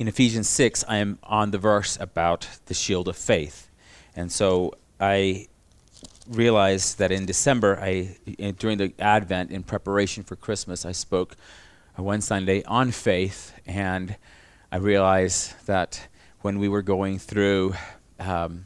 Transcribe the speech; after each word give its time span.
in 0.00 0.08
Ephesians 0.08 0.48
6, 0.48 0.82
I 0.88 0.96
am 0.96 1.18
on 1.22 1.50
the 1.50 1.58
verse 1.58 1.98
about 2.00 2.48
the 2.66 2.72
shield 2.72 3.06
of 3.06 3.18
faith. 3.18 3.68
And 4.16 4.32
so 4.32 4.72
I 4.98 5.48
realized 6.26 6.98
that 6.98 7.12
in 7.12 7.26
December, 7.26 7.78
I, 7.78 8.16
in, 8.38 8.54
during 8.54 8.78
the 8.78 8.94
Advent, 8.98 9.50
in 9.50 9.62
preparation 9.62 10.24
for 10.24 10.36
Christmas, 10.36 10.86
I 10.86 10.92
spoke 10.92 11.36
one 11.96 12.22
Sunday 12.22 12.62
on 12.64 12.92
faith, 12.92 13.52
and 13.66 14.16
I 14.72 14.78
realized 14.78 15.66
that 15.66 16.08
when 16.40 16.58
we 16.58 16.66
were 16.66 16.80
going 16.80 17.18
through 17.18 17.74
um, 18.18 18.64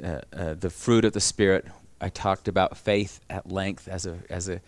uh, 0.00 0.20
uh, 0.32 0.54
the 0.54 0.70
fruit 0.70 1.04
of 1.04 1.14
the 1.14 1.20
Spirit, 1.20 1.66
I 2.00 2.10
talked 2.10 2.46
about 2.46 2.76
faith 2.76 3.18
at 3.28 3.50
length 3.50 3.88
as 3.88 4.06
a 4.06 4.18
as 4.30 4.48
a 4.48 4.60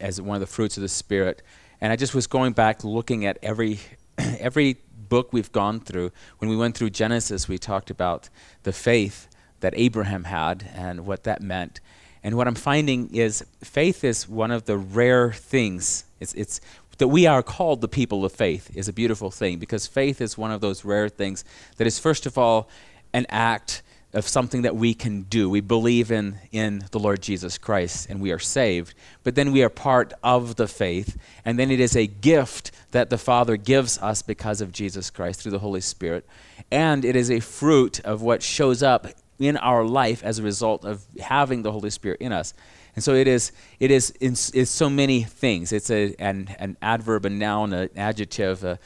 as 0.00 0.20
one 0.20 0.34
of 0.34 0.40
the 0.40 0.48
fruits 0.48 0.76
of 0.76 0.80
the 0.80 0.88
Spirit, 0.88 1.42
and 1.80 1.92
I 1.92 1.96
just 1.96 2.12
was 2.12 2.26
going 2.26 2.54
back 2.54 2.82
looking 2.82 3.24
at 3.24 3.38
every 3.40 3.78
every 4.18 4.78
book 5.08 5.32
we've 5.32 5.52
gone 5.52 5.80
through. 5.80 6.12
When 6.38 6.50
we 6.50 6.56
went 6.56 6.76
through 6.76 6.90
Genesis, 6.90 7.48
we 7.48 7.58
talked 7.58 7.90
about 7.90 8.28
the 8.62 8.72
faith 8.72 9.28
that 9.60 9.74
Abraham 9.76 10.24
had 10.24 10.70
and 10.74 11.06
what 11.06 11.24
that 11.24 11.42
meant. 11.42 11.80
And 12.22 12.36
what 12.36 12.48
I'm 12.48 12.54
finding 12.54 13.14
is 13.14 13.44
faith 13.62 14.02
is 14.04 14.28
one 14.28 14.50
of 14.50 14.64
the 14.64 14.76
rare 14.76 15.32
things. 15.32 16.04
It's, 16.20 16.34
it's 16.34 16.60
that 16.98 17.08
we 17.08 17.26
are 17.26 17.42
called 17.42 17.80
the 17.80 17.88
people 17.88 18.24
of 18.24 18.32
faith 18.32 18.70
is 18.74 18.88
a 18.88 18.92
beautiful 18.92 19.30
thing 19.30 19.58
because 19.58 19.86
faith 19.86 20.20
is 20.20 20.38
one 20.38 20.50
of 20.50 20.60
those 20.60 20.84
rare 20.84 21.08
things 21.08 21.44
that 21.76 21.86
is 21.86 21.98
first 21.98 22.26
of 22.26 22.38
all 22.38 22.68
an 23.12 23.26
act 23.28 23.82
of 24.16 24.26
something 24.26 24.62
that 24.62 24.74
we 24.74 24.94
can 24.94 25.22
do. 25.22 25.48
We 25.50 25.60
believe 25.60 26.10
in, 26.10 26.38
in 26.50 26.82
the 26.90 26.98
Lord 26.98 27.20
Jesus 27.20 27.58
Christ 27.58 28.08
and 28.08 28.18
we 28.18 28.32
are 28.32 28.38
saved, 28.38 28.94
but 29.22 29.34
then 29.34 29.52
we 29.52 29.62
are 29.62 29.68
part 29.68 30.14
of 30.22 30.56
the 30.56 30.66
faith, 30.66 31.18
and 31.44 31.58
then 31.58 31.70
it 31.70 31.80
is 31.80 31.94
a 31.94 32.06
gift 32.06 32.70
that 32.92 33.10
the 33.10 33.18
Father 33.18 33.58
gives 33.58 33.98
us 33.98 34.22
because 34.22 34.62
of 34.62 34.72
Jesus 34.72 35.10
Christ 35.10 35.42
through 35.42 35.52
the 35.52 35.58
Holy 35.58 35.82
Spirit, 35.82 36.26
and 36.70 37.04
it 37.04 37.14
is 37.14 37.30
a 37.30 37.40
fruit 37.40 38.00
of 38.00 38.22
what 38.22 38.42
shows 38.42 38.82
up 38.82 39.06
in 39.38 39.58
our 39.58 39.84
life 39.84 40.24
as 40.24 40.38
a 40.38 40.42
result 40.42 40.86
of 40.86 41.04
having 41.20 41.62
the 41.62 41.72
Holy 41.72 41.90
Spirit 41.90 42.20
in 42.22 42.32
us. 42.32 42.54
And 42.94 43.04
so 43.04 43.12
it 43.12 43.28
is, 43.28 43.52
it 43.78 43.90
is 43.90 44.10
in, 44.18 44.32
it's 44.32 44.70
so 44.70 44.88
many 44.88 45.22
things. 45.24 45.70
It's 45.72 45.90
a, 45.90 46.14
an, 46.18 46.56
an 46.58 46.78
adverb, 46.80 47.26
a 47.26 47.30
noun, 47.30 47.74
an 47.74 47.90
adjective, 47.94 48.64
a, 48.64 48.78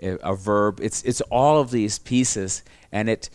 a, 0.00 0.34
verb. 0.34 0.80
It's, 0.80 1.02
it's 1.02 1.20
all 1.22 1.60
of 1.60 1.70
these 1.70 1.98
pieces, 1.98 2.62
and 2.90 3.10
it, 3.10 3.28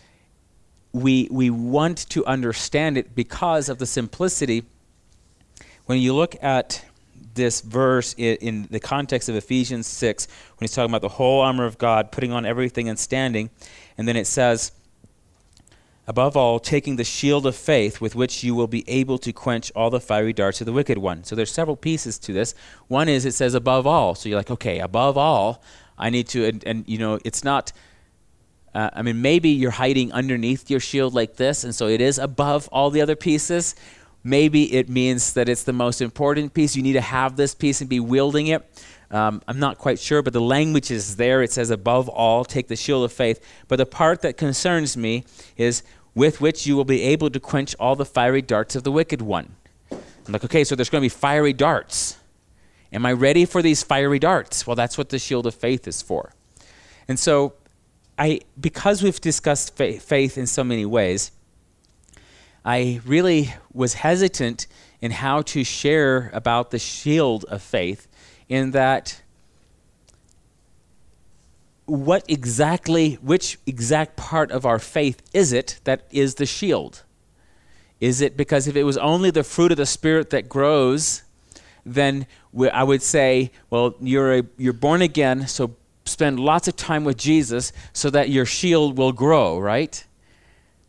we, 0.94 1.28
we 1.30 1.50
want 1.50 2.08
to 2.10 2.24
understand 2.24 2.96
it 2.96 3.14
because 3.16 3.68
of 3.68 3.78
the 3.78 3.86
simplicity. 3.86 4.64
When 5.86 5.98
you 5.98 6.14
look 6.14 6.36
at 6.42 6.84
this 7.34 7.60
verse 7.62 8.14
in, 8.16 8.36
in, 8.36 8.68
the 8.70 8.78
context 8.78 9.28
of 9.28 9.34
Ephesians 9.34 9.88
6, 9.88 10.28
when 10.56 10.58
he's 10.60 10.72
talking 10.72 10.92
about 10.92 11.02
the 11.02 11.08
whole 11.08 11.40
armor 11.40 11.64
of 11.64 11.78
God, 11.78 12.12
putting 12.12 12.30
on 12.30 12.46
everything 12.46 12.88
and 12.88 12.96
standing, 12.96 13.50
and 13.98 14.06
then 14.06 14.14
it 14.14 14.28
says, 14.28 14.70
above 16.06 16.36
all, 16.36 16.60
taking 16.60 16.94
the 16.94 17.02
shield 17.02 17.44
of 17.44 17.56
faith 17.56 18.00
with 18.00 18.14
which 18.14 18.44
you 18.44 18.54
will 18.54 18.68
be 18.68 18.88
able 18.88 19.18
to 19.18 19.32
quench 19.32 19.72
all 19.74 19.90
the 19.90 20.00
fiery 20.00 20.32
darts 20.32 20.60
of 20.60 20.66
the 20.66 20.72
wicked 20.72 20.98
one. 20.98 21.24
So 21.24 21.34
there's 21.34 21.50
several 21.50 21.76
pieces 21.76 22.20
to 22.20 22.32
this. 22.32 22.54
One 22.86 23.08
is 23.08 23.24
it 23.24 23.32
says 23.32 23.54
above 23.54 23.84
all. 23.84 24.14
So 24.14 24.28
you're 24.28 24.38
like, 24.38 24.50
okay, 24.52 24.78
above 24.78 25.18
all, 25.18 25.60
I 25.98 26.10
need 26.10 26.28
to, 26.28 26.46
and, 26.46 26.62
and 26.64 26.84
you 26.86 26.98
know, 26.98 27.18
it's 27.24 27.42
not 27.42 27.72
uh, 28.74 28.90
I 28.92 29.02
mean, 29.02 29.22
maybe 29.22 29.50
you're 29.50 29.70
hiding 29.70 30.12
underneath 30.12 30.68
your 30.68 30.80
shield 30.80 31.14
like 31.14 31.36
this, 31.36 31.64
and 31.64 31.74
so 31.74 31.86
it 31.86 32.00
is 32.00 32.18
above 32.18 32.68
all 32.72 32.90
the 32.90 33.00
other 33.00 33.16
pieces. 33.16 33.74
Maybe 34.24 34.72
it 34.72 34.88
means 34.88 35.34
that 35.34 35.48
it's 35.48 35.64
the 35.64 35.72
most 35.72 36.00
important 36.00 36.54
piece. 36.54 36.74
You 36.74 36.82
need 36.82 36.94
to 36.94 37.00
have 37.00 37.36
this 37.36 37.54
piece 37.54 37.80
and 37.80 37.90
be 37.90 38.00
wielding 38.00 38.48
it. 38.48 38.66
Um, 39.10 39.42
I'm 39.46 39.60
not 39.60 39.78
quite 39.78 40.00
sure, 40.00 40.22
but 40.22 40.32
the 40.32 40.40
language 40.40 40.90
is 40.90 41.16
there. 41.16 41.42
It 41.42 41.52
says, 41.52 41.70
above 41.70 42.08
all, 42.08 42.44
take 42.44 42.68
the 42.68 42.74
shield 42.74 43.04
of 43.04 43.12
faith. 43.12 43.44
But 43.68 43.76
the 43.76 43.86
part 43.86 44.22
that 44.22 44.36
concerns 44.36 44.96
me 44.96 45.24
is, 45.56 45.82
with 46.14 46.40
which 46.40 46.66
you 46.66 46.74
will 46.74 46.84
be 46.84 47.02
able 47.02 47.30
to 47.30 47.38
quench 47.38 47.76
all 47.78 47.96
the 47.96 48.04
fiery 48.04 48.42
darts 48.42 48.74
of 48.74 48.82
the 48.82 48.90
wicked 48.90 49.20
one. 49.20 49.54
I'm 49.92 50.32
like, 50.32 50.44
okay, 50.44 50.64
so 50.64 50.74
there's 50.74 50.88
going 50.88 51.02
to 51.02 51.04
be 51.04 51.10
fiery 51.10 51.52
darts. 51.52 52.16
Am 52.92 53.04
I 53.04 53.12
ready 53.12 53.44
for 53.44 53.60
these 53.60 53.82
fiery 53.82 54.18
darts? 54.18 54.66
Well, 54.66 54.76
that's 54.76 54.96
what 54.96 55.10
the 55.10 55.18
shield 55.18 55.46
of 55.46 55.54
faith 55.54 55.86
is 55.86 56.00
for. 56.00 56.32
And 57.08 57.18
so 57.18 57.54
I, 58.18 58.40
because 58.60 59.02
we've 59.02 59.20
discussed 59.20 59.76
fa- 59.76 60.00
faith 60.00 60.38
in 60.38 60.46
so 60.46 60.62
many 60.62 60.86
ways, 60.86 61.32
I 62.64 63.00
really 63.04 63.54
was 63.72 63.94
hesitant 63.94 64.66
in 65.00 65.10
how 65.10 65.42
to 65.42 65.64
share 65.64 66.30
about 66.32 66.70
the 66.70 66.78
shield 66.78 67.44
of 67.44 67.60
faith, 67.62 68.08
in 68.48 68.70
that 68.70 69.20
what 71.86 72.24
exactly, 72.28 73.14
which 73.14 73.58
exact 73.66 74.16
part 74.16 74.50
of 74.50 74.64
our 74.64 74.78
faith 74.78 75.20
is 75.34 75.52
it 75.52 75.80
that 75.84 76.06
is 76.10 76.36
the 76.36 76.46
shield? 76.46 77.02
Is 78.00 78.20
it 78.20 78.36
because 78.36 78.66
if 78.66 78.76
it 78.76 78.84
was 78.84 78.96
only 78.98 79.30
the 79.30 79.44
fruit 79.44 79.70
of 79.70 79.76
the 79.76 79.86
Spirit 79.86 80.30
that 80.30 80.48
grows, 80.48 81.22
then 81.84 82.26
I 82.72 82.82
would 82.84 83.02
say, 83.02 83.50
well, 83.68 83.94
you're, 84.00 84.38
a, 84.38 84.42
you're 84.56 84.72
born 84.72 85.02
again, 85.02 85.46
so 85.46 85.76
spend 86.04 86.38
lots 86.38 86.68
of 86.68 86.76
time 86.76 87.04
with 87.04 87.16
Jesus 87.16 87.72
so 87.92 88.10
that 88.10 88.28
your 88.30 88.46
shield 88.46 88.98
will 88.98 89.12
grow, 89.12 89.58
right? 89.58 90.04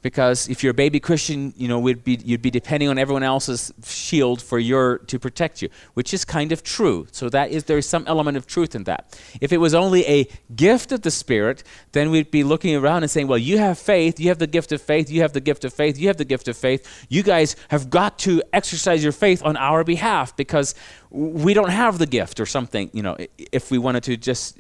Because 0.02 0.48
if 0.50 0.62
you're 0.62 0.70
a 0.70 0.76
baby 0.76 1.00
Christian, 1.00 1.52
you 1.58 1.68
know, 1.68 1.80
we'd 1.80 2.04
be, 2.04 2.20
you'd 2.24 2.44
be 2.44 2.52
depending 2.52 2.90
on 2.90 3.00
everyone 3.00 3.24
else's 3.24 3.74
shield 3.84 4.40
for 4.40 4.60
your 4.60 5.00
to 5.00 5.18
protect 5.18 5.64
you, 5.64 5.70
which 5.96 6.14
is 6.14 6.24
kind 6.24 6.52
of 6.52 6.62
true. 6.62 7.08
So 7.12 7.28
that 7.30 7.50
is 7.50 7.64
there 7.64 7.80
is 7.80 7.90
some 7.90 8.04
element 8.06 8.38
of 8.38 8.46
truth 8.46 8.76
in 8.76 8.84
that. 8.84 9.20
If 9.42 9.52
it 9.52 9.58
was 9.58 9.74
only 9.74 10.06
a 10.06 10.28
gift 10.56 10.92
of 10.92 11.02
the 11.02 11.10
Spirit, 11.10 11.64
then 11.94 12.12
we'd 12.12 12.30
be 12.30 12.44
looking 12.44 12.76
around 12.76 13.02
and 13.02 13.10
saying, 13.10 13.28
"Well, 13.28 13.40
you 13.40 13.58
have 13.58 13.80
faith, 13.80 14.20
you 14.20 14.28
have 14.28 14.38
the 14.38 14.46
gift 14.46 14.72
of 14.72 14.80
faith, 14.80 15.10
you 15.10 15.22
have 15.22 15.34
the 15.34 15.42
gift 15.42 15.66
of 15.66 15.74
faith, 15.74 15.98
you 15.98 16.08
have 16.08 16.18
the 16.18 16.26
gift 16.26 16.48
of 16.48 16.56
faith. 16.56 16.88
You 17.10 17.24
guys 17.24 17.56
have 17.70 17.90
got 17.90 18.20
to 18.20 18.44
exercise 18.54 19.02
your 19.02 19.12
faith 19.12 19.42
on 19.44 19.58
our 19.58 19.84
behalf 19.84 20.36
because 20.36 20.76
we 21.10 21.56
don't 21.56 21.72
have 21.72 21.98
the 21.98 22.06
gift 22.06 22.40
or 22.40 22.46
something." 22.46 22.92
You 22.94 23.02
know, 23.02 23.18
if 23.52 23.72
we 23.72 23.80
wanted 23.80 24.04
to 24.04 24.18
just 24.18 24.60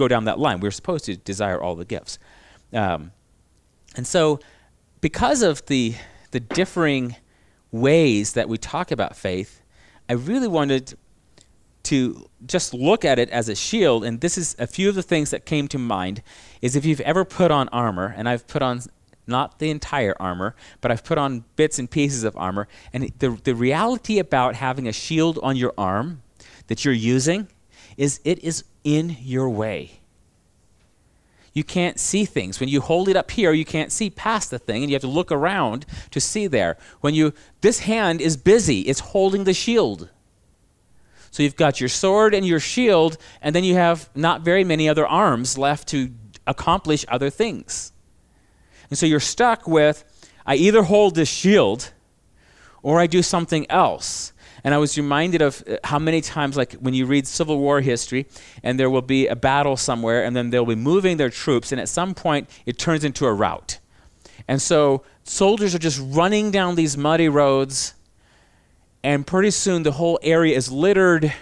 go 0.00 0.08
down 0.08 0.24
that 0.24 0.38
line. 0.38 0.60
We're 0.60 0.70
supposed 0.70 1.04
to 1.04 1.16
desire 1.16 1.60
all 1.60 1.76
the 1.76 1.84
gifts. 1.84 2.18
Um, 2.72 3.12
and 3.96 4.06
so, 4.06 4.40
because 5.00 5.42
of 5.42 5.64
the, 5.66 5.94
the 6.30 6.40
differing 6.40 7.16
ways 7.70 8.32
that 8.32 8.48
we 8.48 8.56
talk 8.58 8.90
about 8.90 9.14
faith, 9.14 9.60
I 10.08 10.14
really 10.14 10.48
wanted 10.48 10.94
to 11.84 12.28
just 12.46 12.74
look 12.74 13.04
at 13.04 13.18
it 13.18 13.30
as 13.30 13.48
a 13.48 13.54
shield. 13.54 14.04
And 14.04 14.20
this 14.20 14.36
is 14.36 14.56
a 14.58 14.66
few 14.66 14.88
of 14.88 14.94
the 14.94 15.02
things 15.02 15.30
that 15.30 15.44
came 15.44 15.68
to 15.68 15.78
mind 15.78 16.22
is 16.60 16.76
if 16.76 16.84
you've 16.84 17.00
ever 17.00 17.24
put 17.24 17.50
on 17.50 17.68
armor, 17.68 18.14
and 18.16 18.28
I've 18.28 18.46
put 18.46 18.62
on 18.62 18.82
not 19.26 19.58
the 19.58 19.70
entire 19.70 20.14
armor, 20.20 20.54
but 20.80 20.90
I've 20.90 21.04
put 21.04 21.18
on 21.18 21.44
bits 21.56 21.78
and 21.78 21.90
pieces 21.90 22.24
of 22.24 22.36
armor. 22.36 22.68
And 22.92 23.12
the, 23.18 23.38
the 23.44 23.54
reality 23.54 24.18
about 24.18 24.56
having 24.56 24.88
a 24.88 24.92
shield 24.92 25.38
on 25.42 25.56
your 25.56 25.72
arm 25.78 26.22
that 26.66 26.84
you're 26.84 26.94
using 26.94 27.48
is 27.96 28.20
it 28.24 28.38
is 28.40 28.64
in 28.84 29.16
your 29.20 29.48
way. 29.48 30.00
You 31.52 31.64
can't 31.64 31.98
see 31.98 32.24
things. 32.24 32.60
When 32.60 32.68
you 32.68 32.80
hold 32.80 33.08
it 33.08 33.16
up 33.16 33.30
here, 33.32 33.52
you 33.52 33.64
can't 33.64 33.90
see 33.90 34.08
past 34.08 34.50
the 34.50 34.58
thing, 34.58 34.82
and 34.82 34.90
you 34.90 34.94
have 34.94 35.02
to 35.02 35.08
look 35.08 35.32
around 35.32 35.84
to 36.12 36.20
see 36.20 36.46
there. 36.46 36.76
When 37.00 37.14
you 37.14 37.32
this 37.60 37.80
hand 37.80 38.20
is 38.20 38.36
busy, 38.36 38.82
it's 38.82 39.00
holding 39.00 39.44
the 39.44 39.54
shield. 39.54 40.08
So 41.32 41.42
you've 41.42 41.56
got 41.56 41.80
your 41.80 41.88
sword 41.88 42.34
and 42.34 42.46
your 42.46 42.60
shield, 42.60 43.16
and 43.42 43.54
then 43.54 43.64
you 43.64 43.74
have 43.74 44.08
not 44.14 44.42
very 44.42 44.64
many 44.64 44.88
other 44.88 45.06
arms 45.06 45.58
left 45.58 45.88
to 45.88 46.10
accomplish 46.46 47.04
other 47.08 47.30
things. 47.30 47.92
And 48.88 48.98
so 48.98 49.06
you're 49.06 49.20
stuck 49.20 49.66
with 49.66 50.04
I 50.46 50.56
either 50.56 50.82
hold 50.82 51.14
this 51.14 51.28
shield 51.28 51.92
or 52.82 52.98
I 52.98 53.06
do 53.06 53.22
something 53.22 53.70
else. 53.70 54.32
And 54.62 54.74
I 54.74 54.78
was 54.78 54.96
reminded 54.96 55.42
of 55.42 55.62
uh, 55.68 55.76
how 55.84 55.98
many 55.98 56.20
times, 56.20 56.56
like 56.56 56.74
when 56.74 56.94
you 56.94 57.06
read 57.06 57.26
Civil 57.26 57.58
War 57.58 57.80
history, 57.80 58.26
and 58.62 58.78
there 58.78 58.90
will 58.90 59.02
be 59.02 59.26
a 59.26 59.36
battle 59.36 59.76
somewhere, 59.76 60.24
and 60.24 60.36
then 60.36 60.50
they'll 60.50 60.66
be 60.66 60.74
moving 60.74 61.16
their 61.16 61.30
troops, 61.30 61.72
and 61.72 61.80
at 61.80 61.88
some 61.88 62.14
point 62.14 62.48
it 62.66 62.78
turns 62.78 63.04
into 63.04 63.26
a 63.26 63.32
rout. 63.32 63.78
And 64.46 64.60
so 64.60 65.02
soldiers 65.24 65.74
are 65.74 65.78
just 65.78 66.00
running 66.02 66.50
down 66.50 66.74
these 66.74 66.96
muddy 66.96 67.28
roads, 67.28 67.94
and 69.02 69.26
pretty 69.26 69.50
soon 69.50 69.82
the 69.82 69.92
whole 69.92 70.18
area 70.22 70.56
is 70.56 70.70
littered, 70.70 71.32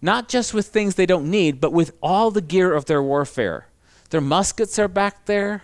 not 0.00 0.28
just 0.28 0.54
with 0.54 0.66
things 0.66 0.94
they 0.94 1.06
don't 1.06 1.30
need, 1.30 1.60
but 1.60 1.72
with 1.72 1.92
all 2.02 2.30
the 2.30 2.42
gear 2.42 2.72
of 2.72 2.84
their 2.84 3.02
warfare. 3.02 3.66
Their 4.10 4.20
muskets 4.20 4.78
are 4.78 4.88
back 4.88 5.26
there 5.26 5.62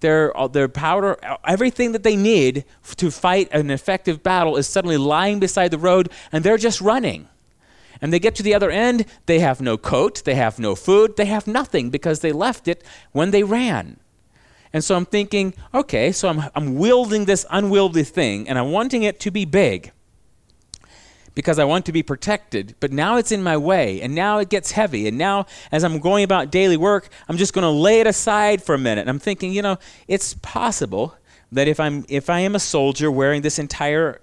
their, 0.00 0.36
uh, 0.36 0.48
their 0.48 0.68
powder, 0.68 1.16
uh, 1.24 1.36
everything 1.46 1.92
that 1.92 2.02
they 2.02 2.16
need 2.16 2.64
to 2.96 3.10
fight 3.10 3.48
an 3.52 3.70
effective 3.70 4.22
battle 4.22 4.56
is 4.56 4.66
suddenly 4.66 4.96
lying 4.96 5.40
beside 5.40 5.70
the 5.70 5.78
road 5.78 6.10
and 6.32 6.44
they're 6.44 6.56
just 6.56 6.80
running. 6.80 7.28
And 8.00 8.12
they 8.12 8.20
get 8.20 8.34
to 8.36 8.42
the 8.42 8.54
other 8.54 8.70
end, 8.70 9.06
they 9.26 9.40
have 9.40 9.60
no 9.60 9.76
coat, 9.76 10.22
they 10.24 10.36
have 10.36 10.58
no 10.58 10.74
food, 10.74 11.16
they 11.16 11.26
have 11.26 11.46
nothing 11.46 11.90
because 11.90 12.20
they 12.20 12.32
left 12.32 12.68
it 12.68 12.84
when 13.12 13.32
they 13.32 13.42
ran. 13.42 13.98
And 14.72 14.84
so 14.84 14.94
I'm 14.94 15.06
thinking, 15.06 15.54
okay, 15.74 16.12
so 16.12 16.28
I'm, 16.28 16.42
I'm 16.54 16.76
wielding 16.76 17.24
this 17.24 17.46
unwieldy 17.50 18.04
thing 18.04 18.48
and 18.48 18.58
I'm 18.58 18.70
wanting 18.70 19.02
it 19.02 19.18
to 19.20 19.30
be 19.30 19.44
big. 19.44 19.92
Because 21.38 21.60
I 21.60 21.64
want 21.64 21.86
to 21.86 21.92
be 21.92 22.02
protected, 22.02 22.74
but 22.80 22.90
now 22.90 23.16
it's 23.16 23.30
in 23.30 23.44
my 23.44 23.56
way, 23.56 24.02
and 24.02 24.12
now 24.12 24.38
it 24.38 24.48
gets 24.48 24.72
heavy. 24.72 25.06
And 25.06 25.16
now, 25.16 25.46
as 25.70 25.84
I'm 25.84 26.00
going 26.00 26.24
about 26.24 26.50
daily 26.50 26.76
work, 26.76 27.10
I'm 27.28 27.36
just 27.36 27.52
going 27.52 27.62
to 27.62 27.70
lay 27.70 28.00
it 28.00 28.08
aside 28.08 28.60
for 28.60 28.74
a 28.74 28.78
minute. 28.78 29.02
And 29.02 29.08
I'm 29.08 29.20
thinking, 29.20 29.52
you 29.52 29.62
know, 29.62 29.78
it's 30.08 30.34
possible 30.34 31.14
that 31.52 31.68
if 31.68 31.78
I'm 31.78 32.04
if 32.08 32.28
I 32.28 32.40
am 32.40 32.56
a 32.56 32.58
soldier 32.58 33.08
wearing 33.08 33.42
this 33.42 33.60
entire 33.60 34.20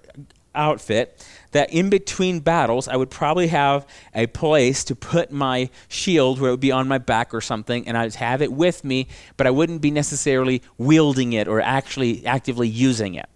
outfit, 0.54 1.26
that 1.52 1.72
in 1.72 1.88
between 1.88 2.40
battles, 2.40 2.86
I 2.86 2.96
would 2.96 3.10
probably 3.10 3.46
have 3.46 3.86
a 4.14 4.26
place 4.26 4.84
to 4.84 4.94
put 4.94 5.32
my 5.32 5.70
shield 5.88 6.38
where 6.38 6.50
it 6.50 6.52
would 6.52 6.60
be 6.60 6.72
on 6.72 6.86
my 6.86 6.98
back 6.98 7.32
or 7.32 7.40
something, 7.40 7.88
and 7.88 7.96
I'd 7.96 8.14
have 8.16 8.42
it 8.42 8.52
with 8.52 8.84
me, 8.84 9.08
but 9.38 9.46
I 9.46 9.50
wouldn't 9.52 9.80
be 9.80 9.90
necessarily 9.90 10.60
wielding 10.76 11.32
it 11.32 11.48
or 11.48 11.62
actually 11.62 12.26
actively 12.26 12.68
using 12.68 13.14
it 13.14 13.30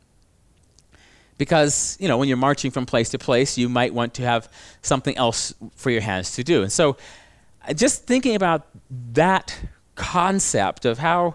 because 1.40 1.96
you 1.98 2.06
know 2.06 2.18
when 2.18 2.28
you're 2.28 2.36
marching 2.36 2.70
from 2.70 2.84
place 2.84 3.08
to 3.08 3.18
place 3.18 3.56
you 3.56 3.66
might 3.66 3.94
want 3.94 4.12
to 4.12 4.22
have 4.22 4.46
something 4.82 5.16
else 5.16 5.54
for 5.74 5.90
your 5.90 6.02
hands 6.02 6.34
to 6.36 6.44
do 6.44 6.62
and 6.62 6.70
so 6.70 6.98
uh, 7.66 7.72
just 7.72 8.04
thinking 8.04 8.34
about 8.36 8.66
that 9.12 9.58
concept 9.94 10.84
of 10.84 10.98
how 10.98 11.34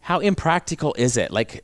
how 0.00 0.20
impractical 0.20 0.94
is 0.96 1.18
it 1.18 1.30
like 1.30 1.62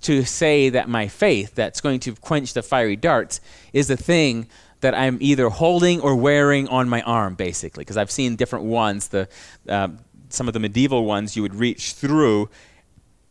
to 0.00 0.24
say 0.24 0.70
that 0.70 0.88
my 0.88 1.06
faith 1.06 1.54
that's 1.54 1.80
going 1.80 2.00
to 2.00 2.16
quench 2.16 2.52
the 2.52 2.62
fiery 2.62 2.96
darts 2.96 3.40
is 3.72 3.86
the 3.86 3.96
thing 3.96 4.48
that 4.80 4.96
I'm 4.96 5.18
either 5.20 5.48
holding 5.48 6.00
or 6.00 6.16
wearing 6.16 6.66
on 6.68 6.88
my 6.88 7.02
arm, 7.02 7.34
basically. 7.34 7.82
Because 7.82 7.96
I've 7.96 8.10
seen 8.10 8.36
different 8.36 8.64
ones. 8.64 9.08
The 9.08 9.28
uh, 9.68 9.88
some 10.28 10.48
of 10.48 10.54
the 10.54 10.60
medieval 10.60 11.04
ones 11.04 11.36
you 11.36 11.42
would 11.42 11.54
reach 11.54 11.92
through, 11.92 12.48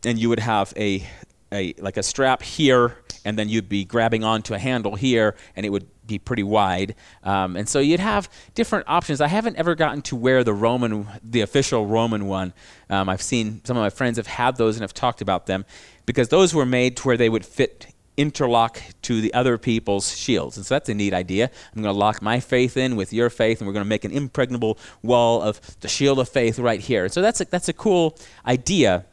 and 0.06 0.18
you 0.20 0.30
would 0.30 0.40
have 0.40 0.74
a 0.76 1.06
a 1.52 1.74
like 1.78 1.98
a 1.98 2.04
strap 2.04 2.42
here, 2.42 2.98
and 3.26 3.38
then 3.38 3.50
you'd 3.50 3.70
be 3.70 3.86
grabbing 3.86 4.24
onto 4.24 4.54
a 4.54 4.60
handle 4.60 4.96
here, 4.96 5.36
and 5.56 5.66
it 5.66 5.70
would 5.70 5.88
be 6.08 6.20
pretty 6.20 6.44
wide. 6.44 6.96
Um, 7.24 7.56
and 7.56 7.68
so 7.68 7.80
you'd 7.80 8.00
have 8.00 8.30
different 8.56 8.86
options. 8.88 9.22
I 9.22 9.28
haven't 9.28 9.58
ever 9.58 9.76
gotten 9.76 10.02
to 10.04 10.16
wear 10.16 10.44
the 10.44 10.54
Roman, 10.54 11.08
the 11.24 11.42
official 11.42 11.86
Roman 11.86 12.26
one. 12.26 12.54
Um, 12.90 13.08
I've 13.10 13.22
seen 13.22 13.62
some 13.64 13.78
of 13.78 13.82
my 13.82 13.90
friends 13.90 14.18
have 14.18 14.28
had 14.28 14.58
those 14.58 14.76
and 14.76 14.82
have 14.82 14.94
talked 14.94 15.22
about 15.22 15.46
them 15.46 15.66
because 16.06 16.30
those 16.30 16.54
were 16.54 16.66
made 16.66 16.98
to 16.98 17.04
where 17.08 17.18
they 17.18 17.30
would 17.30 17.46
fit 17.46 17.94
interlock 18.18 18.82
to 19.04 19.22
the 19.22 19.34
other 19.34 19.58
people's 19.58 20.16
shields. 20.18 20.58
And 20.58 20.66
so 20.66 20.76
that's 20.76 20.90
a 20.90 20.94
neat 20.94 21.14
idea. 21.14 21.50
I'm 21.74 21.82
going 21.82 21.94
to 21.94 21.98
lock 21.98 22.22
my 22.22 22.40
faith 22.40 22.76
in 22.78 22.96
with 22.96 23.14
your 23.14 23.30
faith, 23.30 23.62
and 23.62 23.68
we're 23.68 23.74
going 23.74 23.86
to 23.86 23.90
make 23.90 24.04
an 24.04 24.12
impregnable 24.12 24.78
wall 25.02 25.42
of 25.42 25.80
the 25.80 25.88
shield 25.88 26.20
of 26.20 26.28
faith 26.28 26.60
right 26.60 26.80
here. 26.80 27.06
And 27.06 27.14
so 27.14 27.22
that's 27.22 27.42
a, 27.42 27.46
that's 27.46 27.70
a 27.70 27.74
cool 27.74 28.18
idea. 28.46 29.06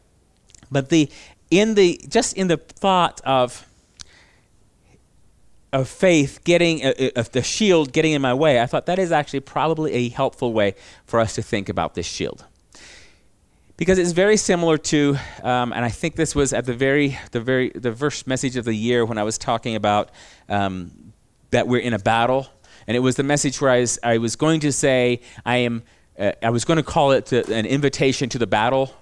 But 0.70 0.88
the 0.88 1.08
in 1.50 1.74
the 1.74 2.00
just 2.08 2.36
in 2.36 2.48
the 2.48 2.58
thought 2.58 3.20
of 3.24 3.67
of 5.72 5.88
faith 5.88 6.40
getting 6.44 6.84
uh, 6.84 6.94
uh, 6.98 7.10
of 7.16 7.30
the 7.32 7.42
shield 7.42 7.92
getting 7.92 8.12
in 8.12 8.22
my 8.22 8.34
way, 8.34 8.60
I 8.60 8.66
thought 8.66 8.86
that 8.86 8.98
is 8.98 9.12
actually 9.12 9.40
probably 9.40 9.92
a 9.92 10.08
helpful 10.08 10.52
way 10.52 10.74
for 11.04 11.20
us 11.20 11.34
to 11.34 11.42
think 11.42 11.68
about 11.68 11.94
this 11.94 12.06
shield. 12.06 12.44
Because 13.76 13.98
it's 13.98 14.12
very 14.12 14.36
similar 14.36 14.76
to, 14.76 15.16
um, 15.42 15.72
and 15.72 15.84
I 15.84 15.88
think 15.90 16.16
this 16.16 16.34
was 16.34 16.52
at 16.52 16.64
the 16.64 16.74
very, 16.74 17.16
the 17.30 17.40
very, 17.40 17.70
the 17.70 17.94
first 17.94 18.26
message 18.26 18.56
of 18.56 18.64
the 18.64 18.74
year 18.74 19.04
when 19.04 19.18
I 19.18 19.22
was 19.22 19.38
talking 19.38 19.76
about 19.76 20.10
um, 20.48 21.12
that 21.50 21.68
we're 21.68 21.80
in 21.80 21.92
a 21.92 21.98
battle, 21.98 22.48
and 22.88 22.96
it 22.96 23.00
was 23.00 23.14
the 23.16 23.22
message 23.22 23.60
where 23.60 23.70
I 23.70 23.80
was, 23.80 23.98
I 24.02 24.18
was 24.18 24.34
going 24.34 24.60
to 24.60 24.72
say 24.72 25.20
I 25.46 25.58
am, 25.58 25.84
uh, 26.18 26.32
I 26.42 26.50
was 26.50 26.64
going 26.64 26.78
to 26.78 26.82
call 26.82 27.12
it 27.12 27.26
to, 27.26 27.54
an 27.54 27.66
invitation 27.66 28.28
to 28.30 28.38
the 28.38 28.48
battle, 28.48 28.92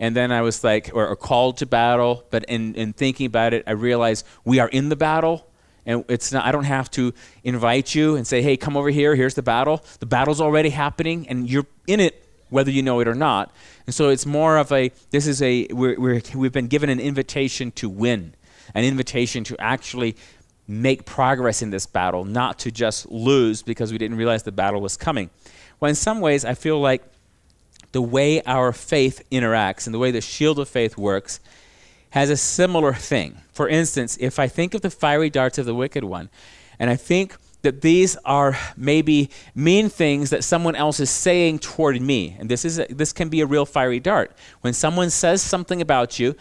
and 0.00 0.16
then 0.16 0.32
I 0.32 0.42
was 0.42 0.64
like, 0.64 0.90
or 0.92 1.12
a 1.12 1.16
call 1.16 1.52
to 1.52 1.66
battle, 1.66 2.24
but 2.30 2.44
in, 2.44 2.74
in 2.74 2.92
thinking 2.92 3.26
about 3.26 3.54
it, 3.54 3.62
I 3.68 3.72
realized 3.72 4.26
we 4.44 4.58
are 4.58 4.68
in 4.68 4.88
the 4.88 4.96
battle. 4.96 5.46
And 5.86 6.04
it's 6.08 6.32
not, 6.32 6.44
I 6.44 6.52
don't 6.52 6.64
have 6.64 6.90
to 6.92 7.12
invite 7.42 7.94
you 7.94 8.16
and 8.16 8.26
say, 8.26 8.40
hey, 8.42 8.56
come 8.56 8.76
over 8.76 8.90
here, 8.90 9.14
here's 9.14 9.34
the 9.34 9.42
battle. 9.42 9.84
The 10.00 10.06
battle's 10.06 10.40
already 10.40 10.70
happening, 10.70 11.28
and 11.28 11.48
you're 11.48 11.66
in 11.86 12.00
it 12.00 12.24
whether 12.50 12.70
you 12.70 12.82
know 12.82 13.00
it 13.00 13.08
or 13.08 13.14
not. 13.14 13.52
And 13.86 13.94
so 13.94 14.10
it's 14.10 14.24
more 14.24 14.56
of 14.58 14.70
a 14.70 14.92
this 15.10 15.26
is 15.26 15.42
a 15.42 15.66
we're, 15.70 16.22
we've 16.34 16.52
been 16.52 16.68
given 16.68 16.88
an 16.88 17.00
invitation 17.00 17.72
to 17.72 17.88
win, 17.88 18.34
an 18.74 18.84
invitation 18.84 19.44
to 19.44 19.60
actually 19.60 20.16
make 20.66 21.04
progress 21.04 21.62
in 21.62 21.70
this 21.70 21.84
battle, 21.84 22.24
not 22.24 22.58
to 22.60 22.70
just 22.70 23.10
lose 23.10 23.62
because 23.62 23.92
we 23.92 23.98
didn't 23.98 24.16
realize 24.16 24.44
the 24.44 24.52
battle 24.52 24.80
was 24.80 24.96
coming. 24.96 25.30
Well, 25.80 25.88
in 25.88 25.94
some 25.94 26.20
ways, 26.20 26.44
I 26.44 26.54
feel 26.54 26.80
like 26.80 27.02
the 27.92 28.00
way 28.02 28.42
our 28.42 28.72
faith 28.72 29.22
interacts 29.30 29.86
and 29.86 29.94
the 29.94 29.98
way 29.98 30.10
the 30.10 30.20
shield 30.20 30.58
of 30.58 30.68
faith 30.68 30.96
works 30.96 31.40
has 32.10 32.30
a 32.30 32.36
similar 32.36 32.94
thing. 32.94 33.40
For 33.54 33.68
instance, 33.68 34.18
if 34.20 34.38
I 34.38 34.48
think 34.48 34.74
of 34.74 34.82
the 34.82 34.90
fiery 34.90 35.30
darts 35.30 35.58
of 35.58 35.64
the 35.64 35.74
wicked 35.74 36.04
one, 36.04 36.28
and 36.78 36.90
I 36.90 36.96
think 36.96 37.36
that 37.62 37.80
these 37.80 38.16
are 38.24 38.58
maybe 38.76 39.30
mean 39.54 39.88
things 39.88 40.30
that 40.30 40.44
someone 40.44 40.76
else 40.76 41.00
is 41.00 41.08
saying 41.08 41.58
toward 41.60 41.98
me. 42.00 42.36
And 42.38 42.48
this, 42.48 42.64
is 42.64 42.78
a, 42.78 42.86
this 42.90 43.12
can 43.12 43.30
be 43.30 43.40
a 43.40 43.46
real 43.46 43.64
fiery 43.64 44.00
dart. 44.00 44.36
When 44.60 44.74
someone 44.74 45.08
says 45.08 45.40
something 45.40 45.80
about 45.80 46.18
you, 46.18 46.36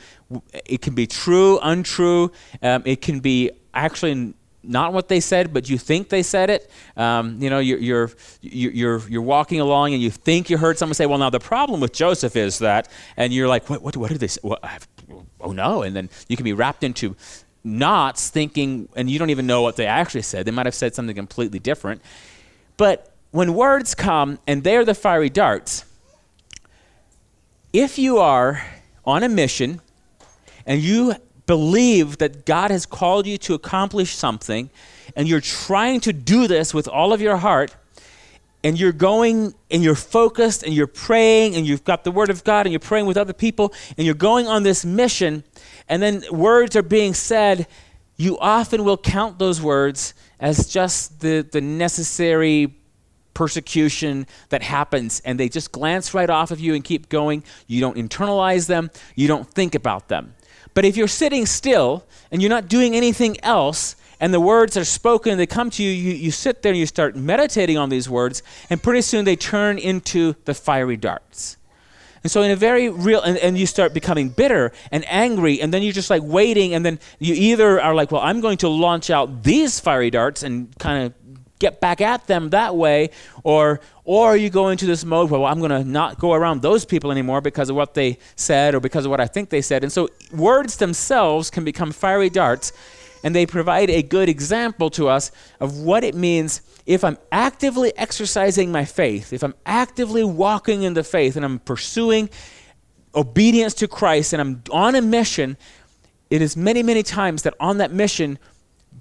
it 0.65 0.81
can 0.81 0.95
be 0.95 1.07
true, 1.07 1.59
untrue, 1.61 2.31
um, 2.61 2.83
it 2.85 3.01
can 3.01 3.21
be 3.21 3.51
actually 3.73 4.33
not 4.63 4.93
what 4.93 5.07
they 5.07 5.19
said, 5.19 5.53
but 5.53 5.69
you 5.69 5.77
think 5.77 6.09
they 6.09 6.23
said 6.23 6.49
it. 6.49 6.69
Um, 6.95 7.41
you 7.41 7.49
know, 7.49 7.59
you're, 7.59 7.79
you're, 7.79 8.11
you're, 8.41 9.09
you're 9.09 9.21
walking 9.21 9.59
along 9.59 9.93
and 9.93 10.01
you 10.01 10.09
think 10.09 10.49
you 10.49 10.57
heard 10.57 10.77
someone 10.77 10.93
say, 10.93 11.05
well, 11.05 11.17
now 11.17 11.29
the 11.29 11.39
problem 11.39 11.79
with 11.79 11.93
Joseph 11.93 12.35
is 12.35 12.59
that, 12.59 12.89
and 13.17 13.33
you're 13.33 13.47
like, 13.47 13.69
what, 13.69 13.81
what, 13.81 13.97
what 13.97 14.09
did 14.09 14.19
they 14.19 14.27
say? 14.27 14.39
What, 14.41 14.61
oh 15.41 15.51
no. 15.51 15.81
And 15.81 15.95
then 15.95 16.09
you 16.27 16.37
can 16.37 16.43
be 16.43 16.53
wrapped 16.53 16.83
into 16.83 17.15
knots 17.63 18.29
thinking, 18.29 18.89
and 18.95 19.09
you 19.09 19.17
don't 19.19 19.29
even 19.29 19.47
know 19.47 19.61
what 19.61 19.75
they 19.75 19.85
actually 19.85 20.21
said. 20.21 20.45
They 20.45 20.51
might 20.51 20.65
have 20.65 20.75
said 20.75 20.95
something 20.95 21.15
completely 21.15 21.59
different. 21.59 22.01
But 22.77 23.13
when 23.31 23.53
words 23.53 23.95
come 23.95 24.39
and 24.45 24.63
they're 24.63 24.85
the 24.85 24.93
fiery 24.93 25.29
darts, 25.29 25.85
if 27.71 27.97
you 27.97 28.17
are 28.19 28.65
on 29.05 29.23
a 29.23 29.29
mission 29.29 29.81
and 30.65 30.81
you 30.81 31.15
believe 31.45 32.19
that 32.19 32.45
God 32.45 32.71
has 32.71 32.85
called 32.85 33.27
you 33.27 33.37
to 33.39 33.53
accomplish 33.53 34.15
something, 34.15 34.69
and 35.15 35.27
you're 35.27 35.41
trying 35.41 35.99
to 36.01 36.13
do 36.13 36.47
this 36.47 36.73
with 36.73 36.87
all 36.87 37.11
of 37.11 37.21
your 37.21 37.37
heart, 37.37 37.75
and 38.63 38.79
you're 38.79 38.93
going 38.93 39.53
and 39.69 39.83
you're 39.83 39.95
focused 39.95 40.63
and 40.63 40.73
you're 40.73 40.87
praying 40.87 41.55
and 41.55 41.67
you've 41.67 41.83
got 41.83 42.03
the 42.03 42.11
Word 42.11 42.29
of 42.29 42.43
God 42.43 42.65
and 42.65 42.71
you're 42.71 42.79
praying 42.79 43.05
with 43.05 43.17
other 43.17 43.33
people 43.33 43.73
and 43.97 44.05
you're 44.05 44.15
going 44.15 44.47
on 44.47 44.63
this 44.63 44.85
mission, 44.85 45.43
and 45.89 46.01
then 46.01 46.23
words 46.31 46.75
are 46.75 46.83
being 46.83 47.13
said, 47.13 47.67
you 48.15 48.37
often 48.39 48.83
will 48.83 48.97
count 48.97 49.39
those 49.39 49.61
words 49.61 50.13
as 50.39 50.67
just 50.67 51.19
the, 51.19 51.47
the 51.51 51.61
necessary 51.61 52.75
persecution 53.33 54.27
that 54.49 54.61
happens 54.61 55.19
and 55.25 55.39
they 55.39 55.49
just 55.49 55.71
glance 55.71 56.13
right 56.13 56.29
off 56.29 56.51
of 56.51 56.59
you 56.59 56.75
and 56.75 56.83
keep 56.83 57.09
going. 57.09 57.43
You 57.67 57.81
don't 57.81 57.97
internalize 57.97 58.67
them, 58.67 58.91
you 59.15 59.27
don't 59.27 59.49
think 59.49 59.75
about 59.75 60.07
them. 60.07 60.35
But 60.73 60.85
if 60.85 60.97
you're 60.97 61.07
sitting 61.07 61.45
still 61.45 62.05
and 62.31 62.41
you're 62.41 62.49
not 62.49 62.67
doing 62.67 62.95
anything 62.95 63.43
else, 63.43 63.95
and 64.19 64.33
the 64.33 64.39
words 64.39 64.77
are 64.77 64.85
spoken, 64.85 65.37
they 65.37 65.45
come 65.45 65.69
to 65.71 65.83
you, 65.83 65.89
you, 65.89 66.13
you 66.13 66.31
sit 66.31 66.61
there 66.61 66.71
and 66.71 66.79
you 66.79 66.85
start 66.85 67.15
meditating 67.15 67.77
on 67.77 67.89
these 67.89 68.09
words, 68.09 68.43
and 68.69 68.81
pretty 68.81 69.01
soon 69.01 69.25
they 69.25 69.35
turn 69.35 69.77
into 69.77 70.35
the 70.45 70.53
fiery 70.53 70.97
darts. 70.97 71.57
And 72.23 72.31
so, 72.31 72.41
in 72.41 72.51
a 72.51 72.55
very 72.55 72.87
real, 72.89 73.21
and, 73.21 73.37
and 73.37 73.57
you 73.57 73.65
start 73.65 73.93
becoming 73.93 74.29
bitter 74.29 74.71
and 74.91 75.03
angry, 75.09 75.59
and 75.59 75.73
then 75.73 75.83
you're 75.83 75.91
just 75.91 76.09
like 76.09 76.23
waiting, 76.23 76.73
and 76.73 76.85
then 76.85 76.99
you 77.19 77.33
either 77.35 77.81
are 77.81 77.93
like, 77.93 78.11
well, 78.11 78.21
I'm 78.21 78.39
going 78.39 78.57
to 78.59 78.69
launch 78.69 79.09
out 79.09 79.43
these 79.43 79.81
fiery 79.81 80.09
darts 80.09 80.41
and 80.41 80.73
kind 80.79 81.05
of 81.05 81.13
get 81.59 81.81
back 81.81 82.01
at 82.01 82.27
them 82.27 82.49
that 82.51 82.75
way, 82.75 83.09
or 83.43 83.81
or 84.05 84.37
you 84.37 84.49
go 84.49 84.69
into 84.69 84.85
this 84.85 85.03
mode 85.03 85.29
where 85.29 85.39
well, 85.39 85.51
I'm 85.51 85.59
going 85.59 85.71
to 85.71 85.83
not 85.83 86.17
go 86.17 86.33
around 86.33 86.61
those 86.61 86.85
people 86.85 87.11
anymore 87.11 87.41
because 87.41 87.69
of 87.69 87.75
what 87.75 87.93
they 87.93 88.19
said 88.35 88.75
or 88.75 88.79
because 88.79 89.05
of 89.05 89.11
what 89.11 89.19
I 89.19 89.27
think 89.27 89.49
they 89.49 89.61
said. 89.61 89.83
And 89.83 89.91
so, 89.91 90.09
words 90.31 90.77
themselves 90.77 91.49
can 91.49 91.65
become 91.65 91.91
fiery 91.91 92.29
darts 92.29 92.71
and 93.23 93.33
they 93.33 93.45
provide 93.45 93.89
a 93.89 94.03
good 94.03 94.29
example 94.29 94.89
to 94.91 95.07
us 95.07 95.31
of 95.59 95.79
what 95.79 96.03
it 96.03 96.13
means 96.13 96.61
if 96.85 97.03
I'm 97.03 97.17
actively 97.31 97.97
exercising 97.97 98.71
my 98.71 98.85
faith, 98.85 99.31
if 99.31 99.43
I'm 99.43 99.55
actively 99.65 100.23
walking 100.23 100.83
in 100.83 100.93
the 100.93 101.03
faith 101.03 101.35
and 101.35 101.45
I'm 101.45 101.59
pursuing 101.59 102.29
obedience 103.15 103.73
to 103.75 103.87
Christ 103.87 104.33
and 104.33 104.41
I'm 104.41 104.63
on 104.71 104.95
a 104.95 105.01
mission, 105.01 105.57
it 106.29 106.41
is 106.41 106.57
many, 106.57 106.83
many 106.83 107.03
times 107.03 107.43
that 107.43 107.53
on 107.59 107.77
that 107.77 107.91
mission, 107.91 108.37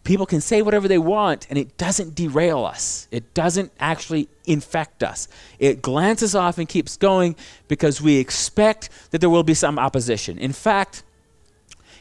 people 0.05 0.27
can 0.27 0.41
say 0.41 0.63
whatever 0.63 0.87
they 0.87 0.99
want 0.99 1.47
and 1.51 1.59
it 1.59 1.77
doesn't 1.77 2.15
derail 2.15 2.65
us. 2.65 3.09
It 3.11 3.35
doesn't 3.35 3.73
actually 3.81 4.29
infect 4.47 5.03
us. 5.03 5.29
It 5.59 5.83
glances 5.83 6.35
off 6.35 6.59
and 6.59 6.69
keeps 6.69 6.97
going 6.97 7.37
because 7.69 8.01
we 8.01 8.19
expect 8.19 8.91
that 9.11 9.21
there 9.21 9.31
will 9.31 9.43
be 9.43 9.55
some 9.55 9.79
opposition. 9.79 10.39
In 10.39 10.53
fact, 10.53 11.03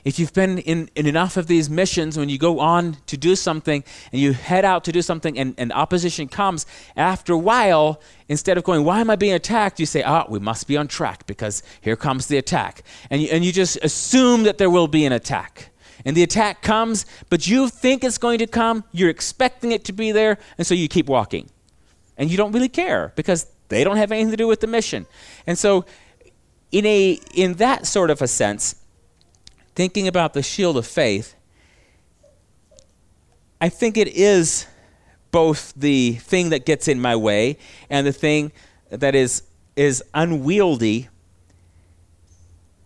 if 0.04 0.18
you've 0.18 0.34
been 0.34 0.58
in, 0.60 0.90
in 0.96 1.06
enough 1.06 1.38
of 1.38 1.48
these 1.48 1.70
missions, 1.70 2.18
when 2.18 2.30
you 2.30 2.38
go 2.38 2.60
on 2.60 2.98
to 3.08 3.18
do 3.18 3.36
something 3.36 3.84
and 4.12 4.22
you 4.22 4.34
head 4.34 4.66
out 4.66 4.84
to 4.86 4.92
do 4.92 5.02
something 5.02 5.38
and, 5.38 5.54
and 5.58 5.72
opposition 5.72 6.28
comes, 6.28 6.66
after 6.96 7.34
a 7.34 7.38
while, 7.38 8.02
instead 8.28 8.58
of 8.58 8.64
going, 8.64 8.84
Why 8.84 9.02
am 9.02 9.10
I 9.10 9.16
being 9.16 9.34
attacked? 9.34 9.80
you 9.80 9.86
say, 9.86 10.02
Ah, 10.04 10.26
we 10.28 10.40
must 10.40 10.68
be 10.68 10.78
on 10.78 10.88
track 10.88 11.26
because 11.28 11.62
here 11.82 11.96
comes 11.96 12.28
the 12.28 12.38
attack. 12.38 12.84
And 13.10 13.22
you, 13.22 13.30
and 13.32 13.46
you 13.46 13.52
just 13.52 13.78
assume 13.84 14.44
that 14.44 14.58
there 14.58 14.70
will 14.70 14.88
be 14.88 15.06
an 15.06 15.14
attack. 15.14 15.70
And 16.04 16.18
the 16.18 16.24
attack 16.24 16.64
comes, 16.64 17.06
but 17.30 17.48
you 17.48 17.70
think 17.70 18.04
it's 18.04 18.18
going 18.18 18.40
to 18.40 18.48
come, 18.48 18.84
you're 18.92 19.10
expecting 19.10 19.72
it 19.72 19.84
to 19.86 19.94
be 19.94 20.12
there, 20.12 20.40
and 20.58 20.66
so 20.66 20.74
you 20.74 20.88
keep 20.88 21.08
walking. 21.08 21.50
And 22.18 22.32
you 22.32 22.38
don't 22.38 22.52
really 22.52 22.70
care 22.70 23.14
because 23.16 23.46
they 23.70 23.84
don't 23.84 23.98
have 23.98 24.12
anything 24.12 24.32
to 24.32 24.38
do 24.38 24.48
with 24.48 24.62
the 24.62 24.68
mission. 24.68 25.06
And 25.46 25.58
so 25.58 25.86
in 26.72 26.86
a 26.86 27.20
in 27.34 27.54
that 27.56 27.86
sort 27.86 28.10
of 28.10 28.22
a 28.22 28.28
sense, 28.28 28.76
thinking 29.76 30.08
about 30.08 30.34
the 30.34 30.44
shield 30.44 30.78
of 30.78 30.86
faith, 30.86 31.36
I 33.60 33.70
think 33.70 33.98
it 33.98 34.08
is 34.08 34.66
both 35.32 35.74
the 35.76 36.14
thing 36.14 36.50
that 36.50 36.66
gets 36.66 36.88
in 36.88 37.00
my 37.00 37.16
way 37.16 37.58
and 37.90 38.06
the 38.06 38.14
thing 38.14 38.52
that 38.90 39.16
is 39.16 39.44
is 39.76 40.04
unwieldy 40.14 41.08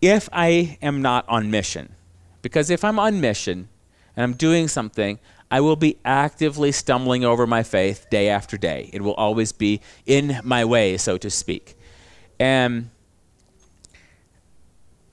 if 0.01 0.29
I 0.31 0.77
am 0.81 1.01
not 1.01 1.27
on 1.27 1.49
mission. 1.49 1.95
Because 2.41 2.69
if 2.69 2.83
I'm 2.83 2.99
on 2.99 3.19
mission 3.19 3.69
and 4.15 4.23
I'm 4.23 4.33
doing 4.33 4.67
something, 4.67 5.19
I 5.49 5.61
will 5.61 5.75
be 5.75 5.97
actively 6.05 6.71
stumbling 6.71 7.25
over 7.25 7.47
my 7.47 7.63
faith 7.63 8.07
day 8.11 8.29
after 8.29 8.57
day. 8.57 8.89
It 8.93 9.01
will 9.01 9.13
always 9.15 9.51
be 9.51 9.81
in 10.05 10.39
my 10.43 10.63
way, 10.65 10.97
so 10.97 11.17
to 11.17 11.29
speak. 11.29 11.75
And 12.39 12.89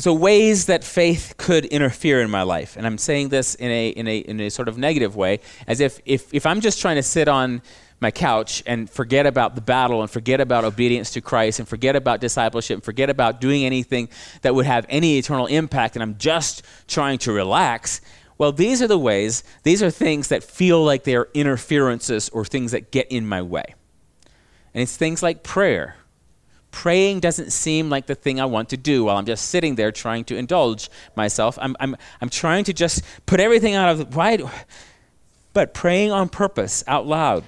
so 0.02 0.12
ways 0.12 0.66
that 0.66 0.82
faith 0.82 1.34
could 1.36 1.64
interfere 1.66 2.20
in 2.20 2.28
my 2.28 2.42
life. 2.42 2.76
And 2.76 2.84
i'm 2.88 2.98
saying 2.98 3.28
this 3.28 3.54
in 3.54 3.70
a, 3.70 3.90
in 3.90 4.08
a, 4.08 4.18
in 4.18 4.40
a 4.40 4.50
sort 4.50 4.66
of 4.66 4.76
negative 4.76 5.14
way 5.14 5.38
as 5.68 5.78
if, 5.78 6.00
if 6.04 6.34
if 6.34 6.44
i'm 6.44 6.60
just 6.60 6.80
trying 6.80 6.96
to 6.96 7.04
sit 7.04 7.28
on 7.28 7.62
my 8.00 8.10
couch 8.10 8.64
and 8.66 8.90
forget 8.90 9.26
about 9.26 9.54
the 9.54 9.60
battle 9.60 10.00
and 10.00 10.10
forget 10.10 10.40
about 10.40 10.64
obedience 10.64 11.12
to 11.12 11.20
christ 11.20 11.60
and 11.60 11.68
forget 11.68 11.94
about 11.94 12.20
discipleship 12.20 12.74
and 12.78 12.84
forget 12.84 13.10
about 13.10 13.40
doing 13.40 13.64
anything 13.64 14.08
that 14.40 14.56
would 14.56 14.66
have 14.66 14.84
any 14.88 15.18
eternal 15.18 15.46
impact 15.46 15.94
and 15.94 16.02
i'm 16.02 16.18
just 16.18 16.64
trying 16.88 17.16
to 17.18 17.30
relax 17.30 18.00
well 18.38 18.50
these 18.50 18.82
are 18.82 18.88
the 18.88 18.98
ways 18.98 19.44
these 19.62 19.84
are 19.84 19.90
things 19.90 20.26
that 20.28 20.42
feel 20.42 20.82
like 20.82 21.04
they 21.04 21.14
are 21.14 21.28
interferences 21.32 22.28
or 22.30 22.44
things 22.44 22.72
that 22.72 22.90
get 22.90 23.06
in 23.12 23.24
my 23.24 23.40
way. 23.40 23.74
And 24.74 24.82
it's 24.82 24.96
things 24.96 25.22
like 25.22 25.44
prayer 25.44 25.96
praying 26.72 27.20
doesn't 27.20 27.52
seem 27.52 27.88
like 27.88 28.06
the 28.06 28.16
thing 28.16 28.40
I 28.40 28.46
want 28.46 28.70
to 28.70 28.76
do 28.76 29.04
while 29.04 29.16
I'm 29.16 29.26
just 29.26 29.50
sitting 29.50 29.76
there 29.76 29.92
trying 29.92 30.24
to 30.24 30.36
indulge 30.36 30.90
myself. 31.14 31.56
I'm, 31.60 31.76
I'm, 31.78 31.96
I'm 32.20 32.28
trying 32.28 32.64
to 32.64 32.72
just 32.72 33.04
put 33.26 33.38
everything 33.38 33.74
out 33.74 33.90
of 33.90 34.16
why, 34.16 34.38
but 35.52 35.74
praying 35.74 36.10
on 36.10 36.28
purpose 36.28 36.82
out 36.88 37.06
loud. 37.06 37.44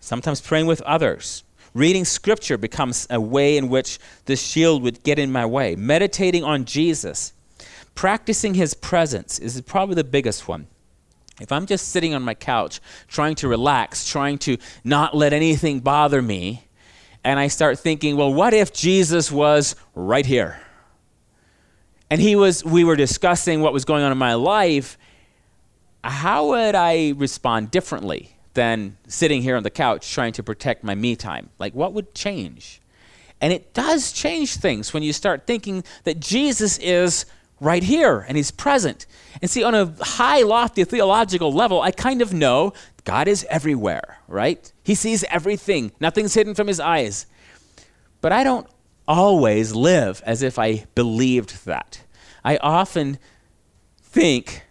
Sometimes 0.00 0.40
praying 0.40 0.66
with 0.66 0.80
others. 0.82 1.42
Reading 1.74 2.06
scripture 2.06 2.56
becomes 2.56 3.06
a 3.10 3.20
way 3.20 3.58
in 3.58 3.68
which 3.68 3.98
the 4.24 4.36
shield 4.36 4.82
would 4.82 5.02
get 5.02 5.18
in 5.18 5.30
my 5.30 5.44
way. 5.44 5.76
Meditating 5.76 6.42
on 6.42 6.64
Jesus. 6.64 7.34
Practicing 7.94 8.54
his 8.54 8.72
presence 8.72 9.38
is 9.38 9.60
probably 9.60 9.96
the 9.96 10.04
biggest 10.04 10.48
one. 10.48 10.68
If 11.40 11.52
I'm 11.52 11.66
just 11.66 11.88
sitting 11.88 12.14
on 12.14 12.22
my 12.22 12.34
couch 12.34 12.80
trying 13.08 13.34
to 13.36 13.48
relax, 13.48 14.08
trying 14.08 14.38
to 14.38 14.56
not 14.84 15.14
let 15.14 15.32
anything 15.32 15.80
bother 15.80 16.22
me, 16.22 16.65
and 17.26 17.40
I 17.40 17.48
start 17.48 17.80
thinking, 17.80 18.16
well, 18.16 18.32
what 18.32 18.54
if 18.54 18.72
Jesus 18.72 19.32
was 19.32 19.74
right 19.96 20.24
here? 20.24 20.60
And 22.08 22.20
he 22.20 22.36
was, 22.36 22.64
we 22.64 22.84
were 22.84 22.94
discussing 22.94 23.60
what 23.60 23.72
was 23.72 23.84
going 23.84 24.04
on 24.04 24.12
in 24.12 24.18
my 24.18 24.34
life. 24.34 24.96
How 26.04 26.46
would 26.50 26.76
I 26.76 27.14
respond 27.16 27.72
differently 27.72 28.36
than 28.54 28.96
sitting 29.08 29.42
here 29.42 29.56
on 29.56 29.64
the 29.64 29.70
couch 29.70 30.08
trying 30.12 30.34
to 30.34 30.44
protect 30.44 30.84
my 30.84 30.94
me 30.94 31.16
time? 31.16 31.50
Like, 31.58 31.74
what 31.74 31.94
would 31.94 32.14
change? 32.14 32.80
And 33.40 33.52
it 33.52 33.74
does 33.74 34.12
change 34.12 34.58
things 34.58 34.94
when 34.94 35.02
you 35.02 35.12
start 35.12 35.48
thinking 35.48 35.82
that 36.04 36.20
Jesus 36.20 36.78
is 36.78 37.26
right 37.58 37.82
here 37.82 38.24
and 38.28 38.36
he's 38.36 38.52
present. 38.52 39.04
And 39.42 39.50
see, 39.50 39.64
on 39.64 39.74
a 39.74 39.92
high, 40.00 40.42
lofty 40.42 40.84
theological 40.84 41.52
level, 41.52 41.82
I 41.82 41.90
kind 41.90 42.22
of 42.22 42.32
know 42.32 42.72
God 43.02 43.26
is 43.26 43.44
everywhere, 43.50 44.18
right? 44.28 44.72
He 44.86 44.94
sees 44.94 45.24
everything, 45.24 45.90
nothing's 45.98 46.32
hidden 46.32 46.54
from 46.54 46.68
his 46.68 46.78
eyes. 46.78 47.26
But 48.20 48.30
I 48.30 48.44
don't 48.44 48.68
always 49.08 49.74
live 49.74 50.22
as 50.24 50.42
if 50.42 50.60
I 50.60 50.86
believed 50.94 51.64
that. 51.64 52.04
I 52.44 52.58
often 52.58 53.18
think, 54.00 54.62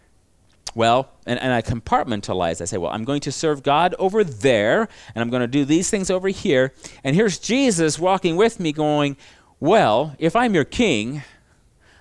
well, 0.73 1.11
and, 1.25 1.37
and 1.37 1.51
I 1.51 1.61
compartmentalize. 1.61 2.61
I 2.61 2.63
say, 2.63 2.77
well, 2.77 2.91
I'm 2.91 3.03
going 3.03 3.19
to 3.21 3.31
serve 3.33 3.61
God 3.61 3.93
over 3.99 4.23
there, 4.23 4.87
and 5.13 5.21
I'm 5.21 5.29
going 5.29 5.41
to 5.41 5.47
do 5.47 5.65
these 5.65 5.89
things 5.89 6.09
over 6.09 6.29
here. 6.29 6.71
And 7.03 7.13
here's 7.13 7.37
Jesus 7.37 7.99
walking 7.99 8.37
with 8.37 8.57
me, 8.57 8.71
going, 8.71 9.17
well, 9.59 10.15
if 10.17 10.33
I'm 10.33 10.55
your 10.55 10.63
king, 10.63 11.23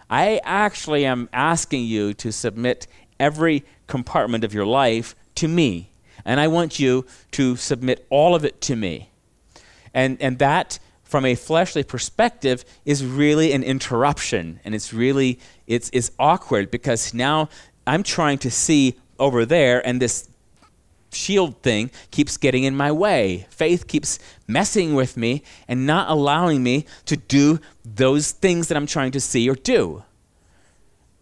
I 0.09 0.41
actually 0.45 1.05
am 1.05 1.29
asking 1.33 1.87
you 1.87 2.15
to 2.15 2.31
submit 2.31 2.87
every 3.19 3.65
compartment 3.89 4.45
of 4.45 4.55
your 4.55 4.67
life 4.67 5.17
to 5.35 5.49
me 5.49 5.91
and 6.25 6.41
I 6.41 6.49
want 6.49 6.79
you 6.79 7.07
to 7.33 7.57
submit 7.57 8.07
all 8.11 8.35
of 8.35 8.45
it 8.45 8.61
to 8.63 8.77
me. 8.77 9.11
And, 9.93 10.21
and 10.21 10.39
that, 10.39 10.79
from 11.03 11.25
a 11.25 11.35
fleshly 11.35 11.85
perspective, 11.85 12.65
is 12.85 13.05
really 13.05 13.53
an 13.53 13.63
interruption. 13.63 14.61
And 14.65 14.75
it's 14.75 14.93
really, 14.93 15.39
it's, 15.67 15.91
it's 15.93 16.11
awkward 16.19 16.71
because 16.71 17.15
now 17.15 17.49
I'm 17.87 18.03
trying 18.03 18.39
to 18.39 18.51
see 18.51 18.97
over 19.19 19.45
there, 19.47 19.87
and 19.87 20.03
this 20.03 20.29
shield 21.13 21.63
thing 21.63 21.91
keeps 22.11 22.37
getting 22.37 22.65
in 22.65 22.77
my 22.77 22.91
way. 22.91 23.47
Faith 23.51 23.87
keeps 23.87 24.19
messing 24.49 24.95
with 24.95 25.17
me 25.17 25.43
and 25.69 25.87
not 25.87 26.11
allowing 26.11 26.63
me 26.63 26.87
to 27.07 27.17
do 27.17 27.61
those 27.85 28.33
things 28.33 28.69
that 28.69 28.77
I'm 28.77 28.87
trying 28.87 29.13
to 29.13 29.21
see 29.21 29.49
or 29.49 29.55
do. 29.55 30.03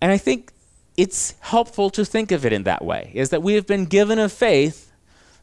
And 0.00 0.10
I 0.10 0.18
think 0.18 0.52
it's 0.96 1.34
helpful 1.40 1.90
to 1.90 2.04
think 2.04 2.32
of 2.32 2.44
it 2.44 2.52
in 2.52 2.64
that 2.64 2.84
way 2.84 3.10
is 3.14 3.30
that 3.30 3.42
we 3.42 3.54
have 3.54 3.66
been 3.66 3.86
given 3.86 4.18
a 4.18 4.28
faith 4.28 4.91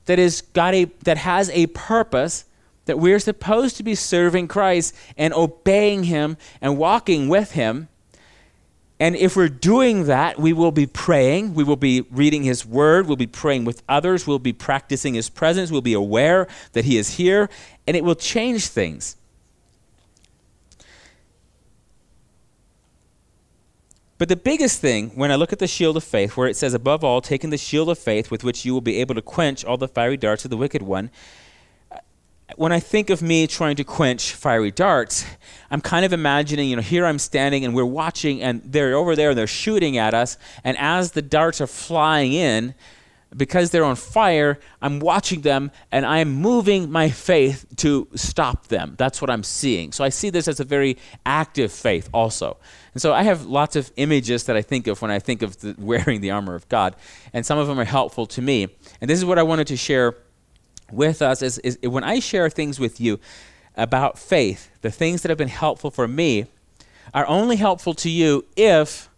that 0.10 0.18
is 0.18 0.42
got 0.42 0.74
a 0.74 0.86
that 1.04 1.20
has 1.20 1.52
a 1.52 1.68
purpose 1.68 2.46
that 2.86 2.98
we're 2.98 3.20
supposed 3.20 3.78
to 3.78 3.84
be 3.84 3.94
serving 3.94 4.48
Christ 4.48 4.96
and 5.16 5.32
obeying 5.36 6.06
him 6.06 6.36
and 6.62 6.80
walking 6.80 7.30
with 7.30 7.52
him. 7.52 7.90
And 9.00 9.16
if 9.16 9.36
we're 9.36 9.50
doing 9.50 10.06
that, 10.06 10.40
we 10.40 10.52
will 10.52 10.72
be 10.72 10.88
praying, 10.88 11.54
we 11.54 11.64
will 11.64 11.76
be 11.76 12.02
reading 12.10 12.42
his 12.42 12.66
word, 12.66 13.06
we'll 13.06 13.18
be 13.18 13.28
praying 13.28 13.66
with 13.66 13.84
others, 13.88 14.26
we'll 14.26 14.40
be 14.40 14.52
practicing 14.52 15.14
his 15.14 15.30
presence, 15.30 15.70
we'll 15.70 15.82
be 15.82 15.94
aware 15.94 16.48
that 16.74 16.86
he 16.86 16.98
is 16.98 17.18
here, 17.18 17.48
and 17.86 17.96
it 17.96 18.04
will 18.04 18.16
change 18.16 18.66
things. 18.66 19.16
But 24.20 24.28
the 24.28 24.36
biggest 24.36 24.82
thing, 24.82 25.12
when 25.16 25.32
I 25.32 25.36
look 25.36 25.54
at 25.54 25.60
the 25.60 25.68
shield 25.68 25.96
of 25.96 26.04
faith, 26.04 26.36
where 26.36 26.50
it 26.50 26.58
says, 26.58 26.74
above 26.74 27.06
all, 27.06 27.22
taking 27.22 27.52
the 27.52 27.58
shield 27.58 27.90
of 27.90 27.98
faith 27.98 28.30
with 28.30 28.44
which 28.44 28.66
you 28.66 28.74
will 28.74 28.82
be 28.82 28.98
able 28.98 29.16
to 29.16 29.22
quench 29.22 29.64
all 29.64 29.78
the 29.78 29.88
fiery 29.88 30.18
darts 30.18 30.44
of 30.44 30.52
the 30.52 30.58
wicked 30.58 30.82
one, 30.82 31.10
when 32.58 32.74
I 32.74 32.82
think 32.82 33.10
of 33.10 33.22
me 33.22 33.48
trying 33.48 33.78
to 33.78 33.86
quench 33.86 34.34
fiery 34.34 34.72
darts, 34.72 35.26
I'm 35.72 35.80
kind 35.80 36.04
of 36.04 36.12
imagining, 36.12 36.68
you 36.68 36.76
know, 36.76 36.82
here 36.82 37.06
I'm 37.06 37.20
standing 37.20 37.64
and 37.64 37.74
we're 37.74 37.86
watching, 37.86 38.42
and 38.42 38.62
they're 38.66 38.94
over 38.96 39.16
there 39.16 39.30
and 39.30 39.38
they're 39.38 39.48
shooting 39.48 39.98
at 39.98 40.14
us, 40.14 40.38
and 40.66 40.78
as 40.78 41.14
the 41.14 41.22
darts 41.22 41.62
are 41.62 41.68
flying 41.68 42.34
in, 42.34 42.76
because 43.36 43.70
they're 43.70 43.84
on 43.84 43.96
fire, 43.96 44.60
I'm 44.82 45.00
watching 45.00 45.42
them 45.42 45.72
and 45.92 46.06
I'm 46.06 46.32
moving 46.32 46.92
my 46.92 47.10
faith 47.10 47.66
to 47.78 48.08
stop 48.16 48.68
them. 48.68 48.96
That's 48.98 49.22
what 49.22 49.30
I'm 49.30 49.44
seeing. 49.44 49.92
So 49.92 50.04
I 50.04 50.10
see 50.10 50.30
this 50.30 50.48
as 50.48 50.60
a 50.60 50.64
very 50.64 50.98
active 51.26 51.72
faith 51.72 52.10
also. 52.14 52.58
And 52.94 53.02
so 53.02 53.14
I 53.14 53.24
have 53.24 53.46
lots 53.46 53.76
of 53.76 53.92
images 53.98 54.46
that 54.46 54.56
I 54.56 54.62
think 54.62 54.88
of 54.88 55.02
when 55.02 55.12
I 55.12 55.20
think 55.20 55.42
of 55.42 55.60
the, 55.60 55.76
wearing 55.80 56.22
the 56.22 56.32
armor 56.32 56.56
of 56.56 56.68
God, 56.70 56.96
and 57.34 57.46
some 57.46 57.60
of 57.60 57.68
them 57.68 57.80
are 57.80 57.86
helpful 57.86 58.26
to 58.28 58.42
me. 58.42 58.68
And 59.00 59.10
this 59.10 59.20
is 59.20 59.26
what 59.26 59.38
I 59.38 59.44
wanted 59.44 59.68
to 59.68 59.78
share 59.78 60.16
with 60.92 61.22
us 61.22 61.42
is, 61.42 61.60
is 61.60 61.78
when 61.84 62.04
I 62.04 62.20
share 62.20 62.50
things 62.50 62.80
with 62.80 63.00
you 63.00 63.20
about 63.76 64.18
faith, 64.18 64.70
the 64.82 64.92
things 64.92 65.22
that 65.22 65.30
have 65.30 65.38
been 65.38 65.48
helpful 65.48 65.92
for 65.92 66.08
me 66.08 66.48
are 67.14 67.28
only 67.28 67.56
helpful 67.56 67.94
to 67.94 68.10
you 68.10 68.46
if 68.56 69.09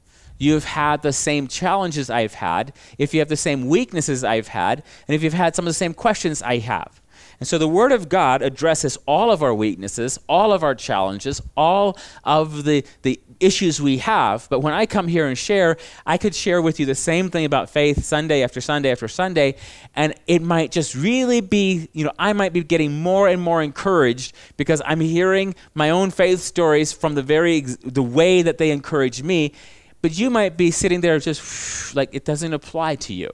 you've 0.42 0.64
had 0.64 1.02
the 1.02 1.14
same 1.14 1.48
challenges 1.48 2.10
I've 2.10 2.34
had, 2.34 2.74
if 2.98 3.14
you 3.14 3.20
have 3.20 3.30
the 3.30 3.38
same 3.38 3.68
weaknesses 3.68 4.24
I've 4.24 4.48
had, 4.48 4.84
and 5.08 5.16
if 5.16 5.24
you've 5.24 5.34
had 5.34 5.56
some 5.56 5.66
of 5.66 5.70
the 5.70 5.76
same 5.76 5.94
questions 5.94 6.42
I 6.42 6.58
have. 6.58 7.02
And 7.42 7.48
so 7.48 7.58
the 7.58 7.68
Word 7.68 7.92
of 7.92 8.08
God 8.08 8.44
addresses 8.44 9.00
all 9.08 9.32
of 9.32 9.42
our 9.42 9.54
weaknesses, 9.54 10.20
all 10.30 10.54
of 10.54 10.64
our 10.64 10.76
challenges, 10.76 11.42
all 11.58 11.98
of 12.24 12.66
the, 12.66 12.86
the 13.02 13.20
issues 13.40 13.82
we 13.82 13.98
have. 13.98 14.48
But 14.48 14.60
when 14.60 14.76
I 14.76 14.86
come 14.86 15.08
here 15.08 15.26
and 15.26 15.36
share, 15.36 15.78
I 16.06 16.18
could 16.18 16.36
share 16.36 16.62
with 16.62 16.80
you 16.80 16.86
the 16.86 16.94
same 16.94 17.32
thing 17.32 17.46
about 17.46 17.72
faith 17.72 18.04
Sunday 18.04 18.44
after 18.44 18.62
Sunday 18.62 18.92
after 18.92 19.08
Sunday, 19.08 19.56
and 19.96 20.14
it 20.28 20.44
might 20.44 20.72
just 20.72 20.94
really 20.94 21.42
be, 21.42 21.90
you 21.94 22.06
know, 22.06 22.14
I 22.20 22.34
might 22.34 22.54
be 22.54 22.64
getting 22.64 23.02
more 23.02 23.28
and 23.28 23.42
more 23.42 23.64
encouraged 23.64 24.36
because 24.56 24.80
I'm 24.86 25.00
hearing 25.00 25.56
my 25.74 25.90
own 25.90 26.12
faith 26.12 26.42
stories 26.42 26.94
from 26.94 27.16
the 27.16 27.24
very 27.24 27.62
the 27.62 28.04
way 28.04 28.44
that 28.44 28.60
they 28.60 28.70
encourage 28.70 29.24
me. 29.24 29.54
But 30.02 30.18
you 30.18 30.30
might 30.30 30.58
be 30.58 30.72
sitting 30.72 31.02
there 31.02 31.20
just 31.20 31.96
like 31.96 32.10
it 32.14 32.26
doesn't 32.26 32.54
apply 32.54 32.96
to 32.96 33.14
you. 33.14 33.32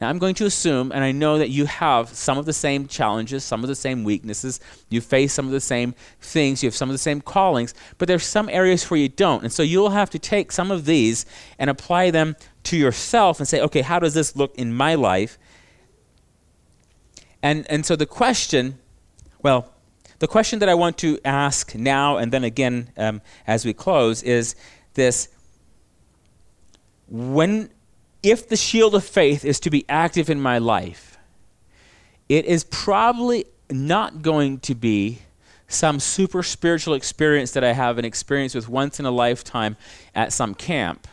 Now, 0.00 0.08
I'm 0.08 0.18
going 0.18 0.34
to 0.36 0.46
assume, 0.46 0.90
and 0.90 1.04
I 1.04 1.12
know 1.12 1.38
that 1.38 1.50
you 1.50 1.64
have 1.66 2.08
some 2.08 2.36
of 2.36 2.44
the 2.44 2.52
same 2.52 2.88
challenges, 2.88 3.44
some 3.44 3.62
of 3.62 3.68
the 3.68 3.76
same 3.76 4.02
weaknesses, 4.02 4.58
you 4.88 5.00
face 5.00 5.32
some 5.32 5.46
of 5.46 5.52
the 5.52 5.60
same 5.60 5.94
things, 6.20 6.60
you 6.60 6.66
have 6.66 6.74
some 6.74 6.88
of 6.88 6.94
the 6.94 6.98
same 6.98 7.20
callings, 7.20 7.72
but 7.98 8.08
there's 8.08 8.24
some 8.24 8.48
areas 8.48 8.90
where 8.90 8.98
you 8.98 9.08
don't. 9.08 9.44
And 9.44 9.52
so 9.52 9.62
you'll 9.62 9.90
have 9.90 10.10
to 10.10 10.18
take 10.18 10.50
some 10.50 10.72
of 10.72 10.86
these 10.86 11.24
and 11.56 11.70
apply 11.70 12.10
them 12.10 12.34
to 12.64 12.76
yourself 12.76 13.38
and 13.38 13.46
say, 13.46 13.60
okay, 13.60 13.82
how 13.82 14.00
does 14.00 14.12
this 14.12 14.34
look 14.34 14.56
in 14.56 14.74
my 14.74 14.96
life? 14.96 15.38
And, 17.40 17.64
and 17.70 17.86
so 17.86 17.94
the 17.94 18.06
question, 18.06 18.80
well, 19.40 19.72
the 20.18 20.26
question 20.26 20.58
that 20.60 20.68
I 20.68 20.74
want 20.74 20.98
to 20.98 21.20
ask 21.24 21.76
now 21.76 22.16
and 22.16 22.32
then 22.32 22.42
again 22.42 22.90
um, 22.96 23.20
as 23.46 23.64
we 23.64 23.72
close 23.72 24.24
is 24.24 24.56
this 24.94 25.28
when 27.12 27.68
if 28.22 28.48
the 28.48 28.56
shield 28.56 28.94
of 28.94 29.04
faith 29.04 29.44
is 29.44 29.60
to 29.60 29.68
be 29.68 29.84
active 29.86 30.30
in 30.30 30.40
my 30.40 30.56
life 30.56 31.18
it 32.28 32.46
is 32.46 32.64
probably 32.64 33.44
not 33.70 34.22
going 34.22 34.58
to 34.58 34.74
be 34.74 35.18
some 35.68 36.00
super 36.00 36.42
spiritual 36.42 36.94
experience 36.94 37.52
that 37.52 37.62
I 37.62 37.72
have 37.72 37.98
an 37.98 38.06
experience 38.06 38.54
with 38.54 38.66
once 38.66 38.98
in 38.98 39.04
a 39.04 39.10
lifetime 39.10 39.76
at 40.14 40.32
some 40.32 40.54
camp 40.54 41.06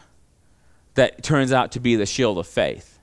that 0.95 1.21
turns 1.21 1.51
out 1.51 1.73
to 1.73 1.81
be 1.81 1.97
the 1.97 2.05
shield 2.05 2.37
of 2.37 2.47
faith 2.47 2.99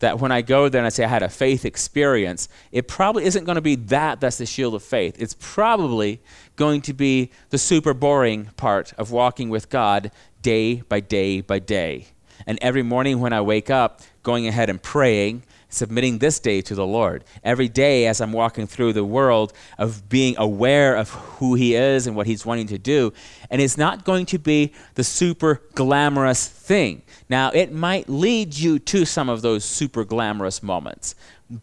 that 0.00 0.18
when 0.18 0.32
I 0.32 0.42
go 0.42 0.68
there 0.68 0.80
and 0.80 0.86
I 0.86 0.90
say 0.90 1.04
I 1.04 1.08
had 1.08 1.22
a 1.22 1.28
faith 1.28 1.64
experience, 1.64 2.48
it 2.72 2.88
probably 2.88 3.24
isn't 3.24 3.44
going 3.44 3.56
to 3.56 3.62
be 3.62 3.76
that 3.76 4.20
that's 4.20 4.38
the 4.38 4.46
shield 4.46 4.74
of 4.74 4.82
faith. 4.82 5.16
It's 5.18 5.36
probably 5.38 6.20
going 6.56 6.82
to 6.82 6.92
be 6.92 7.30
the 7.50 7.58
super 7.58 7.94
boring 7.94 8.50
part 8.56 8.92
of 8.98 9.12
walking 9.12 9.48
with 9.48 9.70
God 9.70 10.10
day 10.42 10.82
by 10.82 11.00
day 11.00 11.40
by 11.40 11.58
day. 11.58 12.08
And 12.46 12.58
every 12.60 12.82
morning 12.82 13.20
when 13.20 13.32
I 13.32 13.40
wake 13.40 13.70
up, 13.70 14.00
going 14.22 14.46
ahead 14.46 14.70
and 14.70 14.82
praying 14.82 15.42
submitting 15.74 16.18
this 16.18 16.38
day 16.38 16.62
to 16.62 16.74
the 16.74 16.86
Lord. 16.86 17.24
Every 17.42 17.68
day 17.68 18.06
as 18.06 18.20
I'm 18.20 18.32
walking 18.32 18.66
through 18.66 18.92
the 18.92 19.04
world 19.04 19.52
of 19.76 20.08
being 20.08 20.36
aware 20.38 20.96
of 20.96 21.10
who 21.10 21.54
He 21.54 21.74
is 21.74 22.06
and 22.06 22.16
what 22.16 22.26
He's 22.26 22.46
wanting 22.46 22.68
to 22.68 22.78
do. 22.78 23.12
And 23.50 23.60
it's 23.60 23.76
not 23.76 24.04
going 24.04 24.26
to 24.26 24.38
be 24.38 24.72
the 24.94 25.04
super 25.04 25.60
glamorous 25.74 26.46
thing. 26.46 27.02
Now, 27.28 27.50
it 27.50 27.72
might 27.72 28.08
lead 28.08 28.56
you 28.56 28.78
to 28.78 29.04
some 29.04 29.28
of 29.28 29.42
those 29.42 29.64
super 29.64 30.04
glamorous 30.04 30.62
moments, 30.62 31.14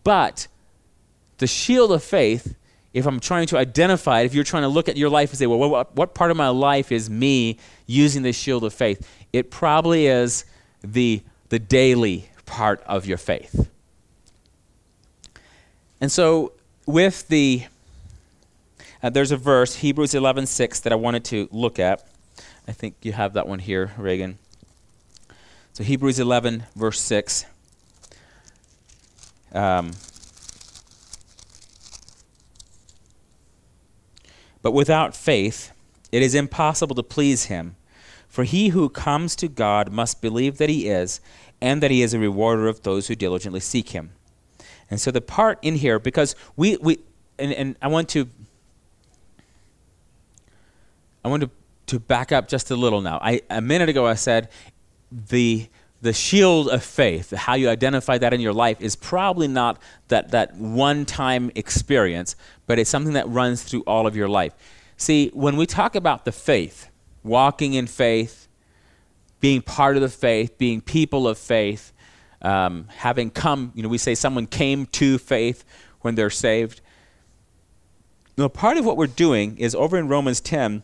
but 0.04 0.48
the 1.38 1.48
shield 1.48 1.92
of 1.92 2.04
faith. 2.04 2.56
If 2.94 3.08
I'm 3.08 3.22
trying 3.22 3.48
to 3.48 3.58
identify 3.58 4.20
it, 4.20 4.26
if 4.26 4.34
you're 4.34 4.44
trying 4.44 4.64
to 4.64 4.68
look 4.68 4.90
at 4.90 4.98
your 4.98 5.10
life 5.10 5.30
and 5.30 5.40
say, 5.40 5.48
well, 5.48 5.70
what, 5.70 5.96
what 5.96 6.14
part 6.14 6.30
of 6.30 6.36
my 6.36 6.50
life 6.50 6.92
is 6.92 7.10
me 7.10 7.58
using 7.86 8.22
the 8.22 8.34
shield 8.34 8.66
of 8.66 8.74
faith? 8.74 9.08
It 9.32 9.50
probably 9.50 10.08
is 10.08 10.44
the, 10.84 11.22
the 11.50 11.60
daily 11.60 12.30
part 12.46 12.84
of 12.86 13.06
your 13.06 13.18
faith. 13.18 13.70
And 16.00 16.12
so, 16.12 16.54
with 16.86 17.28
the, 17.28 17.66
uh, 19.04 19.10
there's 19.10 19.32
a 19.32 19.38
verse, 19.38 19.76
Hebrews 19.76 20.14
11:6, 20.14 20.82
that 20.82 20.92
I 20.92 20.96
wanted 20.96 21.24
to 21.26 21.48
look 21.52 21.78
at. 21.78 22.06
I 22.68 22.72
think 22.72 22.96
you 23.04 23.14
have 23.14 23.34
that 23.34 23.48
one 23.48 23.60
here, 23.60 23.92
Reagan. 23.98 24.40
So, 25.74 25.84
Hebrews 25.84 26.20
11, 26.20 26.64
verse 26.76 27.00
6. 27.00 27.46
Um, 29.54 29.92
but 34.62 34.72
without 34.72 35.16
faith, 35.16 35.72
it 36.12 36.22
is 36.22 36.36
impossible 36.36 36.96
to 36.96 37.04
please 37.04 37.46
him. 37.46 37.76
For 38.32 38.46
he 38.46 38.70
who 38.70 38.88
comes 38.88 39.36
to 39.36 39.50
God 39.50 39.92
must 39.92 40.22
believe 40.22 40.58
that 40.58 40.70
he 40.70 40.88
is, 40.88 41.20
and 41.60 41.84
that 41.84 41.92
he 41.92 42.02
is 42.02 42.14
a 42.14 42.20
rewarder 42.20 42.70
of 42.70 42.82
those 42.84 43.10
who 43.10 43.16
diligently 43.16 43.60
seek 43.60 43.90
him. 43.90 44.12
And 44.90 45.02
so 45.02 45.12
the 45.12 45.20
part 45.20 45.60
in 45.62 45.76
here, 45.76 46.00
because 46.00 46.34
we, 46.56 46.78
we 46.78 47.00
and, 47.38 47.52
and 47.52 47.76
I 47.82 47.90
want 47.90 48.08
to 48.10 48.30
I 51.26 51.28
want 51.28 51.44
to, 51.44 51.50
to 51.88 52.00
back 52.00 52.32
up 52.32 52.48
just 52.48 52.72
a 52.72 52.76
little 52.76 53.02
now. 53.02 53.20
I, 53.22 53.42
a 53.50 53.60
minute 53.60 53.90
ago 53.90 54.08
I 54.08 54.16
said 54.16 54.48
the 55.12 55.68
the 56.02 56.14
shield 56.14 56.70
of 56.70 56.84
faith, 56.86 57.32
how 57.32 57.56
you 57.56 57.68
identify 57.68 58.18
that 58.18 58.34
in 58.34 58.40
your 58.40 58.54
life, 58.54 58.80
is 58.80 58.96
probably 58.96 59.50
not 59.50 59.78
that, 60.08 60.32
that 60.32 60.56
one 60.56 61.06
time 61.06 61.52
experience, 61.54 62.38
but 62.66 62.80
it's 62.80 62.90
something 62.90 63.14
that 63.14 63.28
runs 63.28 63.62
through 63.62 63.82
all 63.82 64.08
of 64.08 64.16
your 64.16 64.30
life. 64.30 64.54
See, 64.96 65.32
when 65.34 65.58
we 65.58 65.66
talk 65.66 65.96
about 65.96 66.24
the 66.24 66.32
faith, 66.32 66.88
walking 67.24 67.74
in 67.74 67.88
faith, 67.88 68.48
being 69.40 69.62
part 69.62 69.96
of 69.96 70.02
the 70.02 70.10
faith, 70.10 70.58
being 70.58 70.82
people 70.82 71.28
of 71.28 71.38
faith, 71.38 71.94
um, 72.42 72.88
having 72.98 73.30
come, 73.30 73.72
you 73.76 73.84
know, 73.84 73.90
we 73.90 73.98
say 73.98 74.16
someone 74.16 74.48
came 74.48 74.86
to 74.88 75.18
faith 75.18 75.64
when 76.02 76.16
they're 76.16 76.30
saved. 76.30 76.82
Now, 78.38 78.48
part 78.48 78.78
of 78.78 78.86
what 78.86 78.98
we're 78.98 79.08
doing 79.08 79.58
is 79.58 79.76
over 79.76 79.98
in 79.98 80.08
Romans 80.08 80.42
10, 80.42 80.84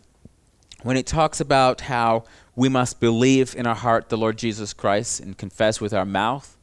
when 0.83 0.97
it 0.97 1.07
talks 1.07 1.39
about 1.39 1.81
how 1.81 2.23
we 2.55 2.69
must 2.69 2.99
believe 2.99 3.55
in 3.55 3.65
our 3.65 3.75
heart 3.75 4.09
the 4.09 4.17
Lord 4.17 4.37
Jesus 4.37 4.73
Christ 4.73 5.19
and 5.19 5.37
confess 5.37 5.81
with 5.81 5.93
our 5.93 6.05
mouth. 6.05 6.57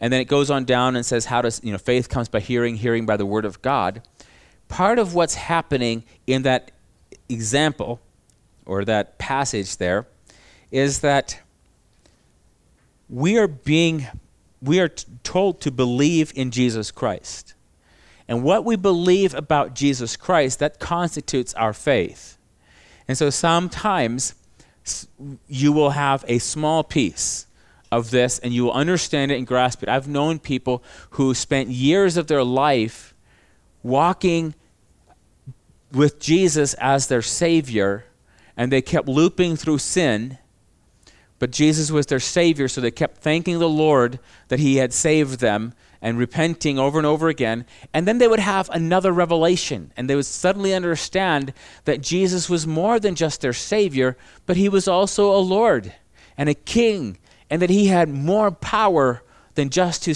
And 0.00 0.12
then 0.12 0.20
it 0.20 0.26
goes 0.28 0.50
on 0.50 0.64
down 0.64 0.96
and 0.96 1.04
says, 1.04 1.26
how 1.26 1.42
does, 1.42 1.60
you 1.62 1.72
know, 1.72 1.78
faith 1.78 2.08
comes 2.08 2.28
by 2.28 2.40
hearing, 2.40 2.76
hearing 2.76 3.04
by 3.04 3.16
the 3.16 3.26
word 3.26 3.44
of 3.44 3.60
God. 3.60 4.02
Part 4.68 4.98
of 4.98 5.14
what's 5.14 5.34
happening 5.34 6.04
in 6.26 6.42
that 6.42 6.70
example 7.28 8.00
or 8.70 8.84
that 8.84 9.18
passage 9.18 9.78
there 9.78 10.06
is 10.70 11.00
that 11.00 11.40
we 13.08 13.36
are 13.36 13.48
being 13.48 14.06
we 14.62 14.78
are 14.78 14.88
told 15.24 15.60
to 15.62 15.70
believe 15.72 16.32
in 16.36 16.50
Jesus 16.50 16.90
Christ. 16.90 17.54
And 18.28 18.44
what 18.44 18.64
we 18.64 18.76
believe 18.76 19.34
about 19.34 19.74
Jesus 19.74 20.16
Christ, 20.16 20.58
that 20.60 20.78
constitutes 20.78 21.52
our 21.54 21.72
faith. 21.72 22.36
And 23.08 23.18
so 23.18 23.30
sometimes 23.30 24.34
you 25.48 25.72
will 25.72 25.90
have 25.90 26.24
a 26.28 26.38
small 26.38 26.84
piece 26.84 27.46
of 27.90 28.10
this 28.10 28.38
and 28.38 28.52
you 28.52 28.64
will 28.64 28.72
understand 28.72 29.32
it 29.32 29.38
and 29.38 29.46
grasp 29.46 29.82
it. 29.82 29.88
I've 29.88 30.06
known 30.06 30.38
people 30.38 30.84
who 31.10 31.34
spent 31.34 31.70
years 31.70 32.16
of 32.18 32.28
their 32.28 32.44
life 32.44 33.14
walking 33.82 34.54
with 35.90 36.20
Jesus 36.20 36.74
as 36.74 37.08
their 37.08 37.22
Savior 37.22 38.04
and 38.56 38.70
they 38.70 38.82
kept 38.82 39.08
looping 39.08 39.56
through 39.56 39.78
sin 39.78 40.38
but 41.40 41.50
Jesus 41.50 41.90
was 41.90 42.06
their 42.06 42.20
Savior, 42.20 42.68
so 42.68 42.80
they 42.82 42.90
kept 42.90 43.22
thanking 43.22 43.58
the 43.58 43.68
Lord 43.68 44.20
that 44.48 44.60
He 44.60 44.76
had 44.76 44.92
saved 44.92 45.40
them 45.40 45.72
and 46.02 46.18
repenting 46.18 46.78
over 46.78 46.98
and 46.98 47.06
over 47.06 47.28
again. 47.28 47.64
And 47.94 48.06
then 48.06 48.18
they 48.18 48.28
would 48.28 48.40
have 48.40 48.68
another 48.70 49.10
revelation, 49.10 49.90
and 49.96 50.08
they 50.08 50.14
would 50.14 50.26
suddenly 50.26 50.74
understand 50.74 51.54
that 51.86 52.02
Jesus 52.02 52.50
was 52.50 52.66
more 52.66 53.00
than 53.00 53.14
just 53.14 53.40
their 53.40 53.54
Savior, 53.54 54.18
but 54.44 54.58
He 54.58 54.68
was 54.68 54.86
also 54.86 55.34
a 55.34 55.40
Lord 55.40 55.94
and 56.36 56.50
a 56.50 56.54
King, 56.54 57.16
and 57.48 57.62
that 57.62 57.70
He 57.70 57.86
had 57.86 58.10
more 58.10 58.50
power 58.50 59.22
than 59.54 59.70
just 59.70 60.02
to 60.04 60.14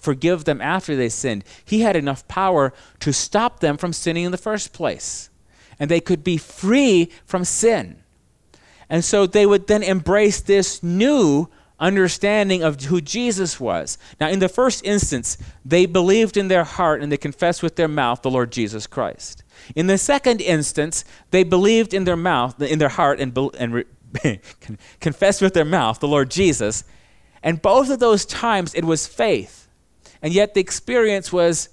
forgive 0.00 0.44
them 0.44 0.60
after 0.60 0.94
they 0.94 1.08
sinned. 1.08 1.42
He 1.64 1.80
had 1.80 1.96
enough 1.96 2.26
power 2.28 2.72
to 3.00 3.12
stop 3.12 3.58
them 3.58 3.76
from 3.76 3.92
sinning 3.92 4.24
in 4.24 4.32
the 4.32 4.38
first 4.38 4.72
place, 4.72 5.29
and 5.80 5.90
they 5.90 6.00
could 6.00 6.22
be 6.22 6.36
free 6.36 7.10
from 7.24 7.44
sin. 7.44 8.02
And 8.90 9.04
so 9.04 9.26
they 9.26 9.46
would 9.46 9.66
then 9.66 9.82
embrace 9.82 10.40
this 10.40 10.82
new 10.82 11.48
understanding 11.80 12.62
of 12.62 12.82
who 12.84 13.00
Jesus 13.00 13.58
was. 13.58 13.96
Now, 14.20 14.28
in 14.28 14.38
the 14.38 14.48
first 14.48 14.84
instance, 14.84 15.38
they 15.64 15.86
believed 15.86 16.36
in 16.36 16.48
their 16.48 16.64
heart 16.64 17.02
and 17.02 17.10
they 17.10 17.16
confessed 17.16 17.62
with 17.62 17.76
their 17.76 17.88
mouth 17.88 18.20
the 18.20 18.30
Lord 18.30 18.52
Jesus 18.52 18.86
Christ. 18.86 19.42
In 19.74 19.86
the 19.86 19.96
second 19.96 20.42
instance, 20.42 21.04
they 21.30 21.42
believed 21.42 21.94
in 21.94 22.04
their 22.04 22.16
mouth, 22.16 22.60
in 22.60 22.78
their 22.78 22.90
heart, 22.90 23.18
and, 23.18 23.36
and 23.58 23.84
confessed 25.00 25.40
with 25.40 25.54
their 25.54 25.64
mouth 25.64 26.00
the 26.00 26.08
Lord 26.08 26.30
Jesus. 26.30 26.84
And 27.42 27.62
both 27.62 27.88
of 27.88 27.98
those 27.98 28.26
times, 28.26 28.74
it 28.74 28.84
was 28.84 29.06
faith. 29.06 29.68
And 30.20 30.34
yet 30.34 30.52
the 30.52 30.60
experience 30.60 31.32
was 31.32 31.70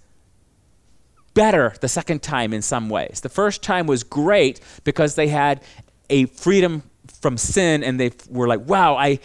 better 1.38 1.76
the 1.82 1.88
second 1.88 2.24
time 2.24 2.52
in 2.52 2.64
some 2.64 2.90
ways. 2.90 3.22
The 3.22 3.30
first 3.30 3.62
time 3.62 3.86
was 3.86 4.04
great 4.04 4.60
because 4.84 5.14
they 5.14 5.28
had 5.28 5.62
a 6.10 6.26
freedom 6.26 6.82
from 7.22 7.38
sin 7.38 7.84
and 7.84 8.00
they 8.00 8.10
were 8.28 8.48
like, 8.48 8.62
wow, 8.62 8.96
I, 8.96 9.20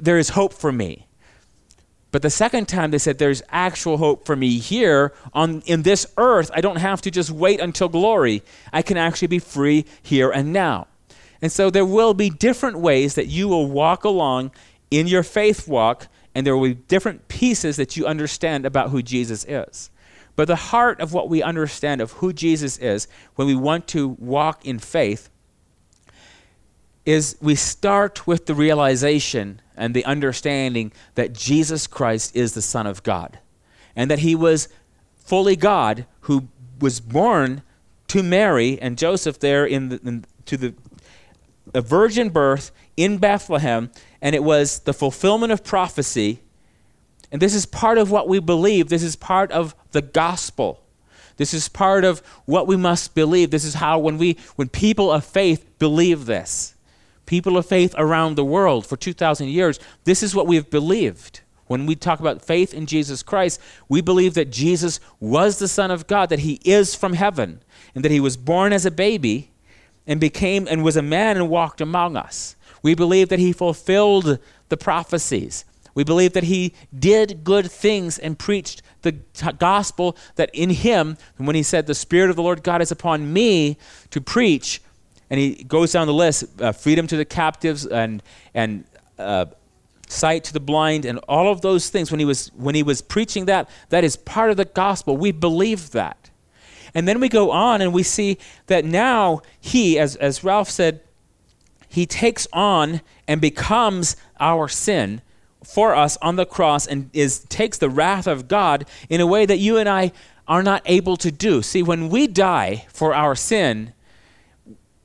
there 0.00 0.16
is 0.16 0.30
hope 0.30 0.54
for 0.54 0.72
me. 0.72 1.06
But 2.12 2.22
the 2.22 2.30
second 2.30 2.66
time 2.66 2.92
they 2.92 2.98
said, 2.98 3.18
there's 3.18 3.42
actual 3.50 3.98
hope 3.98 4.24
for 4.24 4.34
me 4.34 4.58
here 4.58 5.12
on, 5.34 5.60
in 5.66 5.82
this 5.82 6.06
earth. 6.16 6.50
I 6.54 6.62
don't 6.62 6.76
have 6.76 7.02
to 7.02 7.10
just 7.10 7.30
wait 7.30 7.60
until 7.60 7.90
glory. 7.90 8.42
I 8.72 8.80
can 8.80 8.96
actually 8.96 9.28
be 9.28 9.38
free 9.38 9.84
here 10.02 10.30
and 10.30 10.50
now. 10.50 10.86
And 11.42 11.52
so 11.52 11.68
there 11.68 11.84
will 11.84 12.14
be 12.14 12.30
different 12.30 12.78
ways 12.78 13.16
that 13.16 13.26
you 13.26 13.48
will 13.48 13.66
walk 13.66 14.04
along 14.04 14.52
in 14.90 15.06
your 15.08 15.22
faith 15.22 15.68
walk, 15.68 16.06
and 16.34 16.46
there 16.46 16.56
will 16.56 16.68
be 16.68 16.74
different 16.74 17.28
pieces 17.28 17.76
that 17.76 17.98
you 17.98 18.06
understand 18.06 18.64
about 18.64 18.88
who 18.88 19.02
Jesus 19.02 19.44
is. 19.44 19.90
But 20.36 20.48
the 20.48 20.56
heart 20.56 21.00
of 21.00 21.12
what 21.12 21.28
we 21.28 21.42
understand 21.42 22.00
of 22.00 22.12
who 22.12 22.32
Jesus 22.32 22.78
is 22.78 23.06
when 23.36 23.46
we 23.46 23.54
want 23.54 23.86
to 23.88 24.08
walk 24.08 24.66
in 24.66 24.78
faith 24.78 25.30
is 27.04 27.36
we 27.40 27.54
start 27.54 28.26
with 28.26 28.46
the 28.46 28.54
realization 28.54 29.60
and 29.76 29.94
the 29.94 30.04
understanding 30.04 30.92
that 31.14 31.34
Jesus 31.34 31.86
Christ 31.86 32.34
is 32.34 32.54
the 32.54 32.62
Son 32.62 32.86
of 32.86 33.02
God 33.02 33.38
and 33.94 34.10
that 34.10 34.20
he 34.20 34.34
was 34.34 34.68
fully 35.16 35.56
God 35.56 36.06
who 36.20 36.48
was 36.80 37.00
born 37.00 37.62
to 38.08 38.22
Mary 38.22 38.78
and 38.80 38.98
Joseph 38.98 39.38
there 39.38 39.66
in, 39.66 39.90
the, 39.90 40.00
in 40.04 40.24
to 40.46 40.56
the 40.56 40.74
a 41.72 41.80
virgin 41.80 42.28
birth 42.28 42.70
in 42.96 43.18
Bethlehem 43.18 43.90
and 44.20 44.34
it 44.34 44.44
was 44.44 44.80
the 44.80 44.92
fulfillment 44.92 45.52
of 45.52 45.64
prophecy 45.64 46.40
and 47.32 47.40
this 47.40 47.54
is 47.54 47.66
part 47.66 47.98
of 47.98 48.10
what 48.10 48.28
we 48.28 48.38
believe 48.38 48.88
this 48.88 49.02
is 49.02 49.16
part 49.16 49.50
of 49.52 49.74
the 49.92 50.02
gospel 50.02 50.80
this 51.36 51.52
is 51.52 51.68
part 51.68 52.04
of 52.04 52.20
what 52.44 52.66
we 52.66 52.76
must 52.76 53.14
believe 53.14 53.50
this 53.50 53.64
is 53.64 53.74
how 53.74 53.98
when 53.98 54.18
we 54.18 54.36
when 54.56 54.68
people 54.68 55.10
of 55.10 55.24
faith 55.24 55.66
believe 55.78 56.26
this 56.26 56.74
people 57.26 57.56
of 57.56 57.66
faith 57.66 57.94
around 57.96 58.34
the 58.34 58.44
world 58.44 58.86
for 58.86 58.96
2,000 58.96 59.48
years, 59.48 59.78
this 60.04 60.22
is 60.22 60.34
what 60.34 60.46
we've 60.46 60.70
believed. 60.70 61.40
When 61.66 61.86
we 61.86 61.94
talk 61.94 62.20
about 62.20 62.42
faith 62.42 62.74
in 62.74 62.86
Jesus 62.86 63.22
Christ, 63.22 63.60
we 63.88 64.00
believe 64.00 64.34
that 64.34 64.50
Jesus 64.50 65.00
was 65.18 65.58
the 65.58 65.68
Son 65.68 65.90
of 65.90 66.06
God, 66.06 66.28
that 66.28 66.40
he 66.40 66.60
is 66.64 66.94
from 66.94 67.14
heaven, 67.14 67.62
and 67.94 68.04
that 68.04 68.12
he 68.12 68.20
was 68.20 68.36
born 68.36 68.72
as 68.72 68.84
a 68.84 68.90
baby 68.90 69.50
and 70.06 70.20
became 70.20 70.68
and 70.70 70.84
was 70.84 70.96
a 70.96 71.02
man 71.02 71.36
and 71.36 71.48
walked 71.48 71.80
among 71.80 72.16
us. 72.16 72.56
We 72.82 72.94
believe 72.94 73.30
that 73.30 73.38
he 73.38 73.52
fulfilled 73.52 74.38
the 74.68 74.76
prophecies. 74.76 75.64
We 75.94 76.04
believe 76.04 76.32
that 76.32 76.44
he 76.44 76.74
did 76.96 77.44
good 77.44 77.70
things 77.70 78.18
and 78.18 78.38
preached 78.38 78.82
the 79.02 79.12
gospel 79.58 80.16
that 80.36 80.50
in 80.52 80.70
him, 80.70 81.16
when 81.36 81.54
he 81.54 81.62
said, 81.62 81.86
The 81.86 81.94
Spirit 81.94 82.30
of 82.30 82.36
the 82.36 82.42
Lord 82.42 82.62
God 82.62 82.82
is 82.82 82.90
upon 82.90 83.32
me 83.32 83.76
to 84.10 84.20
preach, 84.20 84.80
and 85.30 85.38
he 85.38 85.64
goes 85.64 85.92
down 85.92 86.06
the 86.06 86.14
list 86.14 86.60
uh, 86.60 86.72
freedom 86.72 87.06
to 87.06 87.16
the 87.16 87.24
captives 87.24 87.86
and, 87.86 88.22
and 88.54 88.84
uh, 89.18 89.46
sight 90.08 90.44
to 90.44 90.52
the 90.52 90.60
blind 90.60 91.04
and 91.04 91.18
all 91.28 91.50
of 91.50 91.60
those 91.60 91.90
things. 91.90 92.10
When 92.10 92.20
he 92.20 92.26
was 92.26 92.48
when 92.54 92.74
he 92.74 92.82
was 92.82 93.00
preaching 93.00 93.46
that 93.46 93.68
that 93.88 94.04
is 94.04 94.16
part 94.16 94.50
of 94.50 94.56
the 94.56 94.64
gospel. 94.64 95.16
We 95.16 95.32
believe 95.32 95.90
that. 95.92 96.30
And 96.94 97.08
then 97.08 97.20
we 97.20 97.28
go 97.28 97.50
on 97.50 97.80
and 97.80 97.92
we 97.92 98.04
see 98.04 98.38
that 98.66 98.84
now 98.84 99.42
he 99.60 99.98
as, 99.98 100.14
as 100.16 100.44
ralph 100.44 100.70
said 100.70 101.00
he 101.88 102.06
takes 102.06 102.46
on 102.52 103.00
and 103.26 103.40
becomes 103.40 104.16
our 104.38 104.68
sin 104.68 105.22
for 105.64 105.94
us 105.94 106.16
on 106.22 106.36
the 106.36 106.46
cross 106.46 106.86
and 106.86 107.10
is 107.12 107.40
takes 107.48 107.78
the 107.78 107.90
wrath 107.90 108.26
of 108.26 108.48
god 108.48 108.86
in 109.08 109.20
a 109.20 109.26
way 109.26 109.46
that 109.46 109.58
you 109.58 109.76
and 109.76 109.88
i 109.88 110.12
are 110.46 110.62
not 110.62 110.82
able 110.84 111.16
to 111.16 111.32
do 111.32 111.62
see 111.62 111.82
when 111.82 112.08
we 112.08 112.26
die 112.26 112.84
for 112.88 113.14
our 113.14 113.34
sin 113.34 113.92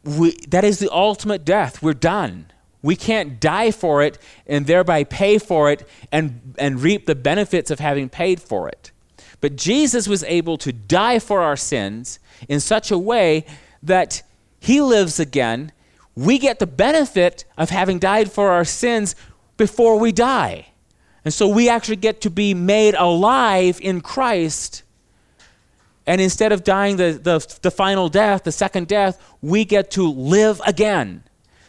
we, 0.03 0.31
that 0.47 0.63
is 0.63 0.79
the 0.79 0.91
ultimate 0.91 1.45
death. 1.45 1.81
We're 1.81 1.93
done. 1.93 2.45
We 2.81 2.95
can't 2.95 3.39
die 3.39 3.71
for 3.71 4.01
it 4.01 4.17
and 4.47 4.65
thereby 4.65 5.03
pay 5.03 5.37
for 5.37 5.69
it 5.71 5.87
and, 6.11 6.55
and 6.57 6.81
reap 6.81 7.05
the 7.05 7.15
benefits 7.15 7.71
of 7.71 7.79
having 7.79 8.09
paid 8.09 8.41
for 8.41 8.69
it. 8.69 8.91
But 9.41 9.55
Jesus 9.55 10.07
was 10.07 10.23
able 10.23 10.57
to 10.59 10.71
die 10.71 11.19
for 11.19 11.41
our 11.41 11.57
sins 11.57 12.19
in 12.47 12.59
such 12.59 12.91
a 12.91 12.97
way 12.97 13.45
that 13.83 14.21
he 14.59 14.81
lives 14.81 15.19
again. 15.19 15.71
We 16.15 16.37
get 16.37 16.59
the 16.59 16.67
benefit 16.67 17.45
of 17.57 17.69
having 17.69 17.99
died 17.99 18.31
for 18.31 18.49
our 18.49 18.65
sins 18.65 19.15
before 19.59 19.99
we 19.99 20.11
die. 20.11 20.65
And 21.23 21.31
so 21.31 21.47
we 21.47 21.69
actually 21.69 21.97
get 21.97 22.21
to 22.21 22.31
be 22.31 22.55
made 22.55 22.95
alive 22.95 23.79
in 23.79 24.01
Christ 24.01 24.81
and 26.09 26.19
instead 26.19 26.51
of 26.51 26.63
dying 26.63 26.97
the, 26.97 27.19
the, 27.21 27.57
the 27.61 27.69
final 27.69 28.09
death, 28.09 28.43
the 28.43 28.51
second 28.51 28.87
death, 28.87 29.23
we 29.43 29.63
get 29.63 29.91
to 29.91 30.11
live 30.11 30.59
again. 30.65 31.23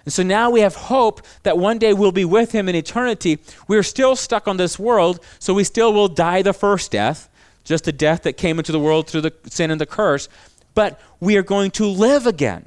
And 0.06 0.14
so 0.14 0.22
now 0.22 0.48
we 0.48 0.60
have 0.60 0.74
hope 0.74 1.20
that 1.42 1.58
one 1.58 1.76
day 1.76 1.92
we'll 1.92 2.10
be 2.10 2.24
with 2.24 2.50
him 2.52 2.66
in 2.66 2.74
eternity. 2.74 3.38
We're 3.68 3.82
still 3.82 4.16
stuck 4.16 4.48
on 4.48 4.56
this 4.56 4.78
world, 4.78 5.22
so 5.38 5.52
we 5.52 5.62
still 5.62 5.92
will 5.92 6.08
die 6.08 6.40
the 6.40 6.54
first 6.54 6.90
death, 6.90 7.28
just 7.64 7.84
the 7.84 7.92
death 7.92 8.22
that 8.22 8.38
came 8.38 8.58
into 8.58 8.72
the 8.72 8.80
world 8.80 9.08
through 9.08 9.20
the 9.20 9.34
sin 9.44 9.70
and 9.70 9.78
the 9.78 9.84
curse. 9.84 10.30
But 10.74 10.98
we 11.20 11.36
are 11.36 11.42
going 11.42 11.70
to 11.72 11.84
live 11.84 12.26
again 12.26 12.66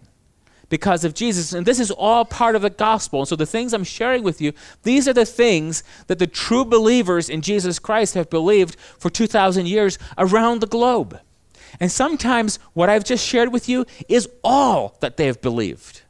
because 0.69 1.03
of 1.03 1.13
Jesus. 1.13 1.53
And 1.53 1.65
this 1.65 1.79
is 1.79 1.91
all 1.91 2.25
part 2.25 2.55
of 2.55 2.61
the 2.61 2.69
gospel. 2.69 3.19
And 3.19 3.27
so 3.27 3.35
the 3.35 3.45
things 3.45 3.73
I'm 3.73 3.83
sharing 3.83 4.23
with 4.23 4.41
you, 4.41 4.53
these 4.83 5.07
are 5.07 5.13
the 5.13 5.25
things 5.25 5.83
that 6.07 6.19
the 6.19 6.27
true 6.27 6.65
believers 6.65 7.29
in 7.29 7.41
Jesus 7.41 7.79
Christ 7.79 8.13
have 8.15 8.29
believed 8.29 8.75
for 8.79 9.09
2,000 9.09 9.67
years 9.67 9.99
around 10.17 10.61
the 10.61 10.67
globe. 10.67 11.19
And 11.79 11.91
sometimes 11.91 12.57
what 12.73 12.89
I've 12.89 13.03
just 13.03 13.25
shared 13.25 13.51
with 13.51 13.67
you 13.67 13.85
is 14.07 14.29
all 14.43 14.97
that 14.99 15.17
they 15.17 15.25
have 15.25 15.41
believed. 15.41 16.01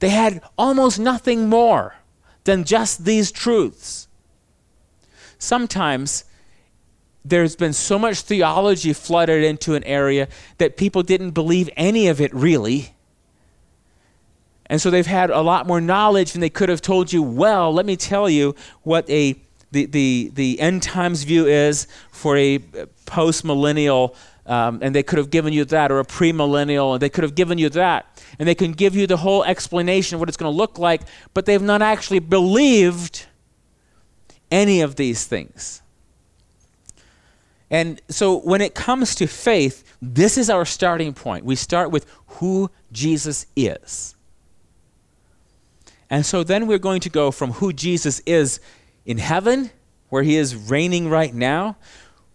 They 0.00 0.10
had 0.10 0.42
almost 0.58 0.98
nothing 0.98 1.48
more 1.48 1.96
than 2.44 2.64
just 2.64 3.04
these 3.04 3.32
truths. 3.32 4.08
Sometimes 5.38 6.24
there's 7.24 7.56
been 7.56 7.72
so 7.72 7.98
much 7.98 8.20
theology 8.20 8.92
flooded 8.92 9.42
into 9.42 9.74
an 9.74 9.84
area 9.84 10.28
that 10.58 10.76
people 10.76 11.02
didn't 11.02 11.30
believe 11.30 11.70
any 11.76 12.08
of 12.08 12.20
it 12.20 12.32
really. 12.34 12.93
And 14.66 14.80
so 14.80 14.90
they've 14.90 15.06
had 15.06 15.30
a 15.30 15.40
lot 15.40 15.66
more 15.66 15.80
knowledge 15.80 16.32
than 16.32 16.40
they 16.40 16.50
could 16.50 16.68
have 16.68 16.80
told 16.80 17.12
you, 17.12 17.22
well, 17.22 17.72
let 17.72 17.84
me 17.84 17.96
tell 17.96 18.30
you 18.30 18.54
what 18.82 19.08
a 19.10 19.36
the, 19.74 19.86
the, 19.86 20.30
the 20.34 20.60
end 20.60 20.84
times 20.84 21.24
view 21.24 21.46
is 21.46 21.88
for 22.12 22.36
a 22.36 22.60
post 23.06 23.44
millennial, 23.44 24.14
um, 24.46 24.78
and 24.80 24.94
they 24.94 25.02
could 25.02 25.18
have 25.18 25.30
given 25.30 25.52
you 25.52 25.64
that, 25.64 25.90
or 25.90 25.98
a 25.98 26.04
premillennial, 26.04 26.92
and 26.92 27.02
they 27.02 27.08
could 27.08 27.24
have 27.24 27.34
given 27.34 27.58
you 27.58 27.68
that. 27.70 28.22
And 28.38 28.48
they 28.48 28.54
can 28.54 28.72
give 28.72 28.94
you 28.94 29.06
the 29.06 29.16
whole 29.16 29.42
explanation 29.44 30.14
of 30.14 30.20
what 30.20 30.28
it's 30.28 30.38
going 30.38 30.52
to 30.52 30.56
look 30.56 30.78
like, 30.78 31.02
but 31.34 31.44
they've 31.44 31.60
not 31.60 31.82
actually 31.82 32.20
believed 32.20 33.26
any 34.50 34.80
of 34.80 34.94
these 34.94 35.26
things. 35.26 35.82
And 37.70 38.00
so 38.08 38.38
when 38.38 38.60
it 38.60 38.74
comes 38.74 39.16
to 39.16 39.26
faith, 39.26 39.96
this 40.00 40.38
is 40.38 40.48
our 40.48 40.64
starting 40.64 41.12
point. 41.12 41.44
We 41.44 41.56
start 41.56 41.90
with 41.90 42.06
who 42.26 42.70
Jesus 42.92 43.46
is. 43.56 44.13
And 46.14 46.24
so 46.24 46.44
then 46.44 46.68
we're 46.68 46.78
going 46.78 47.00
to 47.00 47.10
go 47.10 47.32
from 47.32 47.54
who 47.54 47.72
Jesus 47.72 48.20
is 48.20 48.60
in 49.04 49.18
heaven, 49.18 49.72
where 50.10 50.22
he 50.22 50.36
is 50.36 50.54
reigning 50.54 51.10
right 51.10 51.34
now, 51.34 51.76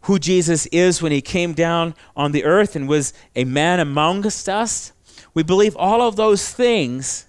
who 0.02 0.20
Jesus 0.20 0.66
is 0.66 1.02
when 1.02 1.14
he 1.14 1.22
came 1.22 1.54
down 1.54 1.96
on 2.14 2.34
the 2.34 2.44
earth 2.44 2.76
and 2.76 2.90
was 2.90 3.14
a 3.38 3.46
man 3.46 3.80
amongst 3.80 4.50
us. 4.50 4.92
We 5.34 5.44
believe 5.44 5.78
all 5.78 6.02
of 6.02 6.18
those 6.18 6.54
things, 6.54 7.26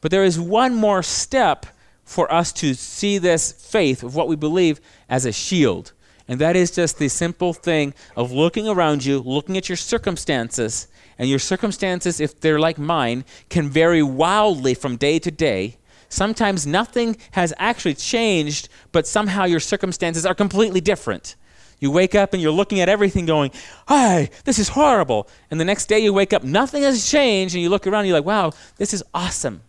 but 0.00 0.10
there 0.10 0.24
is 0.24 0.40
one 0.40 0.74
more 0.74 1.02
step 1.02 1.66
for 2.04 2.32
us 2.32 2.54
to 2.54 2.72
see 2.72 3.18
this 3.18 3.52
faith 3.52 4.02
of 4.02 4.14
what 4.14 4.28
we 4.28 4.36
believe 4.36 4.80
as 5.10 5.26
a 5.26 5.30
shield. 5.30 5.92
And 6.26 6.40
that 6.40 6.56
is 6.56 6.70
just 6.70 6.98
the 6.98 7.08
simple 7.08 7.52
thing 7.52 7.92
of 8.16 8.32
looking 8.32 8.66
around 8.66 9.04
you, 9.04 9.18
looking 9.18 9.58
at 9.58 9.68
your 9.68 9.76
circumstances, 9.76 10.88
and 11.18 11.28
your 11.28 11.38
circumstances, 11.38 12.18
if 12.18 12.40
they're 12.40 12.58
like 12.58 12.78
mine, 12.78 13.26
can 13.50 13.68
vary 13.68 14.02
wildly 14.02 14.72
from 14.72 14.96
day 14.96 15.18
to 15.18 15.30
day. 15.30 15.76
Sometimes 16.12 16.66
nothing 16.66 17.16
has 17.30 17.54
actually 17.56 17.94
changed, 17.94 18.68
but 18.92 19.06
somehow 19.06 19.44
your 19.44 19.60
circumstances 19.60 20.26
are 20.26 20.34
completely 20.34 20.82
different. 20.82 21.36
You 21.80 21.90
wake 21.90 22.14
up 22.14 22.34
and 22.34 22.42
you're 22.42 22.52
looking 22.52 22.80
at 22.80 22.90
everything 22.90 23.24
going, 23.24 23.50
Hi, 23.88 24.28
this 24.44 24.58
is 24.58 24.68
horrible. 24.68 25.26
And 25.50 25.58
the 25.58 25.64
next 25.64 25.86
day 25.86 26.00
you 26.00 26.12
wake 26.12 26.34
up, 26.34 26.44
nothing 26.44 26.82
has 26.82 27.10
changed, 27.10 27.54
and 27.54 27.62
you 27.62 27.70
look 27.70 27.86
around 27.86 28.00
and 28.00 28.08
you're 28.08 28.18
like, 28.18 28.26
Wow, 28.26 28.52
this 28.76 28.92
is 28.92 29.02
awesome. 29.14 29.62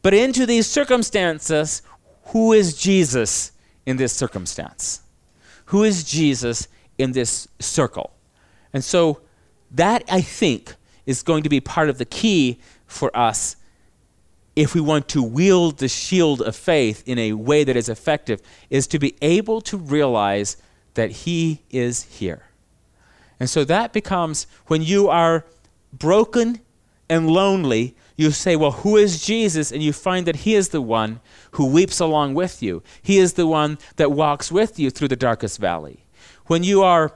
But 0.00 0.14
into 0.14 0.46
these 0.46 0.68
circumstances, 0.68 1.82
who 2.26 2.52
is 2.52 2.76
Jesus 2.76 3.50
in 3.84 3.96
this 3.96 4.12
circumstance? 4.12 5.02
Who 5.66 5.82
is 5.82 6.04
Jesus 6.04 6.68
in 6.98 7.10
this 7.10 7.48
circle? 7.58 8.12
And 8.72 8.84
so 8.84 9.22
that, 9.72 10.04
I 10.08 10.20
think, 10.20 10.76
is 11.04 11.24
going 11.24 11.42
to 11.42 11.48
be 11.48 11.58
part 11.58 11.88
of 11.88 11.98
the 11.98 12.04
key 12.04 12.60
for 12.86 13.10
us 13.16 13.56
if 14.54 14.74
we 14.74 14.80
want 14.80 15.08
to 15.08 15.22
wield 15.22 15.78
the 15.78 15.88
shield 15.88 16.42
of 16.42 16.54
faith 16.54 17.02
in 17.06 17.18
a 17.18 17.32
way 17.32 17.64
that 17.64 17.76
is 17.76 17.88
effective, 17.88 18.40
is 18.68 18.86
to 18.88 18.98
be 18.98 19.16
able 19.22 19.60
to 19.62 19.76
realize 19.76 20.56
that 20.94 21.10
He 21.10 21.62
is 21.70 22.02
here. 22.04 22.44
And 23.40 23.48
so 23.48 23.64
that 23.64 23.92
becomes 23.92 24.46
when 24.66 24.82
you 24.82 25.08
are 25.08 25.46
broken 25.92 26.60
and 27.08 27.28
lonely, 27.28 27.96
you 28.16 28.30
say, 28.30 28.56
Well, 28.56 28.72
who 28.72 28.96
is 28.96 29.24
Jesus? 29.24 29.72
And 29.72 29.82
you 29.82 29.92
find 29.92 30.26
that 30.26 30.36
He 30.36 30.54
is 30.54 30.68
the 30.68 30.82
one 30.82 31.20
who 31.52 31.66
weeps 31.66 31.98
along 31.98 32.34
with 32.34 32.62
you. 32.62 32.82
He 33.02 33.18
is 33.18 33.34
the 33.34 33.46
one 33.46 33.78
that 33.96 34.12
walks 34.12 34.52
with 34.52 34.78
you 34.78 34.90
through 34.90 35.08
the 35.08 35.16
darkest 35.16 35.58
valley. 35.58 36.04
When 36.46 36.62
you 36.62 36.82
are 36.82 37.14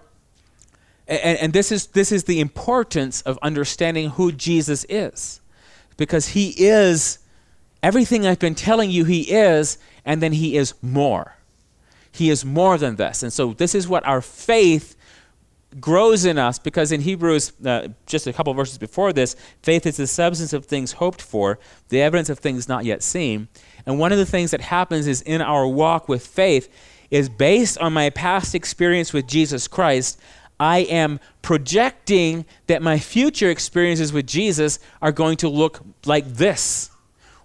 and, 1.08 1.38
and 1.38 1.52
this 1.52 1.70
is 1.70 1.88
this 1.88 2.10
is 2.10 2.24
the 2.24 2.40
importance 2.40 3.22
of 3.22 3.38
understanding 3.42 4.10
who 4.10 4.32
Jesus 4.32 4.84
is. 4.88 5.40
Because 5.96 6.28
he 6.28 6.50
is 6.58 7.18
everything 7.82 8.26
I've 8.26 8.38
been 8.38 8.54
telling 8.54 8.90
you 8.90 9.04
he 9.04 9.22
is, 9.22 9.78
and 10.04 10.22
then 10.22 10.32
he 10.32 10.56
is 10.56 10.74
more. 10.82 11.36
He 12.12 12.30
is 12.30 12.44
more 12.44 12.78
than 12.78 12.96
this. 12.96 13.22
And 13.22 13.32
so 13.32 13.52
this 13.52 13.74
is 13.74 13.86
what 13.86 14.06
our 14.06 14.20
faith 14.20 14.96
grows 15.80 16.24
in 16.24 16.38
us 16.38 16.58
because 16.58 16.92
in 16.92 17.02
Hebrews, 17.02 17.52
uh, 17.64 17.88
just 18.06 18.26
a 18.26 18.32
couple 18.32 18.54
verses 18.54 18.78
before 18.78 19.12
this, 19.12 19.36
faith 19.62 19.86
is 19.86 19.96
the 19.96 20.06
substance 20.06 20.52
of 20.52 20.64
things 20.64 20.92
hoped 20.92 21.20
for, 21.20 21.58
the 21.88 22.00
evidence 22.00 22.30
of 22.30 22.38
things 22.38 22.68
not 22.68 22.84
yet 22.84 23.02
seen. 23.02 23.48
And 23.84 23.98
one 23.98 24.12
of 24.12 24.18
the 24.18 24.26
things 24.26 24.50
that 24.50 24.60
happens 24.60 25.06
is 25.06 25.22
in 25.22 25.42
our 25.42 25.66
walk 25.66 26.08
with 26.08 26.26
faith 26.26 26.72
is 27.10 27.28
based 27.28 27.78
on 27.78 27.92
my 27.92 28.10
past 28.10 28.54
experience 28.54 29.12
with 29.12 29.26
Jesus 29.26 29.68
Christ. 29.68 30.18
I 30.58 30.78
am 30.78 31.20
projecting 31.42 32.46
that 32.66 32.82
my 32.82 32.98
future 32.98 33.50
experiences 33.50 34.12
with 34.12 34.26
Jesus 34.26 34.78
are 35.02 35.12
going 35.12 35.36
to 35.38 35.48
look 35.48 35.80
like 36.06 36.26
this, 36.26 36.90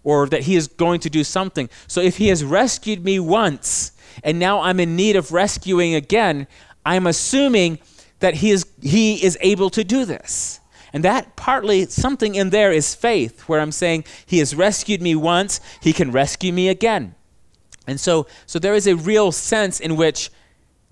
or 0.04 0.28
that 0.28 0.44
He 0.44 0.56
is 0.56 0.68
going 0.68 1.00
to 1.02 1.10
do 1.10 1.24
something. 1.24 1.70
So 1.88 2.02
if 2.02 2.18
He 2.18 2.28
has 2.28 2.44
rescued 2.44 3.04
me 3.04 3.20
once, 3.20 3.92
and 4.24 4.40
now 4.40 4.62
I'm 4.62 4.80
in 4.80 4.96
need 4.96 5.16
of 5.16 5.32
rescuing 5.32 5.96
again, 5.96 6.48
I'm 6.86 7.08
assuming 7.08 7.80
that 8.20 8.36
he 8.36 8.52
is, 8.52 8.66
he 8.82 9.24
is 9.24 9.38
able 9.42 9.70
to 9.72 9.84
do 9.84 10.06
this. 10.06 10.60
And 10.94 11.04
that 11.06 11.36
partly, 11.36 11.86
something 11.86 12.36
in 12.36 12.50
there 12.50 12.72
is 12.72 12.96
faith, 12.96 13.48
where 13.48 13.62
I'm 13.62 13.72
saying, 13.72 14.04
He 14.26 14.40
has 14.40 14.54
rescued 14.54 15.02
me 15.02 15.16
once, 15.16 15.62
He 15.82 15.94
can 15.94 16.12
rescue 16.12 16.52
me 16.52 16.68
again. 16.68 17.16
And 17.88 18.00
so, 18.00 18.28
so 18.46 18.60
there 18.60 18.76
is 18.76 18.88
a 18.88 18.96
real 18.96 19.32
sense 19.32 19.80
in 19.80 19.96
which 19.96 20.30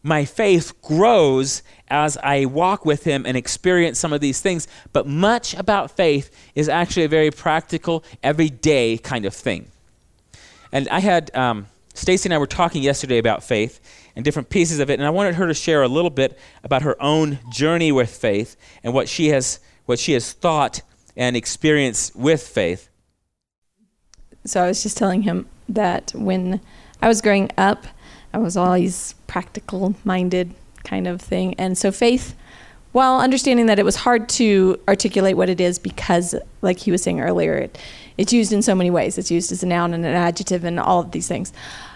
my 0.02 0.24
faith 0.24 0.82
grows 0.82 1.62
as 1.90 2.18
I 2.18 2.46
walk 2.46 2.86
with 2.86 3.04
Him 3.04 3.26
and 3.26 3.36
experience 3.36 4.00
some 4.00 4.14
of 4.14 4.22
these 4.22 4.42
things. 4.42 4.68
But 4.94 5.08
much 5.08 5.54
about 5.54 5.92
faith 5.92 6.30
is 6.56 6.70
actually 6.70 7.04
a 7.04 7.10
very 7.10 7.32
practical, 7.32 8.04
everyday 8.24 8.98
kind 8.98 9.26
of 9.26 9.34
thing. 9.34 9.68
And 10.72 10.88
I 10.90 11.00
had 11.00 11.36
um, 11.36 11.68
Stacy 11.94 12.28
and 12.28 12.34
I 12.34 12.38
were 12.38 12.48
talking 12.48 12.84
yesterday 12.84 13.18
about 13.18 13.44
faith, 13.44 13.80
and 14.20 14.26
different 14.26 14.50
pieces 14.50 14.80
of 14.80 14.90
it. 14.90 15.00
And 15.00 15.08
I 15.08 15.12
wanted 15.12 15.36
her 15.36 15.48
to 15.48 15.54
share 15.54 15.82
a 15.82 15.88
little 15.88 16.10
bit 16.10 16.38
about 16.62 16.82
her 16.82 17.02
own 17.02 17.40
journey 17.54 17.90
with 17.94 18.10
faith 18.10 18.58
and 18.84 18.94
what 18.94 19.08
she 19.08 19.30
has, 19.30 19.62
what 19.86 19.98
she 19.98 20.12
has 20.12 20.34
thought 20.34 20.82
and 21.16 21.38
experienced 21.38 22.18
with 22.18 22.46
faith. 22.46 22.90
So 24.46 24.62
I 24.62 24.68
was 24.68 24.84
just 24.84 24.98
telling 24.98 25.22
him 25.22 25.48
that 25.70 26.12
when 26.14 26.60
I 27.02 27.08
was 27.08 27.22
growing 27.22 27.50
up, 27.58 27.86
I 28.34 28.40
was 28.40 28.58
always 28.58 29.16
practical 29.28 29.96
minded 30.04 30.54
kind 30.90 31.08
of 31.08 31.22
thing. 31.22 31.54
And 31.58 31.78
so 31.78 31.92
faith, 31.92 32.36
while 32.92 33.20
understanding 33.20 33.68
that 33.68 33.78
it 33.78 33.86
was 33.86 33.98
hard 33.98 34.28
to 34.30 34.80
articulate 34.88 35.38
what 35.38 35.50
it 35.50 35.62
is 35.62 35.78
because, 35.78 36.36
like 36.62 36.80
he 36.80 36.92
was 36.92 37.04
saying 37.04 37.22
earlier, 37.22 37.56
it, 37.56 37.78
it's 38.18 38.34
used 38.34 38.52
in 38.52 38.62
so 38.62 38.74
many 38.74 38.90
ways. 38.90 39.18
It's 39.18 39.30
used 39.30 39.52
as 39.52 39.62
a 39.62 39.68
noun 39.68 39.94
and 39.94 40.06
an 40.06 40.16
adjective 40.16 40.64
and 40.64 40.80
all 40.80 41.00
of 41.00 41.12
these 41.12 41.28
things. 41.28 41.54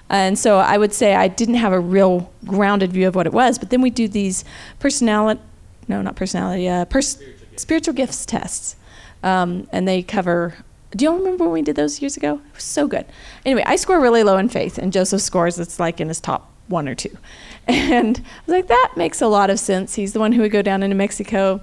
And 0.09 0.37
so 0.37 0.59
I 0.59 0.77
would 0.77 0.93
say 0.93 1.15
I 1.15 1.27
didn't 1.27 1.55
have 1.55 1.73
a 1.73 1.79
real 1.79 2.31
grounded 2.45 2.93
view 2.93 3.07
of 3.07 3.15
what 3.15 3.25
it 3.25 3.33
was. 3.33 3.57
But 3.57 3.71
then 3.71 3.81
we 3.81 3.89
do 3.89 4.07
these 4.07 4.45
personality, 4.79 5.41
no, 5.87 6.01
not 6.01 6.15
personality, 6.15 6.69
uh, 6.69 6.85
pers- 6.85 7.17
spiritual, 7.17 7.39
gifts. 7.49 7.61
spiritual, 7.61 7.93
gifts. 7.95 8.25
tests. 8.25 8.75
Um, 9.23 9.67
and 9.71 9.87
they 9.87 10.03
cover, 10.03 10.53
do 10.91 11.05
you 11.05 11.11
all 11.11 11.17
remember 11.17 11.45
when 11.45 11.53
we 11.53 11.61
did 11.63 11.75
those 11.75 12.01
years 12.01 12.15
ago? 12.17 12.35
It 12.35 12.55
was 12.55 12.63
so 12.63 12.87
good. 12.87 13.05
Anyway, 13.45 13.63
I 13.65 13.77
score 13.77 13.99
really 13.99 14.21
low 14.21 14.37
in 14.37 14.49
faith, 14.49 14.77
and 14.77 14.93
Joseph 14.93 15.21
scores, 15.21 15.57
it's 15.57 15.79
like 15.79 15.99
in 15.99 16.09
his 16.09 16.19
top 16.19 16.52
one 16.67 16.87
or 16.87 16.95
two. 16.95 17.15
And 17.65 18.17
I 18.17 18.41
was 18.45 18.53
like, 18.53 18.67
that 18.67 18.93
makes 18.97 19.21
a 19.21 19.27
lot 19.27 19.49
of 19.49 19.57
sense. 19.57 19.95
He's 19.95 20.11
the 20.11 20.19
one 20.19 20.33
who 20.33 20.41
would 20.41 20.51
go 20.51 20.61
down 20.61 20.83
into 20.83 20.97
Mexico 20.97 21.61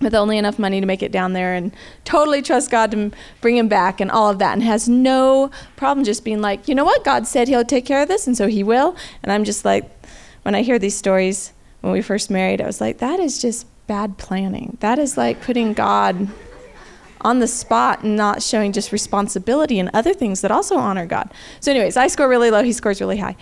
with 0.00 0.14
only 0.14 0.36
enough 0.36 0.58
money 0.58 0.80
to 0.80 0.86
make 0.86 1.02
it 1.02 1.12
down 1.12 1.32
there 1.32 1.54
and 1.54 1.72
totally 2.04 2.42
trust 2.42 2.70
God 2.70 2.90
to 2.90 3.12
bring 3.40 3.56
him 3.56 3.68
back 3.68 4.00
and 4.00 4.10
all 4.10 4.30
of 4.30 4.40
that 4.40 4.52
and 4.52 4.62
has 4.62 4.88
no 4.88 5.50
problem 5.76 6.04
just 6.04 6.24
being 6.24 6.40
like, 6.40 6.66
you 6.66 6.74
know 6.74 6.84
what, 6.84 7.04
God 7.04 7.26
said 7.26 7.46
he'll 7.46 7.64
take 7.64 7.84
care 7.84 8.02
of 8.02 8.08
this 8.08 8.26
and 8.26 8.36
so 8.36 8.48
he 8.48 8.64
will. 8.64 8.96
And 9.22 9.30
I'm 9.30 9.44
just 9.44 9.64
like, 9.64 9.88
when 10.42 10.54
I 10.54 10.62
hear 10.62 10.78
these 10.78 10.96
stories 10.96 11.52
when 11.80 11.92
we 11.92 12.02
first 12.02 12.30
married, 12.30 12.60
I 12.60 12.66
was 12.66 12.80
like, 12.80 12.98
that 12.98 13.20
is 13.20 13.40
just 13.40 13.66
bad 13.86 14.18
planning. 14.18 14.76
That 14.80 14.98
is 14.98 15.16
like 15.16 15.40
putting 15.40 15.72
God 15.72 16.28
on 17.20 17.40
the 17.40 17.48
spot 17.48 18.02
and 18.02 18.16
not 18.16 18.42
showing 18.42 18.72
just 18.72 18.92
responsibility 18.92 19.78
and 19.78 19.90
other 19.92 20.14
things 20.14 20.40
that 20.40 20.50
also 20.50 20.76
honor 20.76 21.06
God. 21.06 21.32
So, 21.60 21.70
anyways, 21.70 21.96
I 21.96 22.06
score 22.06 22.28
really 22.28 22.50
low, 22.50 22.62
he 22.62 22.72
scores 22.72 23.00
really 23.00 23.18
high. 23.18 23.36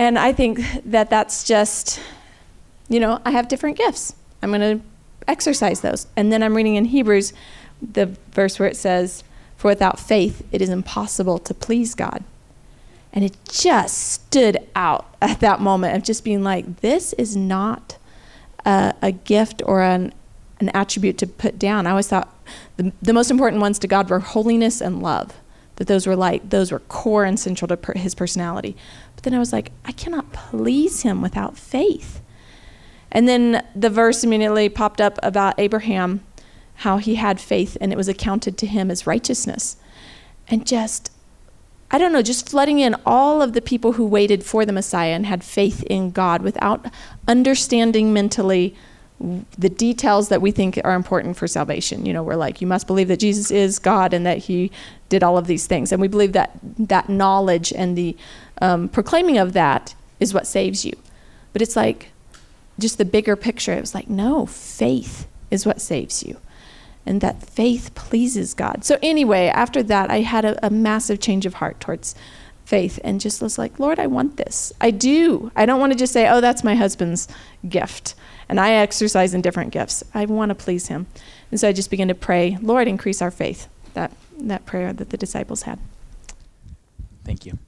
And 0.00 0.18
I 0.18 0.32
think 0.32 0.60
that 0.86 1.10
that's 1.10 1.44
just, 1.44 2.00
you 2.88 2.98
know, 3.00 3.20
I 3.22 3.32
have 3.32 3.48
different 3.48 3.76
gifts. 3.76 4.14
I'm 4.40 4.50
going 4.50 4.78
to 4.78 4.84
exercise 5.28 5.82
those. 5.82 6.06
And 6.16 6.32
then 6.32 6.42
I'm 6.42 6.56
reading 6.56 6.76
in 6.76 6.86
Hebrews 6.86 7.34
the 7.82 8.06
verse 8.32 8.58
where 8.58 8.66
it 8.66 8.78
says, 8.78 9.24
For 9.58 9.68
without 9.68 10.00
faith 10.00 10.42
it 10.52 10.62
is 10.62 10.70
impossible 10.70 11.38
to 11.40 11.52
please 11.52 11.94
God. 11.94 12.24
And 13.12 13.26
it 13.26 13.36
just 13.52 13.98
stood 13.98 14.66
out 14.74 15.14
at 15.20 15.40
that 15.40 15.60
moment 15.60 15.94
of 15.94 16.02
just 16.02 16.24
being 16.24 16.42
like, 16.42 16.80
this 16.80 17.12
is 17.12 17.36
not 17.36 17.98
a, 18.64 18.94
a 19.02 19.12
gift 19.12 19.60
or 19.66 19.82
an, 19.82 20.14
an 20.60 20.70
attribute 20.70 21.18
to 21.18 21.26
put 21.26 21.58
down. 21.58 21.86
I 21.86 21.90
always 21.90 22.08
thought 22.08 22.34
the, 22.78 22.90
the 23.02 23.12
most 23.12 23.30
important 23.30 23.60
ones 23.60 23.78
to 23.80 23.86
God 23.86 24.08
were 24.08 24.20
holiness 24.20 24.80
and 24.80 25.02
love, 25.02 25.34
that 25.76 25.88
those 25.88 26.06
were 26.06 26.16
like, 26.16 26.48
those 26.48 26.72
were 26.72 26.78
core 26.78 27.24
and 27.24 27.38
central 27.38 27.68
to 27.68 27.76
per, 27.76 27.92
his 27.92 28.14
personality. 28.14 28.78
But 29.20 29.24
then 29.24 29.34
I 29.34 29.38
was 29.38 29.52
like, 29.52 29.70
I 29.84 29.92
cannot 29.92 30.32
please 30.32 31.02
him 31.02 31.20
without 31.20 31.58
faith. 31.58 32.22
And 33.12 33.28
then 33.28 33.66
the 33.76 33.90
verse 33.90 34.24
immediately 34.24 34.70
popped 34.70 34.98
up 34.98 35.18
about 35.22 35.60
Abraham, 35.60 36.24
how 36.76 36.96
he 36.96 37.16
had 37.16 37.38
faith 37.38 37.76
and 37.82 37.92
it 37.92 37.96
was 37.96 38.08
accounted 38.08 38.56
to 38.56 38.66
him 38.66 38.90
as 38.90 39.06
righteousness. 39.06 39.76
And 40.48 40.66
just, 40.66 41.12
I 41.90 41.98
don't 41.98 42.14
know, 42.14 42.22
just 42.22 42.48
flooding 42.48 42.78
in 42.78 42.96
all 43.04 43.42
of 43.42 43.52
the 43.52 43.60
people 43.60 43.92
who 43.92 44.06
waited 44.06 44.42
for 44.42 44.64
the 44.64 44.72
Messiah 44.72 45.12
and 45.12 45.26
had 45.26 45.44
faith 45.44 45.82
in 45.90 46.12
God 46.12 46.40
without 46.40 46.86
understanding 47.28 48.14
mentally 48.14 48.74
the 49.58 49.68
details 49.68 50.30
that 50.30 50.40
we 50.40 50.50
think 50.50 50.80
are 50.82 50.94
important 50.94 51.36
for 51.36 51.46
salvation. 51.46 52.06
You 52.06 52.12
know, 52.12 52.22
we're 52.22 52.36
like, 52.36 52.60
you 52.60 52.66
must 52.66 52.86
believe 52.86 53.08
that 53.08 53.18
Jesus 53.18 53.50
is 53.50 53.78
God 53.78 54.14
and 54.14 54.24
that 54.24 54.38
he 54.38 54.70
did 55.10 55.22
all 55.22 55.36
of 55.36 55.46
these 55.46 55.66
things. 55.66 55.92
And 55.92 56.00
we 56.00 56.08
believe 56.08 56.32
that 56.32 56.58
that 56.78 57.08
knowledge 57.08 57.72
and 57.72 57.96
the 57.96 58.16
um, 58.62 58.88
proclaiming 58.88 59.36
of 59.36 59.52
that 59.52 59.94
is 60.20 60.32
what 60.32 60.46
saves 60.46 60.84
you. 60.84 60.94
But 61.52 61.60
it's 61.60 61.76
like, 61.76 62.10
just 62.78 62.96
the 62.96 63.04
bigger 63.04 63.36
picture, 63.36 63.74
it 63.74 63.80
was 63.80 63.94
like, 63.94 64.08
no, 64.08 64.46
faith 64.46 65.26
is 65.50 65.66
what 65.66 65.82
saves 65.82 66.22
you. 66.22 66.38
And 67.04 67.20
that 67.20 67.42
faith 67.42 67.94
pleases 67.94 68.54
God. 68.54 68.84
So, 68.84 68.98
anyway, 69.02 69.48
after 69.48 69.82
that, 69.82 70.10
I 70.10 70.20
had 70.20 70.44
a, 70.44 70.66
a 70.66 70.70
massive 70.70 71.20
change 71.20 71.44
of 71.44 71.54
heart 71.54 71.80
towards 71.80 72.14
faith 72.64 73.00
and 73.02 73.20
just 73.20 73.42
was 73.42 73.58
like, 73.58 73.78
Lord, 73.78 73.98
I 73.98 74.06
want 74.06 74.36
this. 74.36 74.72
I 74.80 74.90
do. 74.92 75.50
I 75.56 75.66
don't 75.66 75.80
want 75.80 75.92
to 75.92 75.98
just 75.98 76.12
say, 76.12 76.28
oh, 76.28 76.40
that's 76.40 76.62
my 76.62 76.74
husband's 76.74 77.26
gift. 77.68 78.14
And 78.50 78.60
I 78.60 78.72
exercise 78.72 79.32
in 79.32 79.40
different 79.40 79.72
gifts. 79.72 80.04
I 80.12 80.26
want 80.26 80.50
to 80.50 80.54
please 80.54 80.88
him. 80.88 81.06
And 81.50 81.58
so 81.58 81.68
I 81.68 81.72
just 81.72 81.90
began 81.90 82.08
to 82.08 82.14
pray, 82.14 82.58
Lord, 82.60 82.86
increase 82.86 83.22
our 83.22 83.30
faith. 83.30 83.68
That, 83.94 84.12
that 84.38 84.66
prayer 84.66 84.92
that 84.92 85.10
the 85.10 85.16
disciples 85.16 85.62
had. 85.62 85.78
Thank 87.24 87.46
you 87.46 87.58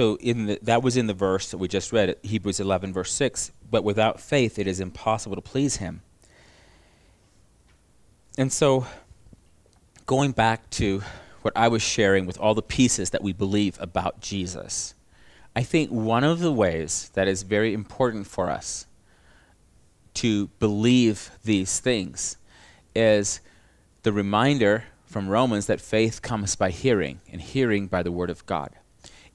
so 0.00 0.16
in 0.16 0.46
the, 0.46 0.58
that 0.62 0.82
was 0.82 0.96
in 0.96 1.08
the 1.08 1.12
verse 1.14 1.50
that 1.50 1.58
we 1.58 1.68
just 1.68 1.92
read, 1.92 2.16
Hebrews 2.22 2.58
11, 2.58 2.94
verse 2.94 3.12
6. 3.12 3.52
But 3.70 3.84
without 3.84 4.18
faith, 4.18 4.58
it 4.58 4.66
is 4.66 4.80
impossible 4.80 5.36
to 5.36 5.42
please 5.42 5.76
him. 5.76 6.00
And 8.38 8.50
so, 8.50 8.86
going 10.06 10.32
back 10.32 10.70
to 10.70 11.02
what 11.42 11.52
I 11.54 11.68
was 11.68 11.82
sharing 11.82 12.24
with 12.24 12.38
all 12.38 12.54
the 12.54 12.62
pieces 12.62 13.10
that 13.10 13.22
we 13.22 13.34
believe 13.34 13.76
about 13.78 14.20
Jesus, 14.20 14.94
I 15.54 15.62
think 15.62 15.90
one 15.90 16.24
of 16.24 16.38
the 16.38 16.52
ways 16.52 17.10
that 17.12 17.28
is 17.28 17.42
very 17.42 17.74
important 17.74 18.26
for 18.26 18.48
us 18.48 18.86
to 20.14 20.48
believe 20.58 21.30
these 21.44 21.80
things 21.80 22.36
is 22.94 23.40
the 24.02 24.12
reminder 24.12 24.84
from 25.04 25.28
Romans 25.28 25.66
that 25.66 25.80
faith 25.80 26.22
comes 26.22 26.56
by 26.56 26.70
hearing, 26.70 27.20
and 27.30 27.40
hearing 27.40 27.86
by 27.86 28.02
the 28.02 28.12
Word 28.12 28.30
of 28.30 28.46
God 28.46 28.70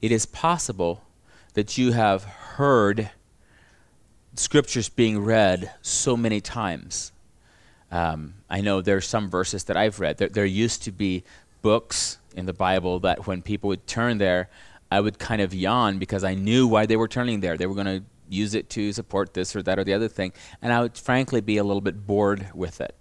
it 0.05 0.11
is 0.11 0.25
possible 0.27 1.01
that 1.53 1.79
you 1.79 1.91
have 1.93 2.23
heard 2.23 3.09
scriptures 4.35 4.87
being 4.87 5.19
read 5.19 5.71
so 5.81 6.15
many 6.15 6.41
times. 6.41 7.11
Um, 7.91 8.35
I 8.47 8.61
know 8.61 8.81
there 8.81 8.97
are 8.97 9.01
some 9.01 9.29
verses 9.29 9.63
that 9.65 9.75
I've 9.75 9.99
read. 9.99 10.17
There, 10.17 10.29
there 10.29 10.45
used 10.45 10.83
to 10.83 10.91
be 10.91 11.23
books 11.61 12.19
in 12.35 12.45
the 12.45 12.53
Bible 12.53 12.99
that 12.99 13.25
when 13.25 13.41
people 13.41 13.69
would 13.69 13.87
turn 13.87 14.19
there, 14.19 14.49
I 14.91 14.99
would 14.99 15.17
kind 15.17 15.41
of 15.41 15.53
yawn 15.53 15.97
because 15.97 16.23
I 16.23 16.35
knew 16.35 16.67
why 16.67 16.85
they 16.85 16.97
were 16.97 17.07
turning 17.07 17.39
there. 17.39 17.57
They 17.57 17.65
were 17.65 17.73
going 17.73 17.87
to 17.87 18.03
use 18.29 18.55
it 18.55 18.69
to 18.71 18.91
support 18.93 19.33
this 19.33 19.55
or 19.55 19.63
that 19.63 19.79
or 19.79 19.83
the 19.83 19.93
other 19.93 20.07
thing. 20.07 20.33
And 20.61 20.73
I 20.73 20.81
would 20.81 20.97
frankly 20.97 21.41
be 21.41 21.57
a 21.57 21.63
little 21.63 21.81
bit 21.81 22.05
bored 22.05 22.47
with 22.53 22.81
it. 22.81 22.95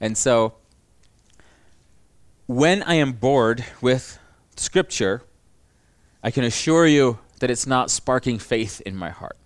And 0.00 0.16
so 0.16 0.54
when 2.46 2.82
I 2.82 2.94
am 2.94 3.12
bored 3.12 3.64
with 3.80 4.18
Scripture, 4.56 5.22
I 6.22 6.30
can 6.30 6.44
assure 6.44 6.86
you 6.86 7.18
that 7.40 7.50
it's 7.50 7.66
not 7.66 7.90
sparking 7.90 8.38
faith 8.38 8.80
in 8.80 8.96
my 8.96 9.10
heart. 9.10 9.36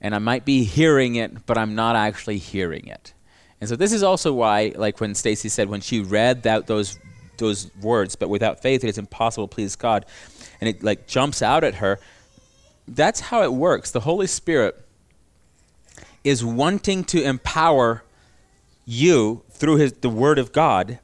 And 0.00 0.14
I 0.14 0.18
might 0.18 0.44
be 0.44 0.64
hearing 0.64 1.16
it, 1.16 1.46
but 1.46 1.58
I'm 1.58 1.74
not 1.74 1.96
actually 1.96 2.38
hearing 2.38 2.86
it. 2.86 3.12
And 3.60 3.68
so 3.68 3.76
this 3.76 3.92
is 3.92 4.02
also 4.02 4.32
why, 4.32 4.72
like 4.76 5.00
when 5.00 5.14
Stacy 5.14 5.48
said, 5.48 5.68
when 5.68 5.82
she 5.82 6.00
read 6.00 6.44
that 6.44 6.66
those 6.66 6.98
those 7.36 7.70
words, 7.80 8.16
but 8.16 8.28
without 8.28 8.60
faith 8.60 8.84
it 8.84 8.88
is 8.88 8.98
impossible 8.98 9.48
to 9.48 9.54
please 9.54 9.76
God, 9.76 10.06
and 10.60 10.68
it 10.68 10.82
like 10.82 11.06
jumps 11.06 11.42
out 11.42 11.64
at 11.64 11.76
her. 11.76 11.98
That's 12.92 13.20
how 13.20 13.42
it 13.44 13.52
works. 13.52 13.92
The 13.92 14.00
Holy 14.00 14.26
Spirit 14.26 14.84
is 16.24 16.44
wanting 16.44 17.04
to 17.04 17.22
empower 17.22 18.02
you 18.84 19.42
through 19.50 19.76
his, 19.76 19.92
the 19.92 20.08
Word 20.08 20.38
of 20.38 20.52
God. 20.52 20.98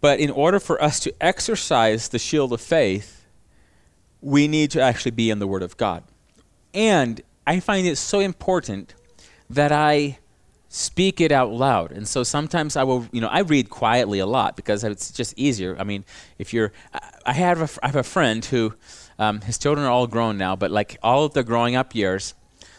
But 0.00 0.20
in 0.20 0.30
order 0.30 0.58
for 0.58 0.82
us 0.82 0.98
to 1.00 1.14
exercise 1.20 2.08
the 2.08 2.18
shield 2.18 2.52
of 2.52 2.60
faith, 2.60 3.26
we 4.22 4.48
need 4.48 4.70
to 4.70 4.80
actually 4.80 5.10
be 5.10 5.30
in 5.30 5.38
the 5.38 5.46
Word 5.46 5.62
of 5.62 5.76
God. 5.76 6.02
And 6.72 7.20
I 7.46 7.60
find 7.60 7.86
it 7.86 7.96
so 7.96 8.20
important 8.20 8.94
that 9.50 9.70
I 9.70 10.18
speak 10.70 11.20
it 11.20 11.30
out 11.30 11.52
loud. 11.52 11.92
And 11.92 12.08
so 12.08 12.22
sometimes 12.22 12.74
I 12.74 12.84
will, 12.84 13.06
you 13.12 13.20
know, 13.20 13.28
I 13.28 13.40
read 13.40 13.68
quietly 13.68 14.18
a 14.18 14.26
lot 14.26 14.56
because 14.56 14.82
it's 14.82 15.12
just 15.12 15.34
easier. 15.36 15.76
I 15.78 15.84
mean, 15.84 16.04
if 16.38 16.52
you're, 16.52 16.72
I 17.26 17.34
have 17.34 17.60
a, 17.60 17.84
I 17.84 17.88
have 17.88 17.96
a 17.96 18.02
friend 18.02 18.44
who, 18.44 18.74
um, 19.18 19.40
his 19.42 19.58
children 19.58 19.86
are 19.86 19.90
all 19.90 20.06
grown 20.06 20.38
now, 20.38 20.56
but 20.56 20.70
like 20.70 20.98
all 21.02 21.24
of 21.24 21.34
their 21.34 21.42
growing 21.42 21.76
up 21.76 21.94
years, 21.94 22.34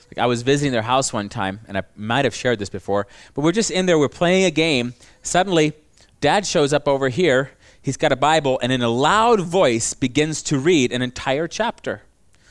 like 0.10 0.18
I 0.18 0.28
was 0.28 0.42
visiting 0.42 0.72
their 0.72 0.82
house 0.82 1.12
one 1.12 1.30
time, 1.30 1.62
and 1.68 1.78
I 1.78 1.84
might 1.96 2.26
have 2.26 2.36
shared 2.36 2.60
this 2.60 2.70
before, 2.70 3.08
but 3.34 3.42
we're 3.42 3.52
just 3.52 3.72
in 3.72 3.86
there, 3.86 3.98
we're 3.98 4.10
playing 4.10 4.46
a 4.46 4.52
game. 4.52 4.94
Suddenly, 5.24 5.74
dad 6.22 6.46
shows 6.46 6.74
up 6.74 6.88
over 6.88 7.10
here. 7.10 7.52
He's 7.82 7.98
got 7.98 8.12
a 8.12 8.16
Bible, 8.16 8.60
and 8.62 8.72
in 8.72 8.82
a 8.82 8.90
loud 8.90 9.42
voice 9.42 9.94
begins 9.94 10.42
to 10.44 10.58
read 10.58 10.92
an 10.92 11.02
entire 11.02 11.48
chapter. 11.48 12.02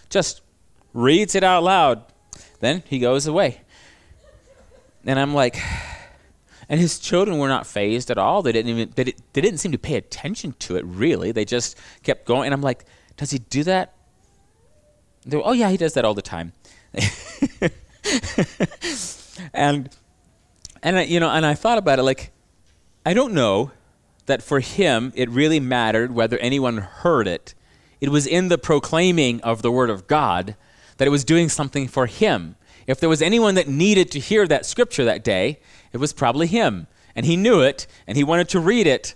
Just 0.08 0.42
reads 0.92 1.34
it 1.34 1.42
out 1.42 1.62
loud. 1.64 2.04
Then 2.60 2.82
he 2.86 2.98
goes 2.98 3.26
away. 3.26 3.60
And 5.04 5.18
I'm 5.18 5.34
like, 5.34 5.60
and 6.68 6.80
his 6.80 6.98
children 6.98 7.38
were 7.38 7.48
not 7.48 7.66
fazed 7.66 8.10
at 8.10 8.18
all. 8.18 8.42
They 8.42 8.52
didn't 8.52 8.70
even 8.70 8.92
they, 8.94 9.04
they 9.32 9.40
didn't 9.40 9.58
seem 9.58 9.72
to 9.72 9.78
pay 9.78 9.96
attention 9.96 10.54
to 10.60 10.76
it 10.76 10.84
really. 10.86 11.32
They 11.32 11.44
just 11.44 11.76
kept 12.02 12.24
going. 12.26 12.46
And 12.46 12.54
I'm 12.54 12.62
like, 12.62 12.84
does 13.16 13.30
he 13.30 13.38
do 13.38 13.62
that? 13.64 13.94
Were, 15.26 15.42
oh 15.44 15.52
yeah, 15.52 15.70
he 15.70 15.76
does 15.76 15.94
that 15.94 16.04
all 16.04 16.14
the 16.14 16.22
time. 16.22 16.52
and 19.54 19.88
and 20.82 20.98
I, 20.98 21.02
you 21.04 21.18
know, 21.18 21.30
and 21.30 21.46
I 21.46 21.54
thought 21.54 21.78
about 21.78 21.98
it 21.98 22.02
like, 22.02 22.30
I 23.06 23.14
don't 23.14 23.32
know 23.32 23.70
that 24.26 24.42
for 24.42 24.60
him 24.60 25.12
it 25.16 25.30
really 25.30 25.60
mattered 25.60 26.12
whether 26.12 26.38
anyone 26.38 26.78
heard 26.78 27.26
it. 27.26 27.54
It 28.00 28.10
was 28.10 28.26
in 28.26 28.48
the 28.48 28.58
proclaiming 28.58 29.40
of 29.40 29.62
the 29.62 29.72
word 29.72 29.90
of 29.90 30.06
God 30.06 30.56
that 30.98 31.08
it 31.08 31.10
was 31.10 31.24
doing 31.24 31.48
something 31.48 31.88
for 31.88 32.06
him. 32.06 32.56
If 32.86 33.00
there 33.00 33.08
was 33.08 33.22
anyone 33.22 33.54
that 33.54 33.68
needed 33.68 34.10
to 34.12 34.20
hear 34.20 34.46
that 34.46 34.66
scripture 34.66 35.04
that 35.04 35.24
day, 35.24 35.60
it 35.92 35.98
was 35.98 36.12
probably 36.12 36.46
him. 36.46 36.86
And 37.16 37.24
he 37.24 37.36
knew 37.36 37.60
it, 37.60 37.86
and 38.06 38.16
he 38.16 38.24
wanted 38.24 38.48
to 38.50 38.60
read 38.60 38.86
it. 38.86 39.14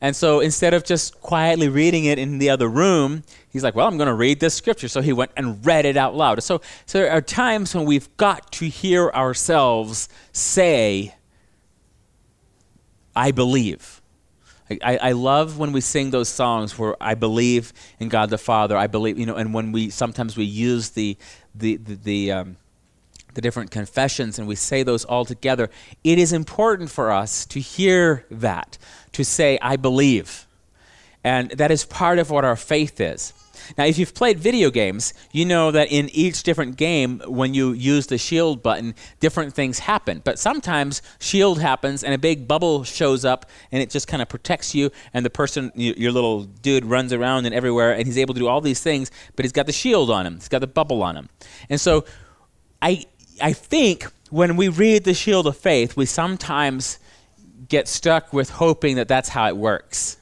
And 0.00 0.16
so 0.16 0.40
instead 0.40 0.72
of 0.72 0.84
just 0.84 1.20
quietly 1.20 1.68
reading 1.68 2.06
it 2.06 2.18
in 2.18 2.38
the 2.38 2.48
other 2.48 2.68
room, 2.68 3.22
he's 3.50 3.62
like, 3.62 3.74
Well, 3.74 3.86
I'm 3.86 3.98
going 3.98 4.08
to 4.08 4.14
read 4.14 4.40
this 4.40 4.54
scripture. 4.54 4.88
So 4.88 5.02
he 5.02 5.12
went 5.12 5.32
and 5.36 5.64
read 5.64 5.84
it 5.84 5.96
out 5.96 6.14
loud. 6.14 6.42
So, 6.42 6.60
so 6.86 6.98
there 6.98 7.10
are 7.10 7.20
times 7.20 7.74
when 7.74 7.84
we've 7.84 8.14
got 8.16 8.50
to 8.52 8.68
hear 8.68 9.10
ourselves 9.10 10.08
say, 10.32 11.14
I 13.14 13.30
believe. 13.30 14.00
I, 14.82 14.98
I 14.98 15.12
love 15.12 15.58
when 15.58 15.72
we 15.72 15.80
sing 15.80 16.10
those 16.10 16.28
songs 16.28 16.78
where 16.78 16.94
I 17.00 17.14
believe 17.14 17.72
in 17.98 18.08
God 18.08 18.30
the 18.30 18.38
Father. 18.38 18.76
I 18.76 18.86
believe, 18.86 19.18
you 19.18 19.26
know, 19.26 19.34
and 19.34 19.52
when 19.52 19.72
we 19.72 19.90
sometimes 19.90 20.36
we 20.36 20.44
use 20.44 20.90
the 20.90 21.16
the 21.54 21.76
the, 21.76 21.94
the 21.96 22.32
um, 22.32 22.56
the 23.34 23.40
different 23.40 23.70
confessions 23.70 24.38
and 24.38 24.46
we 24.46 24.54
say 24.54 24.82
those 24.82 25.04
all 25.04 25.24
together, 25.24 25.70
it 26.04 26.18
is 26.18 26.32
important 26.32 26.90
for 26.90 27.10
us 27.10 27.44
to 27.46 27.60
hear 27.60 28.26
that, 28.30 28.78
to 29.12 29.24
say, 29.24 29.58
I 29.60 29.76
believe. 29.76 30.46
And 31.22 31.50
that 31.50 31.70
is 31.70 31.84
part 31.84 32.18
of 32.18 32.30
what 32.30 32.44
our 32.44 32.56
faith 32.56 33.00
is. 33.00 33.32
Now, 33.76 33.84
if 33.84 33.98
you've 33.98 34.14
played 34.14 34.38
video 34.38 34.70
games, 34.70 35.14
you 35.32 35.44
know 35.44 35.70
that 35.70 35.92
in 35.92 36.08
each 36.10 36.42
different 36.42 36.76
game, 36.76 37.20
when 37.26 37.54
you 37.54 37.72
use 37.72 38.06
the 38.06 38.18
shield 38.18 38.62
button, 38.62 38.94
different 39.20 39.54
things 39.54 39.80
happen. 39.80 40.22
But 40.24 40.38
sometimes 40.38 41.02
shield 41.18 41.60
happens 41.60 42.02
and 42.02 42.14
a 42.14 42.18
big 42.18 42.48
bubble 42.48 42.84
shows 42.84 43.24
up 43.24 43.46
and 43.70 43.82
it 43.82 43.90
just 43.90 44.08
kind 44.08 44.22
of 44.22 44.28
protects 44.28 44.74
you, 44.74 44.90
and 45.14 45.24
the 45.24 45.30
person, 45.30 45.72
your 45.74 46.12
little 46.12 46.44
dude, 46.44 46.84
runs 46.84 47.12
around 47.12 47.46
and 47.46 47.54
everywhere 47.54 47.92
and 47.92 48.06
he's 48.06 48.18
able 48.18 48.34
to 48.34 48.40
do 48.40 48.48
all 48.48 48.60
these 48.60 48.82
things, 48.82 49.10
but 49.36 49.44
he's 49.44 49.52
got 49.52 49.66
the 49.66 49.72
shield 49.72 50.10
on 50.10 50.26
him, 50.26 50.34
he's 50.34 50.48
got 50.48 50.60
the 50.60 50.66
bubble 50.66 51.02
on 51.02 51.16
him. 51.16 51.28
And 51.68 51.80
so 51.80 52.04
I, 52.82 53.04
I 53.40 53.52
think 53.52 54.06
when 54.30 54.56
we 54.56 54.68
read 54.68 55.04
the 55.04 55.14
shield 55.14 55.46
of 55.46 55.56
faith, 55.56 55.96
we 55.96 56.06
sometimes 56.06 56.98
get 57.68 57.88
stuck 57.88 58.32
with 58.32 58.50
hoping 58.50 58.96
that 58.96 59.08
that's 59.08 59.28
how 59.28 59.48
it 59.48 59.56
works. 59.56 60.16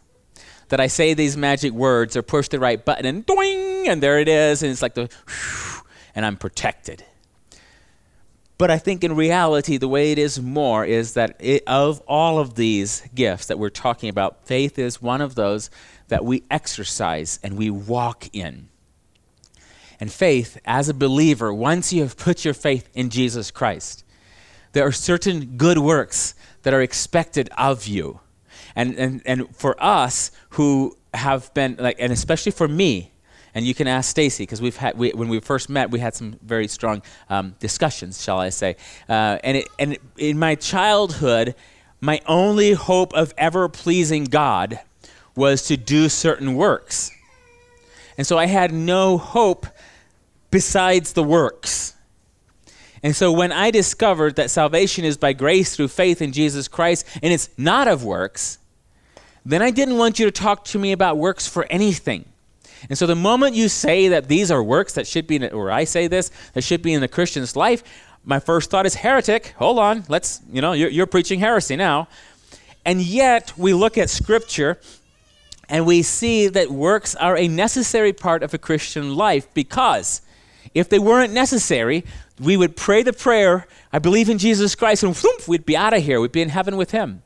That 0.68 0.80
I 0.80 0.86
say 0.86 1.14
these 1.14 1.36
magic 1.36 1.72
words 1.72 2.16
or 2.16 2.22
push 2.22 2.48
the 2.48 2.58
right 2.58 2.82
button 2.82 3.06
and 3.06 3.24
doing, 3.24 3.88
and 3.88 4.02
there 4.02 4.18
it 4.18 4.28
is, 4.28 4.62
and 4.62 4.70
it's 4.70 4.82
like 4.82 4.94
the, 4.94 5.08
and 6.14 6.26
I'm 6.26 6.36
protected. 6.36 7.04
But 8.58 8.72
I 8.72 8.78
think 8.78 9.04
in 9.04 9.14
reality, 9.14 9.76
the 9.76 9.88
way 9.88 10.10
it 10.10 10.18
is 10.18 10.40
more 10.40 10.84
is 10.84 11.14
that 11.14 11.36
it, 11.38 11.62
of 11.68 12.00
all 12.08 12.40
of 12.40 12.56
these 12.56 13.02
gifts 13.14 13.46
that 13.46 13.58
we're 13.58 13.70
talking 13.70 14.08
about, 14.08 14.46
faith 14.46 14.78
is 14.80 15.00
one 15.00 15.20
of 15.20 15.36
those 15.36 15.70
that 16.08 16.24
we 16.24 16.42
exercise 16.50 17.38
and 17.42 17.56
we 17.56 17.70
walk 17.70 18.28
in. 18.32 18.68
And 20.00 20.12
faith, 20.12 20.58
as 20.64 20.88
a 20.88 20.94
believer, 20.94 21.54
once 21.54 21.92
you 21.92 22.02
have 22.02 22.16
put 22.16 22.44
your 22.44 22.54
faith 22.54 22.88
in 22.94 23.10
Jesus 23.10 23.52
Christ, 23.52 24.04
there 24.72 24.86
are 24.86 24.92
certain 24.92 25.56
good 25.56 25.78
works 25.78 26.34
that 26.62 26.74
are 26.74 26.82
expected 26.82 27.48
of 27.56 27.86
you. 27.86 28.20
And, 28.74 28.96
and, 28.96 29.22
and 29.24 29.56
for 29.56 29.76
us 29.82 30.30
who 30.50 30.96
have 31.14 31.52
been, 31.54 31.76
like, 31.78 31.96
and 31.98 32.12
especially 32.12 32.52
for 32.52 32.68
me, 32.68 33.12
and 33.54 33.66
you 33.66 33.74
can 33.74 33.88
ask 33.88 34.10
Stacy 34.10 34.42
because 34.44 34.60
we've 34.60 34.76
had 34.76 34.96
we, 34.96 35.10
when 35.10 35.28
we 35.28 35.40
first 35.40 35.68
met 35.68 35.90
we 35.90 35.98
had 35.98 36.14
some 36.14 36.38
very 36.42 36.68
strong 36.68 37.02
um, 37.28 37.56
discussions, 37.58 38.22
shall 38.22 38.38
I 38.38 38.50
say? 38.50 38.76
Uh, 39.08 39.38
and 39.42 39.56
it, 39.56 39.68
and 39.78 39.98
in 40.16 40.38
my 40.38 40.54
childhood, 40.54 41.54
my 42.00 42.20
only 42.26 42.72
hope 42.72 43.12
of 43.14 43.34
ever 43.36 43.68
pleasing 43.68 44.24
God 44.24 44.78
was 45.34 45.66
to 45.68 45.76
do 45.76 46.08
certain 46.08 46.54
works, 46.54 47.10
and 48.16 48.26
so 48.26 48.38
I 48.38 48.46
had 48.46 48.72
no 48.72 49.18
hope 49.18 49.66
besides 50.50 51.14
the 51.14 51.24
works. 51.24 51.94
And 53.02 53.14
so 53.14 53.30
when 53.32 53.52
I 53.52 53.70
discovered 53.70 54.36
that 54.36 54.50
salvation 54.50 55.04
is 55.04 55.16
by 55.16 55.32
grace 55.32 55.76
through 55.76 55.88
faith 55.88 56.20
in 56.20 56.32
Jesus 56.32 56.68
Christ 56.68 57.06
and 57.22 57.32
it's 57.32 57.48
not 57.56 57.88
of 57.88 58.04
works, 58.04 58.58
then 59.44 59.62
I 59.62 59.70
didn't 59.70 59.96
want 59.96 60.18
you 60.18 60.26
to 60.26 60.32
talk 60.32 60.64
to 60.66 60.78
me 60.78 60.92
about 60.92 61.16
works 61.16 61.46
for 61.46 61.64
anything. 61.70 62.24
And 62.88 62.96
so 62.96 63.06
the 63.06 63.16
moment 63.16 63.56
you 63.56 63.68
say 63.68 64.08
that 64.08 64.28
these 64.28 64.50
are 64.50 64.62
works 64.62 64.92
that 64.94 65.06
should 65.06 65.26
be, 65.26 65.36
in, 65.36 65.44
or 65.52 65.70
I 65.70 65.84
say 65.84 66.06
this, 66.06 66.30
that 66.52 66.62
should 66.62 66.82
be 66.82 66.92
in 66.92 67.00
the 67.00 67.08
Christian's 67.08 67.56
life, 67.56 67.82
my 68.24 68.38
first 68.38 68.70
thought 68.70 68.86
is 68.86 68.94
heretic. 68.94 69.54
Hold 69.58 69.78
on, 69.78 70.04
let's, 70.08 70.40
you 70.50 70.60
know, 70.60 70.72
you're, 70.72 70.90
you're 70.90 71.06
preaching 71.06 71.40
heresy 71.40 71.76
now. 71.76 72.08
And 72.84 73.00
yet 73.00 73.52
we 73.56 73.74
look 73.74 73.98
at 73.98 74.10
Scripture 74.10 74.78
and 75.68 75.86
we 75.86 76.02
see 76.02 76.48
that 76.48 76.70
works 76.70 77.14
are 77.16 77.36
a 77.36 77.48
necessary 77.48 78.12
part 78.12 78.42
of 78.42 78.54
a 78.54 78.58
Christian 78.58 79.14
life 79.14 79.52
because 79.54 80.22
if 80.74 80.88
they 80.88 80.98
weren't 80.98 81.32
necessary, 81.32 82.04
we 82.40 82.56
would 82.56 82.76
pray 82.76 83.02
the 83.02 83.12
prayer, 83.12 83.66
I 83.92 83.98
believe 83.98 84.28
in 84.28 84.38
Jesus 84.38 84.74
Christ, 84.74 85.02
and 85.02 85.16
whoop, 85.16 85.48
we'd 85.48 85.66
be 85.66 85.76
out 85.76 85.94
of 85.94 86.02
here. 86.02 86.20
We'd 86.20 86.32
be 86.32 86.42
in 86.42 86.50
heaven 86.50 86.76
with 86.76 86.92
Him. 86.92 87.22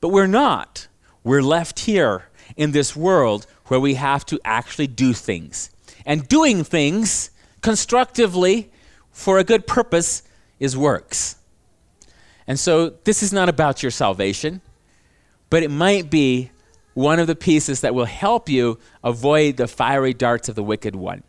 But 0.00 0.08
we're 0.08 0.26
not. 0.26 0.86
We're 1.24 1.42
left 1.42 1.80
here 1.80 2.28
in 2.56 2.72
this 2.72 2.94
world 2.94 3.46
where 3.66 3.80
we 3.80 3.94
have 3.94 4.24
to 4.26 4.40
actually 4.44 4.86
do 4.86 5.12
things. 5.12 5.70
And 6.06 6.26
doing 6.28 6.64
things 6.64 7.30
constructively 7.60 8.70
for 9.10 9.38
a 9.38 9.44
good 9.44 9.66
purpose 9.66 10.22
is 10.58 10.76
works. 10.76 11.36
And 12.46 12.58
so 12.58 12.90
this 13.04 13.22
is 13.22 13.32
not 13.32 13.48
about 13.48 13.82
your 13.82 13.90
salvation, 13.90 14.62
but 15.50 15.62
it 15.62 15.70
might 15.70 16.10
be 16.10 16.50
one 16.94 17.18
of 17.18 17.26
the 17.26 17.36
pieces 17.36 17.82
that 17.82 17.94
will 17.94 18.06
help 18.06 18.48
you 18.48 18.78
avoid 19.04 19.56
the 19.56 19.68
fiery 19.68 20.14
darts 20.14 20.48
of 20.48 20.54
the 20.54 20.62
wicked 20.62 20.96
one 20.96 21.22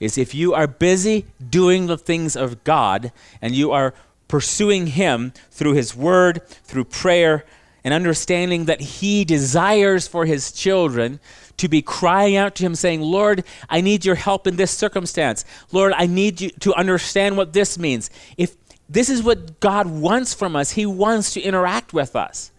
is 0.00 0.18
if 0.18 0.34
you 0.34 0.54
are 0.54 0.66
busy 0.66 1.26
doing 1.50 1.86
the 1.86 1.98
things 1.98 2.36
of 2.36 2.64
God 2.64 3.12
and 3.40 3.54
you 3.54 3.70
are 3.72 3.94
pursuing 4.28 4.88
Him 4.88 5.32
through 5.50 5.74
His 5.74 5.94
Word, 5.94 6.46
through 6.64 6.84
prayer, 6.84 7.44
and 7.84 7.92
understanding 7.92 8.66
that 8.66 8.80
He 8.80 9.24
desires 9.24 10.06
for 10.06 10.24
His 10.24 10.52
children 10.52 11.20
to 11.56 11.68
be 11.68 11.82
crying 11.82 12.36
out 12.36 12.54
to 12.56 12.64
Him, 12.64 12.74
saying, 12.74 13.00
Lord, 13.00 13.44
I 13.68 13.80
need 13.80 14.04
your 14.04 14.14
help 14.14 14.46
in 14.46 14.56
this 14.56 14.70
circumstance. 14.70 15.44
Lord, 15.70 15.92
I 15.96 16.06
need 16.06 16.40
you 16.40 16.50
to 16.60 16.74
understand 16.74 17.36
what 17.36 17.52
this 17.52 17.78
means. 17.78 18.10
If 18.36 18.56
this 18.88 19.08
is 19.08 19.22
what 19.22 19.60
God 19.60 19.86
wants 19.86 20.34
from 20.34 20.56
us, 20.56 20.72
He 20.72 20.86
wants 20.86 21.34
to 21.34 21.40
interact 21.40 21.92
with 21.92 22.16
us. 22.16 22.52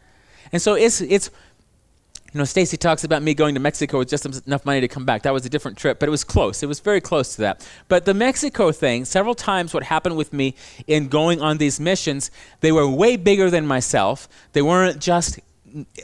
And 0.51 0.61
so 0.61 0.75
it's, 0.75 1.01
it's 1.01 1.31
you 2.33 2.39
know, 2.39 2.45
Stacy 2.45 2.77
talks 2.77 3.03
about 3.03 3.21
me 3.21 3.35
going 3.35 3.53
to 3.53 3.59
Mexico 3.59 3.99
with 3.99 4.09
just 4.09 4.25
enough 4.47 4.65
money 4.65 4.81
to 4.81 4.87
come 4.87 5.05
back. 5.05 5.21
That 5.21 5.33
was 5.33 5.45
a 5.45 5.49
different 5.49 5.77
trip, 5.77 5.99
but 5.99 6.09
it 6.09 6.11
was 6.11 6.23
close. 6.23 6.63
It 6.63 6.65
was 6.65 6.79
very 6.79 6.99
close 6.99 7.35
to 7.35 7.41
that. 7.41 7.67
But 7.87 8.05
the 8.05 8.13
Mexico 8.15 8.71
thing, 8.71 9.05
several 9.05 9.35
times 9.35 9.71
what 9.71 9.83
happened 9.83 10.17
with 10.17 10.33
me 10.33 10.55
in 10.87 11.09
going 11.09 11.41
on 11.41 11.59
these 11.59 11.79
missions, 11.79 12.31
they 12.61 12.71
were 12.71 12.89
way 12.89 13.17
bigger 13.17 13.51
than 13.51 13.67
myself. 13.67 14.27
They 14.53 14.63
weren't 14.63 14.99
just 14.99 15.39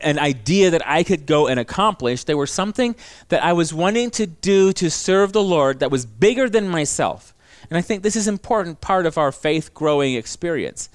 an 0.04 0.20
idea 0.20 0.70
that 0.70 0.88
I 0.88 1.04
could 1.04 1.26
go 1.26 1.48
and 1.48 1.60
accomplish. 1.60 2.24
They 2.26 2.36
were 2.36 2.48
something 2.48 2.96
that 3.30 3.44
I 3.44 3.54
was 3.54 3.74
wanting 3.74 4.12
to 4.12 4.28
do 4.28 4.72
to 4.74 4.92
serve 4.92 5.34
the 5.34 5.44
Lord 5.44 5.80
that 5.80 5.90
was 5.90 6.06
bigger 6.06 6.48
than 6.48 6.68
myself. 6.68 7.34
And 7.70 7.78
I 7.78 7.82
think 7.82 8.04
this 8.04 8.16
is 8.16 8.28
an 8.28 8.36
important 8.36 8.82
part 8.82 9.08
of 9.08 9.18
our 9.18 9.32
faith 9.32 9.74
growing 9.74 10.14
experience. 10.14 10.90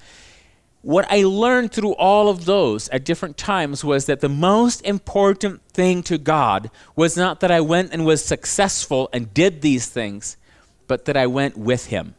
What 0.85 1.07
I 1.09 1.23
learned 1.23 1.71
through 1.71 1.93
all 1.93 2.29
of 2.29 2.45
those 2.45 2.89
at 2.89 3.03
different 3.03 3.37
times 3.37 3.83
was 3.83 4.05
that 4.05 4.19
the 4.19 4.29
most 4.29 4.85
important 4.85 5.67
thing 5.69 6.03
to 6.03 6.19
God 6.19 6.69
was 6.95 7.17
not 7.17 7.39
that 7.39 7.49
I 7.49 7.59
went 7.59 7.91
and 7.91 8.05
was 8.05 8.23
successful 8.23 9.09
and 9.11 9.33
did 9.33 9.63
these 9.63 9.87
things, 9.87 10.37
but 10.85 11.05
that 11.05 11.17
I 11.17 11.25
went 11.25 11.57
with 11.57 11.87
Him. 11.87 12.13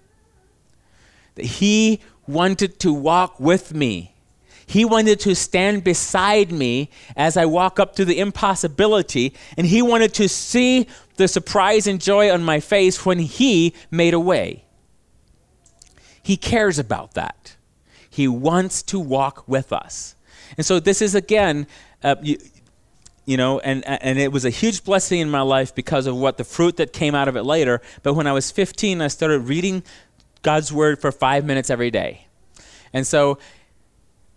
That 1.36 1.44
He 1.44 2.00
wanted 2.26 2.80
to 2.80 2.92
walk 2.92 3.38
with 3.38 3.72
me. 3.72 4.16
He 4.66 4.84
wanted 4.84 5.20
to 5.20 5.36
stand 5.36 5.84
beside 5.84 6.50
me 6.50 6.90
as 7.16 7.36
I 7.36 7.46
walk 7.46 7.78
up 7.78 7.94
to 7.94 8.04
the 8.04 8.18
impossibility, 8.18 9.32
and 9.56 9.68
He 9.68 9.80
wanted 9.80 10.12
to 10.14 10.28
see 10.28 10.88
the 11.18 11.28
surprise 11.28 11.86
and 11.86 12.00
joy 12.00 12.32
on 12.32 12.42
my 12.42 12.58
face 12.58 13.06
when 13.06 13.20
He 13.20 13.74
made 13.92 14.12
a 14.12 14.18
way. 14.18 14.64
He 16.20 16.36
cares 16.36 16.80
about 16.80 17.14
that. 17.14 17.55
He 18.16 18.26
wants 18.26 18.82
to 18.84 18.98
walk 18.98 19.46
with 19.46 19.74
us. 19.74 20.16
And 20.56 20.64
so 20.64 20.80
this 20.80 21.02
is 21.02 21.14
again, 21.14 21.66
uh, 22.02 22.16
you, 22.22 22.38
you 23.26 23.36
know, 23.36 23.58
and, 23.58 23.86
and 23.86 24.18
it 24.18 24.32
was 24.32 24.46
a 24.46 24.50
huge 24.50 24.84
blessing 24.84 25.20
in 25.20 25.28
my 25.28 25.42
life 25.42 25.74
because 25.74 26.06
of 26.06 26.16
what 26.16 26.38
the 26.38 26.44
fruit 26.44 26.78
that 26.78 26.94
came 26.94 27.14
out 27.14 27.28
of 27.28 27.36
it 27.36 27.42
later. 27.42 27.82
But 28.02 28.14
when 28.14 28.26
I 28.26 28.32
was 28.32 28.50
15, 28.50 29.02
I 29.02 29.08
started 29.08 29.40
reading 29.40 29.82
God's 30.40 30.72
word 30.72 30.98
for 30.98 31.12
five 31.12 31.44
minutes 31.44 31.68
every 31.68 31.90
day. 31.90 32.26
And 32.94 33.06
so 33.06 33.38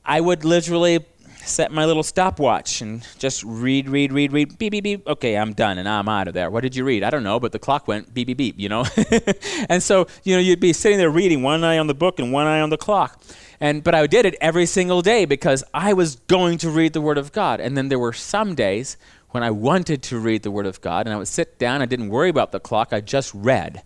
I 0.03 0.19
would 0.19 0.43
literally 0.43 1.05
set 1.49 1.71
my 1.71 1.85
little 1.85 2.03
stopwatch 2.03 2.81
and 2.81 3.05
just 3.17 3.43
read, 3.43 3.89
read, 3.89 4.11
read, 4.11 4.31
read, 4.31 4.57
beep, 4.57 4.71
beep, 4.71 4.83
beep. 4.83 5.07
Okay, 5.07 5.37
I'm 5.37 5.53
done 5.53 5.77
and 5.77 5.87
I'm 5.87 6.07
out 6.07 6.27
of 6.27 6.33
there. 6.33 6.49
What 6.49 6.61
did 6.61 6.75
you 6.75 6.83
read? 6.83 7.03
I 7.03 7.09
don't 7.09 7.23
know, 7.23 7.39
but 7.39 7.51
the 7.51 7.59
clock 7.59 7.87
went 7.87 8.13
beep, 8.13 8.27
beep, 8.27 8.37
beep, 8.37 8.55
you 8.57 8.69
know? 8.69 8.85
and 9.69 9.81
so, 9.81 10.07
you 10.23 10.35
know, 10.35 10.39
you'd 10.39 10.59
be 10.59 10.73
sitting 10.73 10.97
there 10.97 11.09
reading, 11.09 11.43
one 11.43 11.63
eye 11.63 11.77
on 11.77 11.87
the 11.87 11.93
book 11.93 12.19
and 12.19 12.31
one 12.31 12.47
eye 12.47 12.61
on 12.61 12.69
the 12.69 12.77
clock. 12.77 13.21
And 13.59 13.83
but 13.83 13.93
I 13.93 14.07
did 14.07 14.25
it 14.25 14.35
every 14.39 14.65
single 14.65 15.01
day 15.01 15.25
because 15.25 15.63
I 15.73 15.93
was 15.93 16.15
going 16.15 16.57
to 16.59 16.69
read 16.69 16.93
the 16.93 17.01
Word 17.01 17.17
of 17.17 17.31
God. 17.31 17.59
And 17.59 17.75
then 17.75 17.89
there 17.89 17.99
were 17.99 18.13
some 18.13 18.55
days 18.55 18.95
when 19.31 19.43
I 19.43 19.51
wanted 19.51 20.01
to 20.03 20.19
read 20.19 20.43
the 20.43 20.51
Word 20.51 20.65
of 20.65 20.81
God, 20.81 21.05
and 21.05 21.13
I 21.13 21.17
would 21.17 21.27
sit 21.27 21.59
down. 21.59 21.81
I 21.81 21.85
didn't 21.85 22.09
worry 22.09 22.29
about 22.29 22.51
the 22.51 22.59
clock. 22.59 22.93
I 22.93 23.01
just 23.01 23.33
read. 23.33 23.83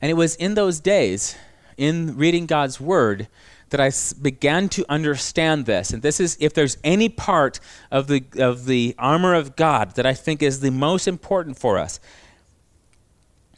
And 0.00 0.10
it 0.10 0.14
was 0.14 0.34
in 0.36 0.54
those 0.54 0.80
days, 0.80 1.36
in 1.76 2.16
reading 2.16 2.46
God's 2.46 2.80
Word, 2.80 3.28
that 3.70 3.80
I 3.80 3.90
began 4.20 4.68
to 4.70 4.84
understand 4.88 5.66
this. 5.66 5.92
And 5.92 6.02
this 6.02 6.20
is, 6.20 6.36
if 6.40 6.54
there's 6.54 6.78
any 6.84 7.08
part 7.08 7.58
of 7.90 8.06
the, 8.06 8.24
of 8.38 8.66
the 8.66 8.94
armor 8.98 9.34
of 9.34 9.56
God 9.56 9.96
that 9.96 10.06
I 10.06 10.14
think 10.14 10.42
is 10.42 10.60
the 10.60 10.70
most 10.70 11.08
important 11.08 11.58
for 11.58 11.78
us, 11.78 11.98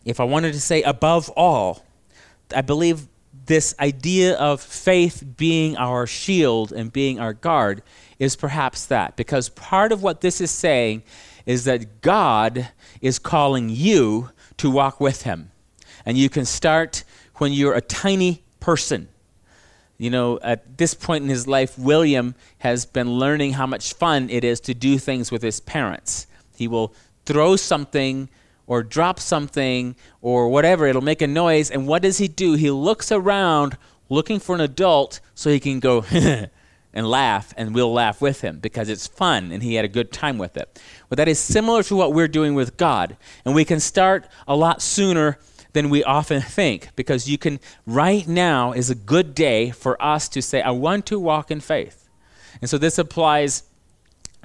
if 0.05 0.21
I 0.21 0.25
wanted 0.25 0.55
to 0.55 0.61
say 0.61 0.83
above 0.83 1.29
all, 1.31 1.85
I 2.55 2.63
believe 2.63 3.09
this 3.45 3.75
idea 3.79 4.37
of 4.37 4.61
faith 4.61 5.25
being 5.37 5.77
our 5.77 6.07
shield 6.07 6.73
and 6.73 6.93
being 6.93 7.21
our 7.21 7.33
guard 7.33 7.83
is 8.19 8.37
perhaps 8.37 8.87
that. 8.87 9.17
Because 9.17 9.49
part 9.51 9.93
of 9.93 10.03
what 10.03 10.21
this 10.21 10.41
is 10.41 10.51
saying 10.51 11.03
is 11.45 11.65
that 11.65 12.01
God 12.01 12.69
is 13.01 13.19
calling 13.19 13.69
you 13.69 14.31
to 14.59 14.71
walk 14.71 15.01
with 15.01 15.23
Him. 15.23 15.51
And 16.05 16.17
you 16.17 16.29
can 16.29 16.45
start 16.45 17.05
when 17.37 17.53
you're 17.53 17.75
a 17.75 17.81
tiny 17.81 18.43
person. 18.61 19.09
You 19.99 20.11
know, 20.11 20.39
at 20.43 20.79
this 20.79 20.95
point 20.95 21.25
in 21.25 21.29
his 21.29 21.49
life, 21.49 21.77
William 21.77 22.37
has 22.59 22.87
been 22.87 23.19
learning 23.19 23.55
how 23.55 23.67
much 23.67 23.95
fun 23.95 24.31
it 24.31 24.45
is 24.45 24.61
to 24.61 24.75
do 24.75 24.97
things 24.97 25.33
with 25.33 25.43
his 25.43 25.59
parents. 25.59 26.29
He 26.57 26.69
will 26.69 26.95
throw 27.27 27.57
something 27.57 28.29
or 28.69 28.83
drop 28.85 29.19
something 29.19 29.97
or 30.21 30.49
whatever, 30.49 30.87
it'll 30.87 31.03
make 31.03 31.23
a 31.23 31.27
noise. 31.27 31.71
And 31.71 31.87
what 31.87 32.03
does 32.03 32.19
he 32.19 32.29
do? 32.29 32.53
He 32.55 32.71
looks 32.71 33.11
around 33.11 33.77
looking 34.09 34.39
for 34.39 34.55
an 34.55 34.61
adult 34.61 35.21
so 35.35 35.51
he 35.51 35.59
can 35.59 35.81
go 35.81 36.05
and 36.93 37.09
laugh, 37.09 37.53
and 37.57 37.75
we'll 37.75 37.93
laugh 37.93 38.21
with 38.21 38.41
him 38.43 38.59
because 38.59 38.89
it's 38.89 39.07
fun 39.07 39.53
and 39.53 39.63
he 39.63 39.75
had 39.75 39.85
a 39.85 39.89
good 39.89 40.13
time 40.13 40.39
with 40.39 40.57
it. 40.57 40.81
But 41.09 41.17
that 41.17 41.29
is 41.29 41.39
similar 41.39 41.83
to 41.85 41.97
what 41.97 42.13
we're 42.13 42.29
doing 42.29 42.55
with 42.55 42.77
God. 42.77 43.17
And 43.45 43.55
we 43.55 43.65
can 43.65 43.81
start 43.81 44.29
a 44.47 44.55
lot 44.55 44.81
sooner 44.81 45.39
than 45.73 45.91
we 45.91 46.03
often 46.05 46.41
think 46.41 46.89
because 46.97 47.29
you 47.29 47.39
can, 47.39 47.61
right 47.87 48.27
now 48.27 48.73
is 48.73 48.91
a 48.91 48.95
good 48.95 49.35
day 49.35 49.71
for 49.71 50.01
us 50.03 50.29
to 50.31 50.43
say, 50.43 50.63
I 50.63 50.71
want 50.71 51.07
to 51.07 51.19
walk 51.19 51.51
in 51.51 51.61
faith. 51.61 52.09
And 52.61 52.69
so 52.69 52.79
this 52.79 52.99
applies 52.99 53.65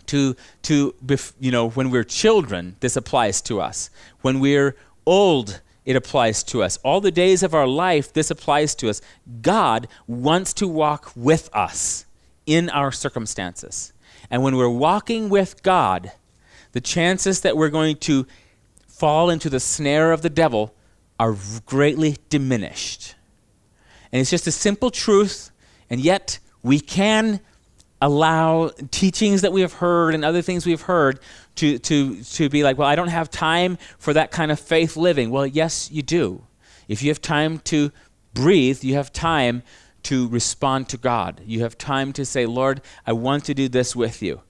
to, 0.07 0.35
to 0.63 0.93
you 1.39 1.51
know, 1.51 1.69
when 1.69 1.89
we're 1.89 2.03
children, 2.03 2.75
this 2.81 2.95
applies 2.95 3.41
to 3.43 3.61
us. 3.61 3.89
When 4.21 4.39
we're 4.39 4.75
old, 5.05 5.61
it 5.85 5.95
applies 5.95 6.43
to 6.43 6.63
us. 6.63 6.77
All 6.83 7.01
the 7.01 7.11
days 7.11 7.43
of 7.43 7.53
our 7.53 7.67
life, 7.67 8.13
this 8.13 8.31
applies 8.31 8.75
to 8.75 8.89
us. 8.89 9.01
God 9.41 9.87
wants 10.07 10.53
to 10.55 10.67
walk 10.67 11.11
with 11.15 11.49
us 11.53 12.05
in 12.45 12.69
our 12.69 12.91
circumstances. 12.91 13.93
And 14.29 14.43
when 14.43 14.55
we're 14.55 14.69
walking 14.69 15.29
with 15.29 15.63
God, 15.63 16.11
the 16.71 16.81
chances 16.81 17.41
that 17.41 17.55
we're 17.55 17.69
going 17.69 17.97
to 17.97 18.25
fall 18.87 19.29
into 19.29 19.49
the 19.49 19.59
snare 19.59 20.11
of 20.11 20.21
the 20.21 20.29
devil 20.29 20.73
are 21.19 21.35
greatly 21.65 22.17
diminished. 22.29 23.15
And 24.11 24.21
it's 24.21 24.29
just 24.29 24.47
a 24.47 24.51
simple 24.51 24.91
truth, 24.91 25.51
and 25.89 25.99
yet 25.99 26.39
we 26.61 26.79
can 26.79 27.39
allow 28.01 28.69
teachings 28.91 29.41
that 29.41 29.53
we 29.53 29.61
have 29.61 29.73
heard 29.73 30.13
and 30.13 30.25
other 30.25 30.41
things 30.41 30.65
we've 30.65 30.81
heard 30.81 31.19
to, 31.55 31.79
to, 31.79 32.21
to 32.23 32.49
be 32.49 32.61
like, 32.63 32.77
well, 32.77 32.87
I 32.87 32.95
don't 32.95 33.07
have 33.07 33.31
time 33.31 33.77
for 33.97 34.13
that 34.13 34.29
kind 34.29 34.51
of 34.51 34.59
faith 34.59 34.97
living. 34.97 35.29
Well, 35.29 35.47
yes, 35.47 35.89
you 35.89 36.01
do. 36.01 36.43
If 36.87 37.01
you 37.01 37.09
have 37.09 37.21
time 37.21 37.59
to 37.59 37.91
breathe, 38.33 38.83
you 38.83 38.95
have 38.95 39.13
time 39.13 39.63
to 40.03 40.27
respond 40.27 40.89
to 40.89 40.97
God. 40.97 41.41
You 41.45 41.61
have 41.61 41.77
time 41.77 42.11
to 42.13 42.25
say, 42.25 42.45
Lord, 42.45 42.81
I 43.07 43.13
want 43.13 43.45
to 43.45 43.53
do 43.53 43.69
this 43.69 43.95
with 43.95 44.21
you. 44.21 44.41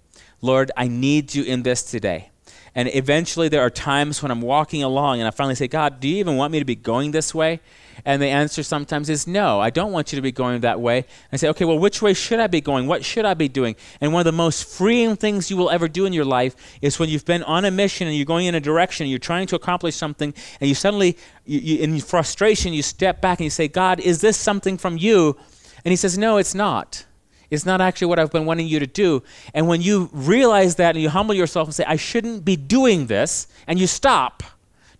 Lord, 0.41 0.71
I 0.75 0.87
need 0.87 1.35
you 1.35 1.43
in 1.43 1.63
this 1.63 1.83
today. 1.83 2.31
And 2.75 2.89
eventually, 2.93 3.49
there 3.49 3.61
are 3.61 3.69
times 3.69 4.23
when 4.23 4.31
I'm 4.31 4.41
walking 4.41 4.81
along 4.81 5.19
and 5.19 5.27
I 5.27 5.31
finally 5.31 5.55
say, 5.55 5.67
God, 5.67 5.99
do 5.99 6.07
you 6.07 6.17
even 6.17 6.37
want 6.37 6.51
me 6.51 6.59
to 6.59 6.65
be 6.65 6.75
going 6.75 7.11
this 7.11 7.33
way? 7.33 7.59
And 8.03 8.19
the 8.19 8.27
answer 8.27 8.63
sometimes 8.63 9.09
is 9.09 9.27
no, 9.27 9.59
I 9.59 9.69
don't 9.69 9.91
want 9.91 10.11
you 10.11 10.15
to 10.15 10.21
be 10.21 10.31
going 10.31 10.61
that 10.61 10.81
way. 10.81 11.05
I 11.31 11.37
say, 11.37 11.47
okay, 11.49 11.65
well, 11.65 11.77
which 11.77 12.01
way 12.01 12.13
should 12.13 12.39
I 12.39 12.47
be 12.47 12.61
going? 12.61 12.87
What 12.87 13.05
should 13.05 13.25
I 13.25 13.35
be 13.35 13.47
doing? 13.47 13.75
And 14.01 14.11
one 14.11 14.21
of 14.21 14.25
the 14.25 14.31
most 14.31 14.65
freeing 14.65 15.15
things 15.15 15.51
you 15.51 15.57
will 15.57 15.69
ever 15.69 15.87
do 15.87 16.05
in 16.05 16.13
your 16.13 16.25
life 16.25 16.55
is 16.81 16.97
when 16.97 17.09
you've 17.09 17.25
been 17.25 17.43
on 17.43 17.63
a 17.63 17.71
mission 17.71 18.07
and 18.07 18.15
you're 18.15 18.25
going 18.25 18.47
in 18.47 18.55
a 18.55 18.59
direction, 18.59 19.03
and 19.03 19.11
you're 19.11 19.19
trying 19.19 19.45
to 19.47 19.55
accomplish 19.55 19.95
something, 19.95 20.33
and 20.59 20.67
you 20.67 20.73
suddenly, 20.73 21.17
you, 21.45 21.59
you, 21.59 21.77
in 21.83 21.99
frustration, 21.99 22.73
you 22.73 22.81
step 22.81 23.21
back 23.21 23.39
and 23.39 23.45
you 23.45 23.51
say, 23.51 23.67
God, 23.67 23.99
is 23.99 24.21
this 24.21 24.35
something 24.35 24.77
from 24.77 24.97
you? 24.97 25.37
And 25.85 25.91
He 25.91 25.95
says, 25.95 26.17
no, 26.17 26.37
it's 26.37 26.55
not. 26.55 27.05
It's 27.53 27.67
not 27.67 27.81
actually 27.81 28.07
what 28.07 28.17
I've 28.17 28.31
been 28.31 28.47
wanting 28.47 28.67
you 28.67 28.79
to 28.79 28.87
do. 28.87 29.21
And 29.53 29.67
when 29.67 29.79
you 29.79 30.09
realize 30.11 30.75
that 30.77 30.95
and 30.95 31.03
you 31.03 31.09
humble 31.09 31.35
yourself 31.35 31.67
and 31.67 31.75
say, 31.75 31.83
I 31.85 31.97
shouldn't 31.97 32.43
be 32.43 32.55
doing 32.55 33.05
this, 33.05 33.47
and 33.67 33.77
you 33.77 33.85
stop, 33.85 34.41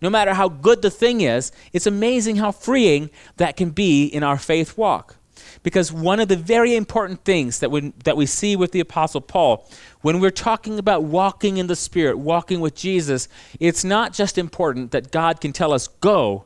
no 0.00 0.08
matter 0.08 0.34
how 0.34 0.48
good 0.48 0.80
the 0.80 0.90
thing 0.90 1.22
is, 1.22 1.50
it's 1.72 1.88
amazing 1.88 2.36
how 2.36 2.52
freeing 2.52 3.10
that 3.38 3.56
can 3.56 3.70
be 3.70 4.06
in 4.06 4.22
our 4.22 4.38
faith 4.38 4.78
walk. 4.78 5.16
Because 5.64 5.90
one 5.90 6.20
of 6.20 6.28
the 6.28 6.36
very 6.36 6.76
important 6.76 7.24
things 7.24 7.58
that 7.58 7.72
we, 7.72 7.92
that 8.04 8.16
we 8.16 8.24
see 8.24 8.54
with 8.54 8.70
the 8.70 8.80
Apostle 8.80 9.20
Paul, 9.20 9.68
when 10.02 10.20
we're 10.20 10.30
talking 10.30 10.78
about 10.78 11.02
walking 11.02 11.56
in 11.56 11.66
the 11.66 11.74
Spirit, 11.74 12.18
walking 12.18 12.60
with 12.60 12.76
Jesus, 12.76 13.26
it's 13.58 13.82
not 13.82 14.12
just 14.12 14.38
important 14.38 14.92
that 14.92 15.10
God 15.10 15.40
can 15.40 15.52
tell 15.52 15.72
us 15.72 15.88
go, 15.88 16.44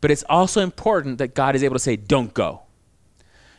but 0.00 0.10
it's 0.10 0.24
also 0.28 0.62
important 0.62 1.18
that 1.18 1.36
God 1.36 1.54
is 1.54 1.62
able 1.62 1.76
to 1.76 1.80
say, 1.80 1.94
don't 1.94 2.34
go. 2.34 2.62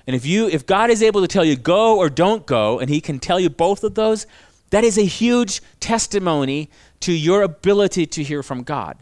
And 0.09 0.15
if 0.15 0.25
you 0.25 0.49
if 0.49 0.65
God 0.65 0.89
is 0.89 1.03
able 1.03 1.21
to 1.21 1.27
tell 1.27 1.45
you 1.45 1.55
go 1.55 1.99
or 1.99 2.09
don't 2.09 2.43
go 2.47 2.79
and 2.79 2.89
he 2.89 2.99
can 2.99 3.19
tell 3.19 3.39
you 3.39 3.47
both 3.47 3.83
of 3.83 3.93
those, 3.93 4.25
that 4.71 4.83
is 4.83 4.97
a 4.97 5.05
huge 5.05 5.61
testimony 5.79 6.71
to 7.01 7.13
your 7.13 7.43
ability 7.43 8.07
to 8.07 8.23
hear 8.23 8.41
from 8.41 8.63
God. 8.63 8.97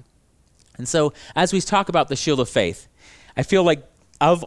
And 0.78 0.86
so 0.86 1.14
as 1.34 1.54
we 1.54 1.62
talk 1.62 1.88
about 1.88 2.10
the 2.10 2.18
shield 2.18 2.42
of 2.42 2.50
faith, 2.50 2.90
I 3.38 3.44
feel 3.44 3.64
like 3.64 3.90
of 4.20 4.44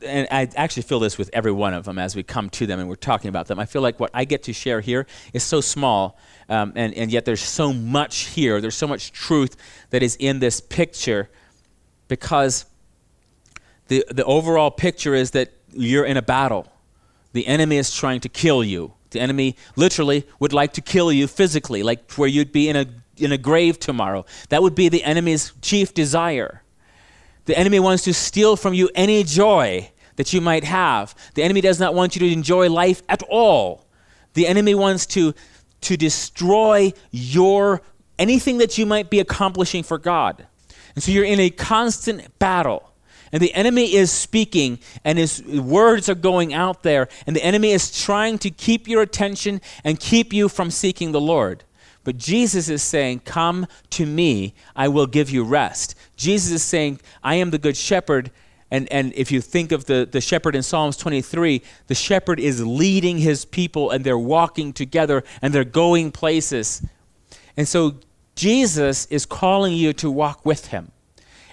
and 0.00 0.28
I 0.30 0.48
actually 0.54 0.84
feel 0.84 1.00
this 1.00 1.18
with 1.18 1.30
every 1.32 1.50
one 1.50 1.74
of 1.74 1.84
them 1.84 1.98
as 1.98 2.14
we 2.14 2.22
come 2.22 2.48
to 2.50 2.64
them 2.64 2.78
and 2.78 2.88
we're 2.88 2.94
talking 2.94 3.28
about 3.28 3.48
them. 3.48 3.58
I 3.58 3.66
feel 3.66 3.82
like 3.82 3.98
what 3.98 4.12
I 4.14 4.24
get 4.24 4.44
to 4.44 4.52
share 4.52 4.80
here 4.80 5.04
is 5.32 5.42
so 5.42 5.60
small, 5.60 6.16
um, 6.48 6.74
and, 6.76 6.94
and 6.94 7.10
yet 7.10 7.24
there's 7.24 7.42
so 7.42 7.72
much 7.72 8.26
here. 8.26 8.60
There's 8.60 8.76
so 8.76 8.86
much 8.86 9.10
truth 9.10 9.56
that 9.90 10.04
is 10.04 10.14
in 10.20 10.38
this 10.38 10.60
picture 10.60 11.28
because 12.06 12.66
the, 13.88 14.04
the 14.08 14.24
overall 14.24 14.70
picture 14.70 15.16
is 15.16 15.32
that 15.32 15.57
you're 15.72 16.04
in 16.04 16.16
a 16.16 16.22
battle. 16.22 16.66
The 17.32 17.46
enemy 17.46 17.76
is 17.76 17.94
trying 17.94 18.20
to 18.20 18.28
kill 18.28 18.64
you. 18.64 18.94
The 19.10 19.20
enemy 19.20 19.56
literally 19.76 20.26
would 20.38 20.52
like 20.52 20.72
to 20.74 20.80
kill 20.80 21.12
you 21.12 21.26
physically, 21.26 21.82
like 21.82 22.12
where 22.12 22.28
you'd 22.28 22.52
be 22.52 22.68
in 22.68 22.76
a, 22.76 22.86
in 23.16 23.32
a 23.32 23.38
grave 23.38 23.78
tomorrow. 23.78 24.24
That 24.50 24.62
would 24.62 24.74
be 24.74 24.88
the 24.88 25.04
enemy's 25.04 25.52
chief 25.62 25.94
desire. 25.94 26.62
The 27.46 27.58
enemy 27.58 27.80
wants 27.80 28.04
to 28.04 28.12
steal 28.12 28.56
from 28.56 28.74
you 28.74 28.90
any 28.94 29.24
joy 29.24 29.90
that 30.16 30.32
you 30.32 30.40
might 30.40 30.64
have. 30.64 31.14
The 31.34 31.42
enemy 31.42 31.60
does 31.60 31.80
not 31.80 31.94
want 31.94 32.16
you 32.16 32.20
to 32.20 32.32
enjoy 32.32 32.68
life 32.68 33.02
at 33.08 33.22
all. 33.22 33.86
The 34.34 34.46
enemy 34.46 34.74
wants 34.74 35.06
to, 35.06 35.32
to 35.82 35.96
destroy 35.96 36.92
your 37.10 37.80
anything 38.18 38.58
that 38.58 38.76
you 38.76 38.84
might 38.84 39.10
be 39.10 39.20
accomplishing 39.20 39.82
for 39.82 39.96
God. 39.96 40.46
And 40.94 41.02
so 41.02 41.12
you're 41.12 41.24
in 41.24 41.40
a 41.40 41.50
constant 41.50 42.38
battle. 42.38 42.92
And 43.32 43.42
the 43.42 43.54
enemy 43.54 43.94
is 43.94 44.10
speaking, 44.10 44.78
and 45.04 45.18
his 45.18 45.42
words 45.42 46.08
are 46.08 46.14
going 46.14 46.54
out 46.54 46.82
there, 46.82 47.08
and 47.26 47.36
the 47.36 47.44
enemy 47.44 47.72
is 47.72 48.02
trying 48.02 48.38
to 48.38 48.50
keep 48.50 48.88
your 48.88 49.02
attention 49.02 49.60
and 49.84 50.00
keep 50.00 50.32
you 50.32 50.48
from 50.48 50.70
seeking 50.70 51.12
the 51.12 51.20
Lord. 51.20 51.64
But 52.04 52.16
Jesus 52.16 52.68
is 52.70 52.82
saying, 52.82 53.20
Come 53.20 53.66
to 53.90 54.06
me, 54.06 54.54
I 54.74 54.88
will 54.88 55.06
give 55.06 55.28
you 55.28 55.44
rest. 55.44 55.94
Jesus 56.16 56.52
is 56.52 56.62
saying, 56.62 57.00
I 57.22 57.34
am 57.34 57.50
the 57.50 57.58
good 57.58 57.76
shepherd. 57.76 58.30
And, 58.70 58.90
and 58.90 59.12
if 59.14 59.32
you 59.32 59.40
think 59.40 59.72
of 59.72 59.86
the, 59.86 60.08
the 60.10 60.20
shepherd 60.20 60.54
in 60.54 60.62
Psalms 60.62 60.96
23, 60.96 61.62
the 61.86 61.94
shepherd 61.94 62.38
is 62.38 62.64
leading 62.64 63.18
his 63.18 63.44
people 63.44 63.90
and 63.90 64.04
they're 64.04 64.18
walking 64.18 64.72
together 64.72 65.24
and 65.40 65.54
they're 65.54 65.64
going 65.64 66.10
places. 66.10 66.82
And 67.56 67.66
so 67.66 67.96
Jesus 68.34 69.06
is 69.06 69.26
calling 69.26 69.72
you 69.72 69.92
to 69.94 70.10
walk 70.10 70.46
with 70.46 70.68
him. 70.68 70.92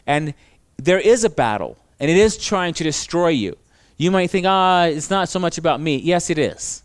And 0.06 0.34
there 0.78 1.00
is 1.00 1.24
a 1.24 1.30
battle, 1.30 1.78
and 2.00 2.10
it 2.10 2.18
is 2.18 2.38
trying 2.38 2.74
to 2.76 2.84
destroy 2.84 3.30
you. 3.30 3.58
You 3.98 4.12
might 4.12 4.30
think, 4.30 4.46
ah, 4.46 4.86
it's 4.86 5.10
not 5.10 5.30
so 5.30 5.40
much 5.40 5.58
about 5.58 5.80
me. 5.80 5.98
Yes, 5.98 6.30
it 6.30 6.38
is. 6.38 6.84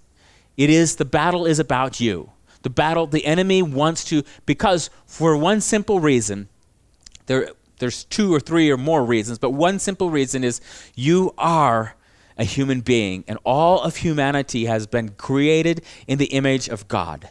It 0.57 0.70
is, 0.70 0.97
the 0.97 1.05
battle 1.05 1.47
is 1.47 1.59
about 1.59 2.01
you. 2.01 2.30
The 2.62 2.70
battle, 2.70 3.07
the 3.07 3.24
enemy 3.24 3.62
wants 3.62 4.05
to, 4.05 4.22
because 4.47 4.91
for 5.07 5.36
one 5.36 5.61
simple 5.61 5.99
reason, 5.99 6.49
there, 7.26 7.51
there's 7.78 8.05
two 8.05 8.32
or 8.34 8.41
three 8.41 8.70
or 8.70 8.76
more 8.76 9.05
reasons, 9.05 9.38
but 9.38 9.51
one 9.51 9.78
simple 9.78 10.11
reason 10.11 10.45
is 10.45 10.61
you 10.95 11.34
are 11.38 11.97
a 12.36 12.45
human 12.45 12.80
being, 12.80 13.24
and 13.26 13.38
all 13.45 13.80
of 13.80 13.97
humanity 13.97 14.66
has 14.66 14.86
been 14.86 15.11
created 15.11 15.82
in 16.07 16.18
the 16.18 16.26
image 16.26 16.68
of 16.68 16.86
God. 16.88 17.30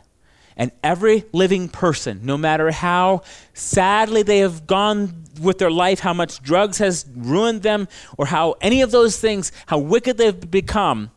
And 0.60 0.72
every 0.84 1.24
living 1.32 1.70
person, 1.70 2.20
no 2.24 2.38
matter 2.38 2.70
how 2.70 3.22
sadly 3.54 4.24
they 4.24 4.40
have 4.40 4.68
gone 4.68 5.24
with 5.42 5.58
their 5.58 5.72
life, 5.72 6.02
how 6.02 6.14
much 6.14 6.44
drugs 6.44 6.80
has 6.80 7.06
ruined 7.16 7.64
them, 7.64 7.88
or 8.18 8.26
how 8.26 8.56
any 8.60 8.82
of 8.82 8.92
those 8.92 9.18
things, 9.18 9.54
how 9.68 9.78
wicked 9.78 10.18
they've 10.18 10.52
become, 10.52 11.12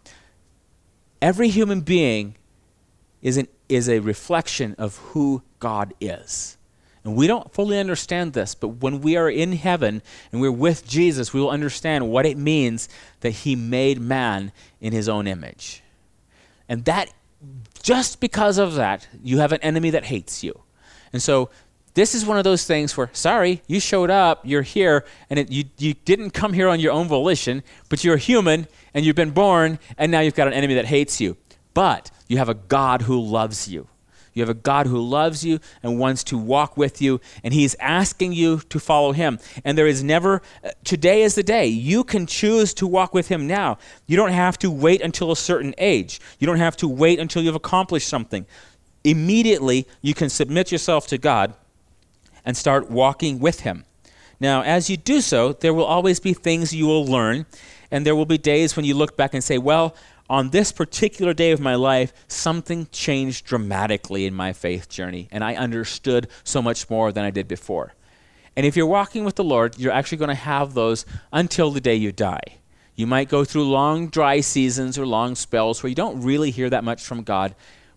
every 1.21 1.49
human 1.49 1.81
being 1.81 2.37
is 3.21 3.37
an 3.37 3.49
is 3.69 3.89
a 3.89 3.99
reflection 3.99 4.77
of 4.79 4.97
who 4.99 5.43
God 5.59 5.93
is. 6.01 6.57
And 7.05 7.17
we 7.17 7.27
don't 7.27 7.53
fully 7.53 7.81
understand 7.81 8.35
this, 8.35 8.55
but 8.55 8.69
when 8.69 9.01
we 9.01 9.17
are 9.17 9.29
in 9.29 9.53
heaven 9.53 10.03
and 10.31 10.41
we're 10.41 10.53
with 10.53 10.87
Jesus, 10.87 11.33
we 11.33 11.41
will 11.41 11.51
understand 11.51 12.09
what 12.09 12.27
it 12.27 12.37
means 12.37 12.89
that 13.21 13.31
he 13.31 13.57
made 13.57 14.01
man 14.01 14.53
in 14.81 14.93
his 14.93 15.09
own 15.09 15.27
image. 15.27 15.83
And 16.69 16.85
that, 16.85 17.13
just 17.83 18.21
because 18.21 18.59
of 18.59 18.75
that, 18.75 19.09
you 19.23 19.39
have 19.39 19.53
an 19.53 19.61
enemy 19.61 19.91
that 19.91 20.05
hates 20.05 20.43
you. 20.43 20.61
And 21.13 21.23
so, 21.23 21.51
this 21.95 22.15
is 22.15 22.25
one 22.25 22.39
of 22.39 22.45
those 22.45 22.65
things 22.65 22.97
where, 22.97 23.11
sorry, 23.13 23.63
you 23.67 23.79
showed 23.79 24.09
up, 24.09 24.41
you're 24.45 24.63
here, 24.63 25.05
and 25.29 25.39
it, 25.39 25.51
you, 25.51 25.65
you 25.77 25.93
didn't 25.93 26.31
come 26.31 26.55
here 26.55 26.69
on 26.69 26.81
your 26.81 26.93
own 26.93 27.07
volition, 27.07 27.63
but 27.91 28.03
you're 28.03 28.17
human 28.17 28.67
and 28.95 29.05
you've 29.05 29.17
been 29.17 29.33
born, 29.33 29.79
and 29.99 30.11
now 30.11 30.21
you've 30.21 30.35
got 30.35 30.47
an 30.47 30.55
enemy 30.55 30.75
that 30.75 30.87
hates 30.87 31.21
you. 31.21 31.37
But 31.75 32.11
you 32.29 32.39
have 32.39 32.49
a 32.49 32.55
God 32.55 33.03
who 33.03 33.21
loves 33.21 33.69
you. 33.69 33.89
You 34.35 34.43
have 34.43 34.49
a 34.49 34.55
God 34.55 34.87
who 34.87 34.99
loves 34.99 35.45
you 35.45 35.61
and 35.83 35.99
wants 35.99 36.25
to 36.25 36.39
walk 36.39 36.77
with 36.77 37.03
you, 37.03 37.21
and 37.45 37.53
He's 37.53 37.75
asking 37.81 38.33
you 38.33 38.61
to 38.71 38.81
follow 38.81 39.13
Him. 39.13 39.39
And 39.65 39.77
there 39.77 39.87
is 39.87 40.03
never, 40.03 40.43
uh, 40.65 40.71
today 40.85 41.23
is 41.23 41.35
the 41.35 41.43
day. 41.43 41.67
You 41.67 42.05
can 42.05 42.27
choose 42.27 42.73
to 42.75 42.87
walk 42.87 43.13
with 43.13 43.29
Him 43.29 43.47
now. 43.47 43.79
You 44.07 44.17
don't 44.17 44.33
have 44.33 44.59
to 44.61 44.71
wait 44.71 45.03
until 45.03 45.31
a 45.31 45.37
certain 45.37 45.75
age, 45.79 46.21
you 46.39 46.47
don't 46.47 46.59
have 46.59 46.77
to 46.79 46.89
wait 46.89 47.19
until 47.19 47.43
you've 47.43 47.55
accomplished 47.55 48.09
something. 48.09 48.47
Immediately, 49.05 49.87
you 50.01 50.15
can 50.15 50.29
submit 50.29 50.71
yourself 50.71 51.07
to 51.09 51.19
God 51.19 51.55
and 52.45 52.57
start 52.57 52.91
walking 52.91 53.39
with 53.39 53.61
Him. 53.61 53.85
Now, 54.41 54.63
as 54.63 54.91
you 54.91 54.97
do 54.97 55.21
so, 55.21 55.53
there 55.53 55.73
will 55.73 55.85
always 55.85 56.19
be 56.19 56.33
things 56.33 56.75
you 56.75 56.87
will 56.87 57.07
learn, 57.07 57.47
and 57.91 58.05
there 58.05 58.17
will 58.17 58.27
be 58.27 58.39
days 58.39 58.75
when 58.75 58.85
you 58.85 58.95
look 58.95 59.17
back 59.17 59.35
and 59.35 59.45
say, 59.45 59.59
Well, 59.59 59.95
on 60.33 60.49
this 60.49 60.73
particular 60.73 61.35
day 61.35 61.51
of 61.51 61.61
my 61.61 61.75
life, 61.75 62.11
something 62.27 62.89
changed 62.91 63.45
dramatically 63.45 64.25
in 64.25 64.33
my 64.33 64.55
faith 64.55 64.89
journey, 64.89 65.29
and 65.31 65.45
I 65.45 65.57
understood 65.57 66.27
so 66.43 66.63
much 66.63 66.89
more 66.89 67.13
than 67.13 67.23
I 67.23 67.31
did 67.31 67.47
before. 67.47 67.93
And 68.57 68.65
if 68.65 68.75
you're 68.75 68.87
walking 68.87 69.25
with 69.25 69.35
the 69.35 69.45
Lord, 69.45 69.79
you're 69.79 69.93
actually 69.93 70.17
going 70.17 70.31
to 70.31 70.35
have 70.35 70.73
those 70.73 71.05
until 71.35 71.71
the 71.71 71.83
day 71.83 71.97
you 71.97 72.13
die. 72.13 72.41
You 72.95 73.07
might 73.07 73.29
go 73.29 73.45
through 73.45 73.69
long 73.69 74.09
dry 74.09 74.41
seasons 74.41 74.97
or 74.97 75.05
long 75.05 75.35
spells 75.35 75.83
where 75.83 75.91
you 75.91 75.95
don't 75.95 76.23
really 76.23 76.51
hear 76.51 76.71
that 76.71 76.83
much 76.83 77.05
from 77.05 77.25
God, 77.25 77.55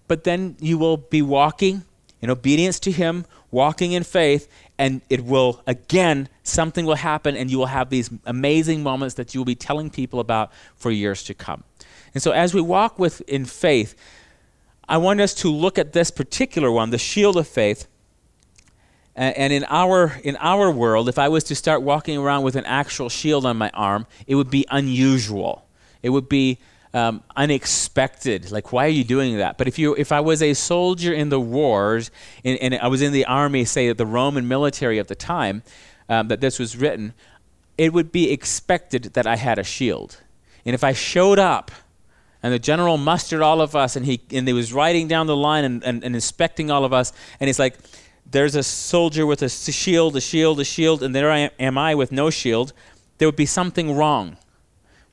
but 0.09 0.25
then 0.25 0.57
you 0.59 0.77
will 0.77 0.97
be 0.97 1.21
walking 1.21 1.83
in 2.19 2.29
obedience 2.29 2.81
to 2.81 2.91
Him, 2.91 3.25
walking 3.49 3.93
in 3.93 4.03
faith, 4.03 4.49
and 4.77 4.99
it 5.09 5.23
will, 5.23 5.61
again, 5.65 6.27
something 6.43 6.85
will 6.85 6.95
happen, 6.95 7.37
and 7.37 7.49
you 7.49 7.57
will 7.57 7.67
have 7.67 7.89
these 7.89 8.09
amazing 8.25 8.83
moments 8.83 9.15
that 9.15 9.33
you 9.33 9.39
will 9.39 9.45
be 9.45 9.55
telling 9.55 9.89
people 9.89 10.19
about 10.19 10.51
for 10.75 10.91
years 10.91 11.23
to 11.23 11.33
come. 11.33 11.63
And 12.15 12.23
so 12.23 12.31
as 12.31 12.53
we 12.53 12.61
walk 12.61 12.97
with 12.97 13.21
in 13.27 13.45
faith, 13.45 13.93
I 14.87 14.97
want 14.97 15.19
us 15.19 15.33
to 15.35 15.51
look 15.51 15.77
at 15.77 15.93
this 15.93 16.09
particular 16.09 16.71
one, 16.71 16.89
the 16.89 16.97
shield 16.97 17.37
of 17.37 17.47
faith. 17.47 17.87
And 19.17 19.53
in 19.53 19.63
our 19.69 20.19
in 20.23 20.35
our 20.37 20.69
world, 20.69 21.07
if 21.07 21.17
I 21.17 21.29
was 21.29 21.45
to 21.45 21.55
start 21.55 21.81
walking 21.81 22.17
around 22.17 22.43
with 22.43 22.57
an 22.57 22.65
actual 22.65 23.07
shield 23.07 23.45
on 23.45 23.55
my 23.55 23.69
arm, 23.73 24.07
it 24.27 24.35
would 24.35 24.49
be 24.49 24.65
unusual. 24.69 25.65
It 26.03 26.09
would 26.09 26.27
be 26.27 26.57
um, 26.93 27.23
unexpected. 27.35 28.51
Like, 28.51 28.73
why 28.73 28.85
are 28.85 28.89
you 28.89 29.05
doing 29.05 29.37
that? 29.37 29.57
But 29.57 29.67
if 29.67 29.79
you, 29.79 29.95
if 29.95 30.11
I 30.11 30.19
was 30.19 30.41
a 30.41 30.53
soldier 30.53 31.13
in 31.13 31.29
the 31.29 31.39
wars, 31.39 32.11
and, 32.43 32.57
and 32.59 32.75
I 32.75 32.87
was 32.87 33.01
in 33.01 33.13
the 33.13 33.25
army, 33.25 33.63
say 33.65 33.91
the 33.93 34.05
Roman 34.05 34.47
military 34.47 34.99
at 34.99 35.07
the 35.07 35.15
time 35.15 35.63
um, 36.09 36.27
that 36.27 36.41
this 36.41 36.59
was 36.59 36.75
written, 36.75 37.13
it 37.77 37.93
would 37.93 38.11
be 38.11 38.31
expected 38.31 39.13
that 39.13 39.27
I 39.27 39.35
had 39.35 39.59
a 39.59 39.63
shield. 39.63 40.21
And 40.65 40.73
if 40.73 40.83
I 40.83 40.93
showed 40.93 41.39
up 41.39 41.71
and 42.45 42.53
the 42.53 42.59
general 42.59 42.97
mustered 42.99 43.41
all 43.41 43.59
of 43.59 43.75
us, 43.75 43.95
and 43.95 44.05
he 44.05 44.21
and 44.29 44.47
he 44.47 44.53
was 44.53 44.71
riding 44.71 45.07
down 45.07 45.25
the 45.25 45.35
line 45.35 45.63
and, 45.63 45.83
and, 45.83 46.03
and 46.03 46.13
inspecting 46.13 46.69
all 46.69 46.85
of 46.85 46.93
us. 46.93 47.11
And 47.39 47.47
he's 47.47 47.57
like, 47.57 47.75
"There's 48.29 48.53
a 48.53 48.61
soldier 48.61 49.25
with 49.25 49.41
a 49.41 49.49
shield, 49.49 50.15
a 50.15 50.21
shield, 50.21 50.59
a 50.59 50.63
shield, 50.63 51.01
and 51.01 51.15
there 51.15 51.31
I 51.31 51.49
am 51.59 51.75
I 51.75 51.95
with 51.95 52.11
no 52.11 52.29
shield." 52.29 52.71
There 53.17 53.27
would 53.27 53.35
be 53.35 53.47
something 53.47 53.95
wrong. 53.95 54.37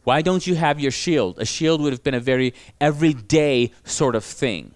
Why 0.05 0.21
don't 0.21 0.47
you 0.47 0.57
have 0.57 0.79
your 0.79 0.91
shield? 0.91 1.39
A 1.39 1.47
shield 1.47 1.81
would 1.81 1.95
have 1.95 2.05
been 2.05 2.13
a 2.13 2.21
very 2.21 2.53
everyday 2.79 3.73
sort 3.83 4.15
of 4.15 4.25
thing. 4.25 4.75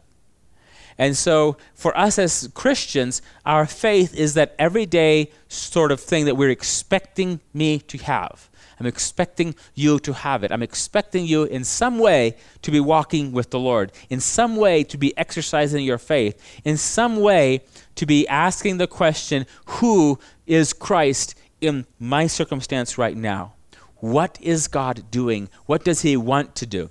And 0.96 1.14
so, 1.14 1.58
for 1.74 1.94
us 1.94 2.18
as 2.18 2.48
Christians, 2.54 3.20
our 3.44 3.66
faith 3.66 4.14
is 4.14 4.32
that 4.32 4.54
everyday 4.58 5.30
sort 5.48 5.92
of 5.92 6.00
thing 6.00 6.24
that 6.24 6.36
we're 6.36 6.48
expecting 6.48 7.40
me 7.52 7.80
to 7.80 7.98
have. 7.98 8.48
I'm 8.78 8.86
expecting 8.86 9.54
you 9.74 9.98
to 10.00 10.12
have 10.12 10.44
it. 10.44 10.52
I'm 10.52 10.62
expecting 10.62 11.24
you 11.24 11.44
in 11.44 11.64
some 11.64 11.98
way 11.98 12.36
to 12.62 12.70
be 12.70 12.80
walking 12.80 13.32
with 13.32 13.50
the 13.50 13.58
Lord, 13.58 13.90
in 14.10 14.20
some 14.20 14.56
way 14.56 14.84
to 14.84 14.98
be 14.98 15.16
exercising 15.16 15.84
your 15.84 15.98
faith, 15.98 16.60
in 16.64 16.76
some 16.76 17.16
way 17.16 17.62
to 17.94 18.04
be 18.04 18.28
asking 18.28 18.76
the 18.76 18.86
question, 18.86 19.46
Who 19.66 20.18
is 20.46 20.72
Christ 20.74 21.34
in 21.60 21.86
my 21.98 22.26
circumstance 22.26 22.98
right 22.98 23.16
now? 23.16 23.54
What 23.96 24.38
is 24.42 24.68
God 24.68 25.10
doing? 25.10 25.48
What 25.64 25.82
does 25.82 26.02
He 26.02 26.16
want 26.16 26.54
to 26.56 26.66
do? 26.66 26.90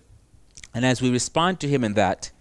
And 0.73 0.85
as 0.85 1.01
we 1.01 1.11
respond 1.11 1.59
to 1.59 1.67
Him 1.67 1.83
in 1.83 1.93
that, 1.93 2.31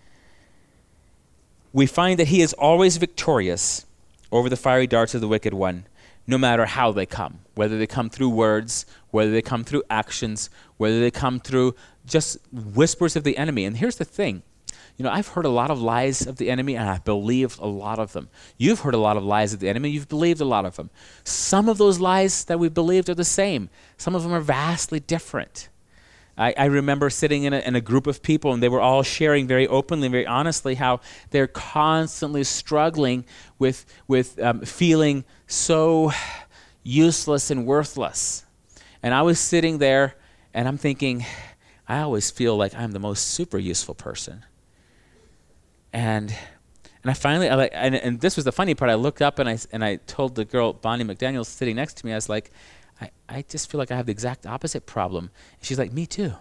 we 1.72 1.86
find 1.86 2.18
that 2.18 2.28
He 2.28 2.40
is 2.40 2.54
always 2.54 2.96
victorious 2.96 3.84
over 4.32 4.48
the 4.48 4.56
fiery 4.56 4.86
darts 4.86 5.14
of 5.14 5.20
the 5.20 5.28
wicked 5.28 5.52
one 5.52 5.84
no 6.26 6.38
matter 6.38 6.66
how 6.66 6.92
they 6.92 7.06
come, 7.06 7.40
whether 7.54 7.78
they 7.78 7.86
come 7.86 8.08
through 8.08 8.30
words, 8.30 8.86
whether 9.10 9.30
they 9.30 9.42
come 9.42 9.64
through 9.64 9.82
actions, 9.90 10.50
whether 10.76 11.00
they 11.00 11.10
come 11.10 11.40
through 11.40 11.74
just 12.06 12.38
whispers 12.52 13.16
of 13.16 13.24
the 13.24 13.36
enemy. 13.36 13.64
And 13.64 13.76
here's 13.76 13.96
the 13.96 14.04
thing 14.04 14.42
you 14.96 15.02
know, 15.02 15.10
I've 15.10 15.28
heard 15.28 15.44
a 15.44 15.50
lot 15.50 15.72
of 15.72 15.80
lies 15.80 16.24
of 16.24 16.36
the 16.36 16.50
enemy, 16.50 16.76
and 16.76 16.88
I've 16.88 17.04
believed 17.04 17.58
a 17.58 17.66
lot 17.66 17.98
of 17.98 18.12
them. 18.12 18.28
You've 18.56 18.80
heard 18.80 18.94
a 18.94 18.98
lot 18.98 19.16
of 19.16 19.24
lies 19.24 19.52
of 19.52 19.58
the 19.58 19.68
enemy, 19.68 19.90
you've 19.90 20.08
believed 20.08 20.40
a 20.40 20.44
lot 20.44 20.64
of 20.64 20.76
them. 20.76 20.90
Some 21.24 21.68
of 21.68 21.78
those 21.78 21.98
lies 21.98 22.44
that 22.44 22.60
we've 22.60 22.72
believed 22.72 23.08
are 23.08 23.14
the 23.14 23.24
same, 23.24 23.70
some 23.96 24.14
of 24.14 24.22
them 24.22 24.32
are 24.32 24.40
vastly 24.40 25.00
different. 25.00 25.68
I, 26.36 26.54
I 26.56 26.64
remember 26.66 27.10
sitting 27.10 27.44
in 27.44 27.52
a, 27.52 27.60
in 27.60 27.76
a 27.76 27.80
group 27.80 28.06
of 28.06 28.22
people, 28.22 28.52
and 28.52 28.62
they 28.62 28.68
were 28.68 28.80
all 28.80 29.02
sharing 29.02 29.46
very 29.46 29.66
openly, 29.66 30.08
very 30.08 30.26
honestly, 30.26 30.74
how 30.74 31.00
they're 31.30 31.46
constantly 31.46 32.44
struggling 32.44 33.24
with, 33.58 33.86
with 34.08 34.40
um, 34.40 34.60
feeling 34.60 35.24
so 35.54 36.12
useless 36.82 37.50
and 37.50 37.66
worthless. 37.66 38.44
And 39.02 39.14
I 39.14 39.22
was 39.22 39.38
sitting 39.38 39.78
there, 39.78 40.14
and 40.52 40.66
I'm 40.66 40.78
thinking, 40.78 41.24
I 41.86 42.00
always 42.00 42.30
feel 42.30 42.56
like 42.56 42.74
I'm 42.74 42.92
the 42.92 42.98
most 42.98 43.28
super 43.28 43.58
useful 43.58 43.94
person. 43.94 44.44
And 45.92 46.34
and 47.02 47.10
I 47.10 47.14
finally, 47.14 47.50
I 47.50 47.54
like, 47.54 47.70
and, 47.74 47.94
and 47.94 48.18
this 48.18 48.34
was 48.34 48.46
the 48.46 48.52
funny 48.52 48.74
part. 48.74 48.90
I 48.90 48.94
looked 48.94 49.20
up 49.20 49.38
and 49.38 49.46
I 49.46 49.58
and 49.72 49.84
I 49.84 49.96
told 49.96 50.34
the 50.34 50.46
girl 50.46 50.72
Bonnie 50.72 51.04
McDaniel 51.04 51.44
sitting 51.44 51.76
next 51.76 51.98
to 51.98 52.06
me, 52.06 52.12
I 52.12 52.14
was 52.14 52.30
like, 52.30 52.50
I, 53.00 53.10
I 53.28 53.44
just 53.46 53.70
feel 53.70 53.78
like 53.78 53.90
I 53.90 53.96
have 53.96 54.06
the 54.06 54.12
exact 54.12 54.46
opposite 54.46 54.86
problem. 54.86 55.30
And 55.58 55.66
she's 55.66 55.78
like, 55.78 55.92
me 55.92 56.06
too. 56.06 56.32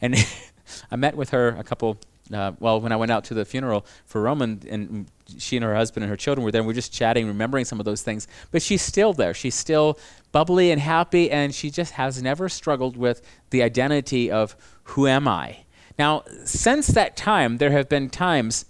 And 0.00 0.16
I 0.90 0.96
met 0.96 1.16
with 1.16 1.30
her 1.30 1.48
a 1.50 1.62
couple 1.62 1.98
uh, 2.32 2.52
well, 2.60 2.80
when 2.80 2.92
I 2.92 2.96
went 2.96 3.10
out 3.10 3.24
to 3.24 3.34
the 3.34 3.44
funeral 3.44 3.86
for 4.04 4.22
Roman, 4.22 4.62
and 4.68 5.06
she 5.38 5.56
and 5.56 5.64
her 5.64 5.74
husband 5.74 6.04
and 6.04 6.10
her 6.10 6.16
children 6.16 6.44
were 6.44 6.50
there, 6.50 6.60
and 6.60 6.66
we 6.66 6.72
are 6.72 6.74
just 6.74 6.92
chatting, 6.92 7.26
remembering 7.26 7.64
some 7.64 7.78
of 7.78 7.84
those 7.84 8.02
things. 8.02 8.28
But 8.50 8.62
she's 8.62 8.82
still 8.82 9.12
there. 9.12 9.34
She's 9.34 9.54
still 9.54 9.98
bubbly 10.32 10.70
and 10.70 10.80
happy, 10.80 11.30
and 11.30 11.54
she 11.54 11.70
just 11.70 11.92
has 11.92 12.22
never 12.22 12.48
struggled 12.48 12.96
with 12.96 13.22
the 13.50 13.62
identity 13.62 14.30
of 14.30 14.56
who 14.84 15.06
am 15.06 15.26
I. 15.26 15.58
Now, 15.98 16.24
since 16.44 16.88
that 16.88 17.16
time, 17.16 17.58
there 17.58 17.70
have 17.70 17.88
been 17.88 18.08
times 18.08 18.66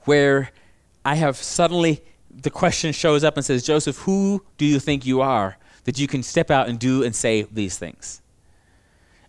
where 0.00 0.50
I 1.04 1.16
have 1.16 1.36
suddenly 1.36 2.02
the 2.30 2.50
question 2.50 2.92
shows 2.92 3.24
up 3.24 3.36
and 3.36 3.44
says, 3.44 3.64
Joseph, 3.64 3.98
who 3.98 4.44
do 4.58 4.64
you 4.64 4.80
think 4.80 5.06
you 5.06 5.20
are 5.20 5.56
that 5.84 5.98
you 5.98 6.08
can 6.08 6.22
step 6.22 6.50
out 6.50 6.68
and 6.68 6.78
do 6.78 7.02
and 7.02 7.14
say 7.14 7.42
these 7.42 7.78
things? 7.78 8.22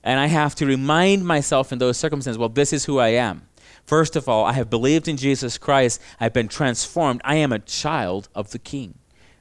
And 0.06 0.20
I 0.20 0.28
have 0.28 0.54
to 0.56 0.68
remind 0.68 1.26
myself 1.26 1.74
in 1.74 1.80
those 1.80 1.98
circumstances, 1.98 2.38
well, 2.38 2.48
this 2.48 2.72
is 2.72 2.86
who 2.86 3.00
I 3.00 3.10
am. 3.10 3.48
First 3.86 4.16
of 4.16 4.30
all, 4.30 4.46
I 4.46 4.54
have 4.54 4.70
believed 4.70 5.08
in 5.08 5.18
Jesus 5.18 5.58
Christ. 5.58 6.00
I've 6.20 6.32
been 6.32 6.48
transformed. 6.48 7.22
I 7.24 7.36
am 7.36 7.52
a 7.52 7.60
child 7.60 8.30
of 8.34 8.52
the 8.52 8.60
King. 8.60 9.00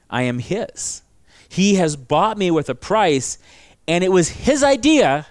I 0.09 0.23
am 0.23 0.39
His. 0.39 1.03
He 1.47 1.75
has 1.75 1.95
bought 1.95 2.37
me 2.37 2.49
with 2.49 2.69
a 2.69 2.75
price, 2.75 3.37
and 3.87 4.03
it 4.03 4.11
was 4.11 4.29
His 4.29 4.63
idea 4.63 5.27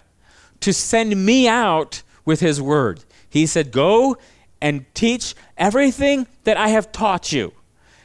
to 0.61 0.73
send 0.73 1.27
me 1.27 1.49
out 1.49 2.03
with 2.25 2.41
His 2.41 2.63
word. 2.63 3.05
He 3.29 3.47
said, 3.47 3.73
Go 3.73 4.17
and 4.61 4.87
teach 4.95 5.35
everything 5.57 6.29
that 6.45 6.57
I 6.57 6.69
have 6.69 6.93
taught 6.93 7.33
you. 7.33 7.53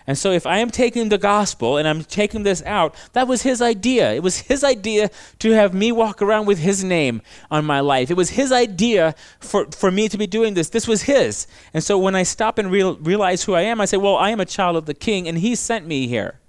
And 0.09 0.17
so, 0.17 0.31
if 0.31 0.47
I 0.47 0.57
am 0.57 0.71
taking 0.71 1.09
the 1.09 1.19
gospel 1.19 1.77
and 1.77 1.87
I'm 1.87 2.03
taking 2.03 2.41
this 2.41 2.63
out, 2.65 2.95
that 3.13 3.27
was 3.27 3.43
his 3.43 3.61
idea. 3.61 4.11
It 4.11 4.23
was 4.23 4.39
his 4.39 4.63
idea 4.63 5.11
to 5.37 5.51
have 5.51 5.75
me 5.75 5.91
walk 5.91 6.23
around 6.23 6.47
with 6.47 6.57
his 6.57 6.83
name 6.83 7.21
on 7.51 7.63
my 7.63 7.79
life. 7.79 8.09
It 8.09 8.17
was 8.17 8.31
his 8.31 8.51
idea 8.51 9.13
for, 9.39 9.67
for 9.67 9.91
me 9.91 10.09
to 10.09 10.17
be 10.17 10.25
doing 10.25 10.55
this. 10.55 10.69
This 10.69 10.87
was 10.87 11.03
his. 11.03 11.45
And 11.75 11.83
so, 11.83 11.99
when 11.99 12.15
I 12.15 12.23
stop 12.23 12.57
and 12.57 12.71
real, 12.71 12.97
realize 12.97 13.43
who 13.43 13.53
I 13.53 13.61
am, 13.61 13.79
I 13.79 13.85
say, 13.85 13.97
Well, 13.97 14.15
I 14.15 14.31
am 14.31 14.39
a 14.39 14.45
child 14.45 14.75
of 14.77 14.87
the 14.87 14.95
king, 14.95 15.27
and 15.27 15.37
he 15.37 15.53
sent 15.53 15.85
me 15.85 16.07
here. 16.07 16.39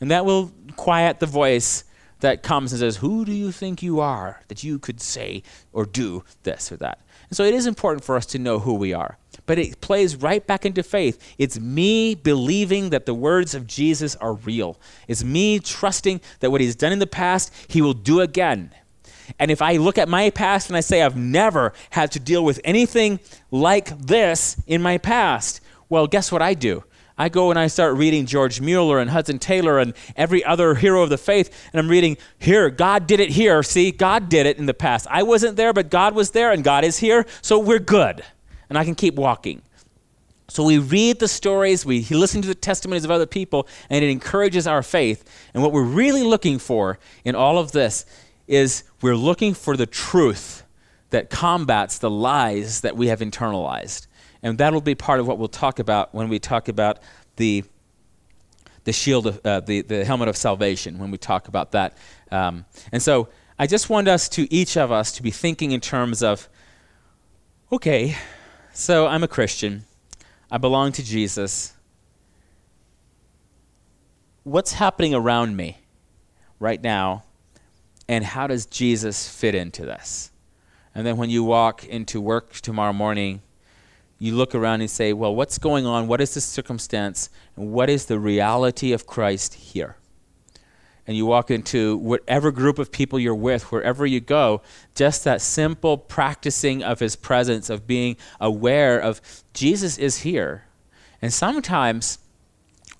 And 0.00 0.10
that 0.10 0.26
will 0.26 0.50
quiet 0.74 1.20
the 1.20 1.26
voice 1.26 1.84
that 2.22 2.42
comes 2.42 2.72
and 2.72 2.80
says, 2.80 2.96
Who 2.96 3.24
do 3.24 3.32
you 3.32 3.52
think 3.52 3.84
you 3.84 4.00
are 4.00 4.42
that 4.48 4.64
you 4.64 4.80
could 4.80 5.00
say 5.00 5.44
or 5.72 5.86
do 5.86 6.24
this 6.42 6.72
or 6.72 6.76
that? 6.78 6.98
And 7.30 7.36
so, 7.36 7.44
it 7.44 7.54
is 7.54 7.68
important 7.68 8.02
for 8.02 8.16
us 8.16 8.26
to 8.26 8.40
know 8.40 8.58
who 8.58 8.74
we 8.74 8.92
are 8.92 9.16
but 9.46 9.58
it 9.58 9.80
plays 9.80 10.16
right 10.16 10.46
back 10.46 10.66
into 10.66 10.82
faith. 10.82 11.34
It's 11.38 11.58
me 11.58 12.14
believing 12.14 12.90
that 12.90 13.06
the 13.06 13.14
words 13.14 13.54
of 13.54 13.66
Jesus 13.66 14.16
are 14.16 14.34
real. 14.34 14.78
It's 15.08 15.24
me 15.24 15.58
trusting 15.60 16.20
that 16.40 16.50
what 16.50 16.60
he's 16.60 16.76
done 16.76 16.92
in 16.92 16.98
the 16.98 17.06
past, 17.06 17.52
he 17.68 17.80
will 17.80 17.94
do 17.94 18.20
again. 18.20 18.72
And 19.38 19.50
if 19.50 19.62
I 19.62 19.76
look 19.76 19.98
at 19.98 20.08
my 20.08 20.30
past 20.30 20.68
and 20.68 20.76
I 20.76 20.80
say 20.80 21.02
I've 21.02 21.16
never 21.16 21.72
had 21.90 22.12
to 22.12 22.20
deal 22.20 22.44
with 22.44 22.60
anything 22.64 23.20
like 23.50 23.98
this 23.98 24.56
in 24.66 24.82
my 24.82 24.98
past, 24.98 25.60
well, 25.88 26.06
guess 26.06 26.30
what 26.30 26.42
I 26.42 26.54
do? 26.54 26.84
I 27.18 27.30
go 27.30 27.50
and 27.50 27.58
I 27.58 27.68
start 27.68 27.96
reading 27.96 28.26
George 28.26 28.60
Mueller 28.60 28.98
and 28.98 29.10
Hudson 29.10 29.38
Taylor 29.38 29.78
and 29.78 29.94
every 30.16 30.44
other 30.44 30.74
hero 30.74 31.02
of 31.02 31.08
the 31.08 31.16
faith, 31.16 31.50
and 31.72 31.80
I'm 31.80 31.88
reading, 31.88 32.18
here, 32.38 32.68
God 32.68 33.06
did 33.06 33.20
it 33.20 33.30
here. 33.30 33.62
See, 33.62 33.90
God 33.90 34.28
did 34.28 34.44
it 34.44 34.58
in 34.58 34.66
the 34.66 34.74
past. 34.74 35.06
I 35.10 35.22
wasn't 35.22 35.56
there, 35.56 35.72
but 35.72 35.90
God 35.90 36.14
was 36.14 36.32
there, 36.32 36.52
and 36.52 36.62
God 36.62 36.84
is 36.84 36.98
here, 36.98 37.24
so 37.40 37.58
we're 37.58 37.78
good 37.78 38.22
and 38.68 38.78
I 38.78 38.84
can 38.84 38.94
keep 38.94 39.14
walking. 39.14 39.62
So 40.48 40.64
we 40.64 40.78
read 40.78 41.18
the 41.18 41.28
stories, 41.28 41.84
we 41.84 42.02
listen 42.04 42.40
to 42.42 42.48
the 42.48 42.54
testimonies 42.54 43.04
of 43.04 43.10
other 43.10 43.26
people, 43.26 43.66
and 43.90 44.04
it 44.04 44.10
encourages 44.10 44.66
our 44.66 44.82
faith. 44.82 45.24
And 45.52 45.62
what 45.62 45.72
we're 45.72 45.82
really 45.82 46.22
looking 46.22 46.58
for 46.58 46.98
in 47.24 47.34
all 47.34 47.58
of 47.58 47.72
this 47.72 48.06
is 48.46 48.84
we're 49.02 49.16
looking 49.16 49.54
for 49.54 49.76
the 49.76 49.86
truth 49.86 50.62
that 51.10 51.30
combats 51.30 51.98
the 51.98 52.10
lies 52.10 52.82
that 52.82 52.96
we 52.96 53.08
have 53.08 53.20
internalized. 53.20 54.06
And 54.42 54.58
that'll 54.58 54.80
be 54.80 54.94
part 54.94 55.18
of 55.18 55.26
what 55.26 55.38
we'll 55.38 55.48
talk 55.48 55.78
about 55.78 56.14
when 56.14 56.28
we 56.28 56.38
talk 56.38 56.68
about 56.68 57.00
the, 57.36 57.64
the 58.84 58.92
shield 58.92 59.26
of 59.26 59.40
uh, 59.44 59.60
the, 59.60 59.82
the 59.82 60.04
helmet 60.04 60.28
of 60.28 60.36
salvation, 60.36 60.98
when 60.98 61.10
we 61.10 61.18
talk 61.18 61.48
about 61.48 61.72
that. 61.72 61.96
Um, 62.30 62.66
and 62.92 63.02
so 63.02 63.28
I 63.58 63.66
just 63.66 63.90
want 63.90 64.06
us 64.06 64.28
to, 64.30 64.52
each 64.54 64.76
of 64.76 64.92
us, 64.92 65.10
to 65.12 65.22
be 65.22 65.32
thinking 65.32 65.72
in 65.72 65.80
terms 65.80 66.22
of 66.22 66.48
okay, 67.72 68.16
so 68.76 69.06
I'm 69.06 69.24
a 69.24 69.28
Christian. 69.28 69.84
I 70.50 70.58
belong 70.58 70.92
to 70.92 71.02
Jesus. 71.02 71.72
What's 74.44 74.74
happening 74.74 75.14
around 75.14 75.56
me 75.56 75.78
right 76.60 76.82
now? 76.82 77.24
And 78.06 78.22
how 78.22 78.46
does 78.46 78.66
Jesus 78.66 79.28
fit 79.30 79.54
into 79.54 79.86
this? 79.86 80.30
And 80.94 81.06
then 81.06 81.16
when 81.16 81.30
you 81.30 81.42
walk 81.42 81.86
into 81.86 82.20
work 82.20 82.52
tomorrow 82.52 82.92
morning, 82.92 83.40
you 84.18 84.34
look 84.34 84.54
around 84.54 84.82
and 84.82 84.90
say, 84.90 85.14
well, 85.14 85.34
what's 85.34 85.56
going 85.56 85.86
on? 85.86 86.06
What 86.06 86.20
is 86.20 86.34
the 86.34 86.42
circumstance? 86.42 87.30
And 87.56 87.72
what 87.72 87.88
is 87.88 88.04
the 88.04 88.18
reality 88.18 88.92
of 88.92 89.06
Christ 89.06 89.54
here? 89.54 89.96
And 91.06 91.16
you 91.16 91.24
walk 91.24 91.50
into 91.50 91.96
whatever 91.98 92.50
group 92.50 92.78
of 92.78 92.90
people 92.90 93.18
you're 93.18 93.34
with, 93.34 93.70
wherever 93.70 94.04
you 94.04 94.20
go, 94.20 94.62
just 94.94 95.24
that 95.24 95.40
simple 95.40 95.96
practicing 95.96 96.82
of 96.82 96.98
his 96.98 97.14
presence, 97.14 97.70
of 97.70 97.86
being 97.86 98.16
aware 98.40 98.98
of 98.98 99.20
Jesus 99.54 99.98
is 99.98 100.18
here. 100.18 100.64
And 101.22 101.32
sometimes 101.32 102.18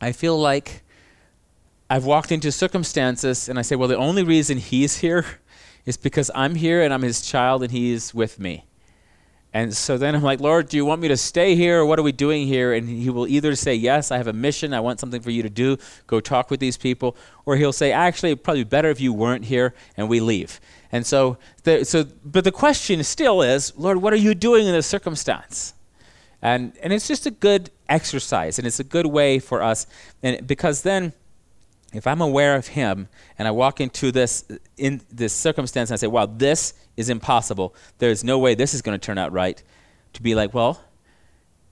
I 0.00 0.12
feel 0.12 0.38
like 0.38 0.82
I've 1.90 2.04
walked 2.04 2.32
into 2.32 2.52
circumstances 2.52 3.48
and 3.48 3.58
I 3.58 3.62
say, 3.62 3.76
well, 3.76 3.88
the 3.88 3.96
only 3.96 4.22
reason 4.22 4.58
he's 4.58 4.96
here 5.00 5.24
is 5.84 5.96
because 5.96 6.30
I'm 6.34 6.54
here 6.54 6.82
and 6.82 6.92
I'm 6.92 7.02
his 7.02 7.22
child 7.22 7.62
and 7.62 7.72
he's 7.72 8.14
with 8.14 8.38
me. 8.38 8.64
And 9.56 9.74
so 9.74 9.96
then 9.96 10.14
I'm 10.14 10.22
like, 10.22 10.40
Lord, 10.40 10.68
do 10.68 10.76
you 10.76 10.84
want 10.84 11.00
me 11.00 11.08
to 11.08 11.16
stay 11.16 11.54
here 11.54 11.80
or 11.80 11.86
what 11.86 11.98
are 11.98 12.02
we 12.02 12.12
doing 12.12 12.46
here? 12.46 12.74
And 12.74 12.86
he 12.86 13.08
will 13.08 13.26
either 13.26 13.56
say, 13.56 13.74
Yes, 13.74 14.10
I 14.10 14.18
have 14.18 14.26
a 14.26 14.32
mission. 14.34 14.74
I 14.74 14.80
want 14.80 15.00
something 15.00 15.22
for 15.22 15.30
you 15.30 15.42
to 15.42 15.48
do. 15.48 15.78
Go 16.06 16.20
talk 16.20 16.50
with 16.50 16.60
these 16.60 16.76
people. 16.76 17.16
Or 17.46 17.56
he'll 17.56 17.72
say, 17.72 17.90
Actually, 17.90 18.32
it'd 18.32 18.44
probably 18.44 18.64
be 18.64 18.68
better 18.68 18.90
if 18.90 19.00
you 19.00 19.14
weren't 19.14 19.46
here 19.46 19.72
and 19.96 20.10
we 20.10 20.20
leave. 20.20 20.60
And 20.92 21.06
so, 21.06 21.38
the, 21.62 21.86
so, 21.86 22.04
but 22.22 22.44
the 22.44 22.52
question 22.52 23.02
still 23.02 23.40
is, 23.40 23.72
Lord, 23.78 24.02
what 24.02 24.12
are 24.12 24.16
you 24.16 24.34
doing 24.34 24.66
in 24.66 24.74
this 24.74 24.86
circumstance? 24.86 25.72
And, 26.42 26.76
and 26.82 26.92
it's 26.92 27.08
just 27.08 27.24
a 27.24 27.30
good 27.30 27.70
exercise 27.88 28.58
and 28.58 28.66
it's 28.66 28.78
a 28.78 28.84
good 28.84 29.06
way 29.06 29.38
for 29.38 29.62
us. 29.62 29.86
And 30.22 30.46
because 30.46 30.82
then, 30.82 31.14
if 31.92 32.06
I'm 32.06 32.20
aware 32.20 32.56
of 32.56 32.68
him 32.68 33.08
and 33.38 33.46
I 33.46 33.50
walk 33.50 33.80
into 33.80 34.12
this 34.12 34.44
in 34.76 35.00
this 35.10 35.32
circumstance 35.32 35.90
and 35.90 35.94
I 35.94 35.98
say, 35.98 36.06
wow, 36.06 36.26
this 36.26 36.74
is 36.96 37.08
impossible. 37.08 37.74
There's 37.98 38.24
no 38.24 38.38
way 38.38 38.54
this 38.54 38.74
is 38.74 38.82
going 38.82 38.98
to 38.98 39.04
turn 39.04 39.18
out 39.18 39.32
right. 39.32 39.62
To 40.14 40.22
be 40.22 40.34
like, 40.34 40.54
well, 40.54 40.82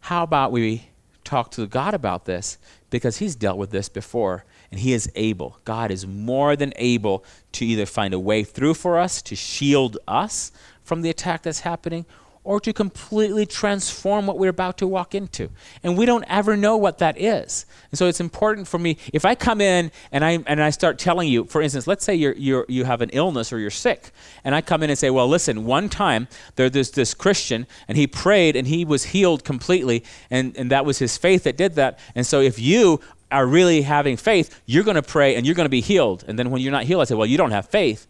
how 0.01 0.23
about 0.23 0.53
we 0.53 0.89
talk 1.25 1.51
to 1.53 1.67
God 1.67 1.95
about 1.95 2.27
this 2.27 2.59
because 2.91 3.17
he's 3.17 3.35
dealt 3.35 3.59
with 3.59 3.71
this 3.71 3.89
before 3.89 4.45
and 4.71 4.81
he 4.81 4.93
is 4.93 5.11
able. 5.15 5.59
God 5.65 5.91
is 5.91 6.07
more 6.07 6.57
than 6.57 6.73
able 6.77 7.25
to 7.53 7.65
either 7.65 7.87
find 7.87 8.13
a 8.13 8.19
way 8.19 8.45
through 8.45 8.75
for 8.75 8.99
us 8.99 9.23
to 9.23 9.35
shield 9.35 9.99
us 10.07 10.53
from 10.83 11.03
the 11.03 11.11
attack 11.11 11.43
that's 11.43 11.61
happening 11.61 12.05
or 12.45 12.61
to 12.61 12.73
completely 12.73 13.47
transform 13.47 14.27
what 14.27 14.39
we're 14.39 14.51
about 14.51 14.77
to 14.79 14.87
walk 14.87 15.15
into. 15.15 15.51
And 15.83 15.97
we 15.97 16.05
don't 16.05 16.25
ever 16.29 16.57
know 16.57 16.77
what 16.77 16.99
that 16.99 17.19
is. 17.19 17.65
And 17.91 17.99
so 17.99 18.07
it's 18.07 18.21
important 18.21 18.69
for 18.69 18.79
me 18.79 18.99
if 19.13 19.25
I 19.25 19.35
come 19.35 19.61
in 19.61 19.91
and 20.13 20.25
I 20.25 20.39
and 20.47 20.63
I 20.63 20.71
start 20.71 20.99
telling 20.99 21.29
you, 21.29 21.45
for 21.45 21.63
instance, 21.63 21.87
let's 21.87 22.05
say 22.05 22.15
you're, 22.15 22.35
you're 22.35 22.67
you 22.69 22.85
have 22.85 23.01
an 23.01 23.11
illness 23.13 23.53
or 23.53 23.59
you're 23.59 23.71
sick, 23.71 24.11
and 24.45 24.55
I 24.55 24.61
come 24.61 24.83
in 24.83 24.91
and 24.91 24.99
say, 24.99 25.11
well, 25.11 25.27
listen, 25.27 25.65
one 25.65 25.89
time 25.89 26.29
there's 26.57 26.91
this 26.93 27.15
Christian 27.15 27.67
and 27.89 27.97
he 27.99 28.07
prayed 28.07 28.57
and 28.57 28.69
he 28.69 28.85
was 28.85 29.05
healed 29.05 29.45
completely, 29.45 30.05
and, 30.31 30.57
and 30.57 30.71
that 30.71 30.85
was 30.85 30.99
his 30.99 31.17
faith 31.17 31.45
that 31.45 31.57
did 31.57 31.75
that. 31.75 31.99
And 32.15 32.27
so 32.27 32.41
if 32.41 32.59
you 32.59 33.01
are 33.31 33.47
really 33.47 33.83
having 33.83 34.17
faith, 34.17 34.61
you're 34.67 34.85
going 34.85 34.95
to 34.95 35.03
pray 35.03 35.35
and 35.35 35.45
you're 35.45 35.57
going 35.57 35.65
to 35.65 35.71
be 35.71 35.81
healed. 35.81 36.25
And 36.29 36.39
then 36.39 36.51
when 36.51 36.63
you're 36.63 36.73
not 36.73 36.85
healed, 36.85 37.03
I 37.03 37.05
say, 37.05 37.15
well, 37.15 37.27
you 37.27 37.37
don't 37.37 37.51
have 37.51 37.69
faith. 37.69 38.07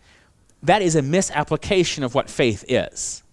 That 0.62 0.82
is 0.82 0.97
a 0.97 1.03
misapplication 1.03 2.05
of 2.05 2.14
what 2.14 2.28
faith 2.28 2.64
is. 2.68 3.24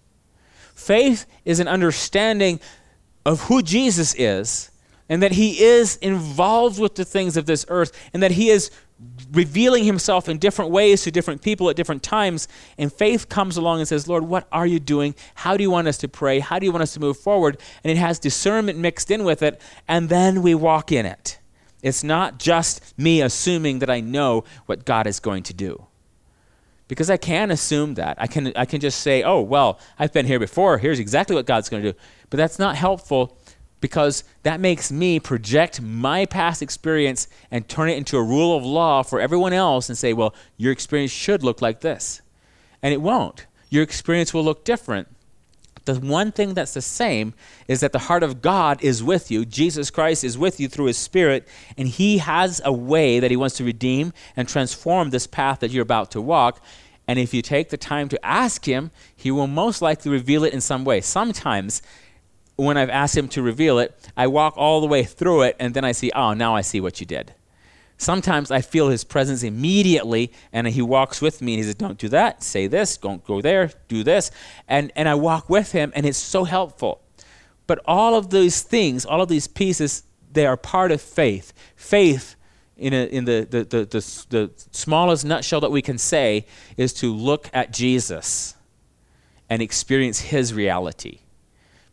Faith 0.82 1.26
is 1.44 1.60
an 1.60 1.68
understanding 1.68 2.60
of 3.24 3.42
who 3.42 3.62
Jesus 3.62 4.14
is 4.18 4.70
and 5.08 5.22
that 5.22 5.32
he 5.32 5.62
is 5.62 5.96
involved 5.96 6.80
with 6.80 6.96
the 6.96 7.04
things 7.04 7.36
of 7.36 7.46
this 7.46 7.64
earth 7.68 7.92
and 8.12 8.22
that 8.22 8.32
he 8.32 8.50
is 8.50 8.70
revealing 9.32 9.84
himself 9.84 10.28
in 10.28 10.38
different 10.38 10.70
ways 10.70 11.02
to 11.02 11.10
different 11.10 11.42
people 11.42 11.70
at 11.70 11.76
different 11.76 12.02
times. 12.02 12.48
And 12.78 12.92
faith 12.92 13.28
comes 13.28 13.56
along 13.56 13.78
and 13.78 13.88
says, 13.88 14.08
Lord, 14.08 14.24
what 14.24 14.48
are 14.50 14.66
you 14.66 14.80
doing? 14.80 15.14
How 15.36 15.56
do 15.56 15.62
you 15.62 15.70
want 15.70 15.88
us 15.88 15.98
to 15.98 16.08
pray? 16.08 16.40
How 16.40 16.58
do 16.58 16.66
you 16.66 16.72
want 16.72 16.82
us 16.82 16.94
to 16.94 17.00
move 17.00 17.16
forward? 17.16 17.58
And 17.84 17.90
it 17.90 17.96
has 17.96 18.18
discernment 18.18 18.78
mixed 18.78 19.10
in 19.10 19.24
with 19.24 19.42
it, 19.42 19.60
and 19.88 20.08
then 20.08 20.42
we 20.42 20.54
walk 20.54 20.92
in 20.92 21.06
it. 21.06 21.38
It's 21.82 22.04
not 22.04 22.38
just 22.38 22.96
me 22.98 23.22
assuming 23.22 23.80
that 23.80 23.90
I 23.90 24.00
know 24.00 24.44
what 24.66 24.84
God 24.84 25.06
is 25.06 25.20
going 25.20 25.42
to 25.44 25.54
do 25.54 25.86
because 26.92 27.08
I 27.08 27.16
can 27.16 27.50
assume 27.50 27.94
that. 27.94 28.18
I 28.20 28.26
can, 28.26 28.52
I 28.54 28.66
can 28.66 28.78
just 28.78 29.00
say, 29.00 29.22
oh, 29.22 29.40
well, 29.40 29.80
I've 29.98 30.12
been 30.12 30.26
here 30.26 30.38
before. 30.38 30.76
Here's 30.76 30.98
exactly 30.98 31.34
what 31.34 31.46
God's 31.46 31.70
going 31.70 31.82
to 31.82 31.92
do. 31.92 31.98
But 32.28 32.36
that's 32.36 32.58
not 32.58 32.76
helpful 32.76 33.38
because 33.80 34.24
that 34.42 34.60
makes 34.60 34.92
me 34.92 35.18
project 35.18 35.80
my 35.80 36.26
past 36.26 36.60
experience 36.60 37.28
and 37.50 37.66
turn 37.66 37.88
it 37.88 37.96
into 37.96 38.18
a 38.18 38.22
rule 38.22 38.54
of 38.54 38.62
law 38.62 39.02
for 39.02 39.22
everyone 39.22 39.54
else 39.54 39.88
and 39.88 39.96
say, 39.96 40.12
well, 40.12 40.34
your 40.58 40.70
experience 40.70 41.10
should 41.10 41.42
look 41.42 41.62
like 41.62 41.80
this. 41.80 42.20
And 42.82 42.92
it 42.92 43.00
won't. 43.00 43.46
Your 43.70 43.82
experience 43.82 44.34
will 44.34 44.44
look 44.44 44.62
different 44.62 45.08
The 45.84 45.94
one 45.96 46.30
thing 46.30 46.54
that's 46.54 46.74
the 46.74 46.82
same 46.82 47.34
is 47.66 47.80
that 47.80 47.92
the 47.92 47.98
heart 47.98 48.22
of 48.22 48.40
God 48.40 48.82
is 48.82 49.02
with 49.02 49.30
you. 49.30 49.44
Jesus 49.44 49.90
Christ 49.90 50.22
is 50.24 50.38
with 50.38 50.60
you 50.60 50.68
through 50.68 50.86
his 50.86 50.98
Spirit, 50.98 51.48
and 51.76 51.88
he 51.88 52.18
has 52.18 52.60
a 52.64 52.72
way 52.72 53.18
that 53.18 53.30
he 53.30 53.36
wants 53.36 53.56
to 53.56 53.64
redeem 53.64 54.12
and 54.36 54.48
transform 54.48 55.10
this 55.10 55.26
path 55.26 55.60
that 55.60 55.70
you're 55.70 55.82
about 55.82 56.10
to 56.12 56.20
walk. 56.20 56.62
And 57.08 57.18
if 57.18 57.34
you 57.34 57.42
take 57.42 57.70
the 57.70 57.76
time 57.76 58.08
to 58.08 58.24
ask 58.24 58.64
him, 58.64 58.90
he 59.14 59.30
will 59.30 59.46
most 59.46 59.82
likely 59.82 60.10
reveal 60.10 60.44
it 60.44 60.52
in 60.52 60.60
some 60.60 60.84
way. 60.84 61.00
Sometimes, 61.00 61.82
when 62.56 62.76
I've 62.76 62.90
asked 62.90 63.16
him 63.16 63.28
to 63.28 63.42
reveal 63.42 63.78
it, 63.78 63.98
I 64.16 64.26
walk 64.28 64.54
all 64.56 64.80
the 64.80 64.86
way 64.86 65.04
through 65.04 65.42
it, 65.42 65.56
and 65.58 65.74
then 65.74 65.84
I 65.84 65.92
see, 65.92 66.12
oh, 66.14 66.32
now 66.32 66.54
I 66.54 66.60
see 66.60 66.80
what 66.80 67.00
you 67.00 67.06
did. 67.06 67.34
Sometimes 67.98 68.50
I 68.50 68.60
feel 68.60 68.88
his 68.88 69.04
presence 69.04 69.42
immediately, 69.42 70.32
and 70.52 70.66
he 70.66 70.82
walks 70.82 71.20
with 71.20 71.40
me, 71.40 71.54
and 71.54 71.58
he 71.58 71.64
says, 71.64 71.76
Don't 71.76 71.98
do 71.98 72.08
that, 72.08 72.42
say 72.42 72.66
this, 72.66 72.96
don't 72.96 73.24
go 73.24 73.40
there, 73.40 73.70
do 73.88 74.02
this. 74.02 74.30
And, 74.66 74.92
and 74.96 75.08
I 75.08 75.14
walk 75.14 75.48
with 75.48 75.72
him, 75.72 75.92
and 75.94 76.04
it's 76.04 76.18
so 76.18 76.44
helpful. 76.44 77.00
But 77.66 77.80
all 77.84 78.16
of 78.16 78.30
these 78.30 78.62
things, 78.62 79.06
all 79.06 79.22
of 79.22 79.28
these 79.28 79.46
pieces, 79.46 80.02
they 80.32 80.46
are 80.46 80.56
part 80.56 80.90
of 80.90 81.00
faith. 81.00 81.52
Faith, 81.76 82.34
in, 82.82 82.92
a, 82.92 83.06
in 83.06 83.24
the, 83.24 83.46
the, 83.48 83.64
the, 83.64 83.84
the, 83.84 84.26
the 84.28 84.50
smallest 84.72 85.24
nutshell 85.24 85.60
that 85.60 85.70
we 85.70 85.82
can 85.82 85.98
say, 85.98 86.46
is 86.76 86.92
to 86.94 87.12
look 87.12 87.48
at 87.52 87.72
Jesus 87.72 88.54
and 89.48 89.62
experience 89.62 90.20
his 90.20 90.52
reality 90.52 91.20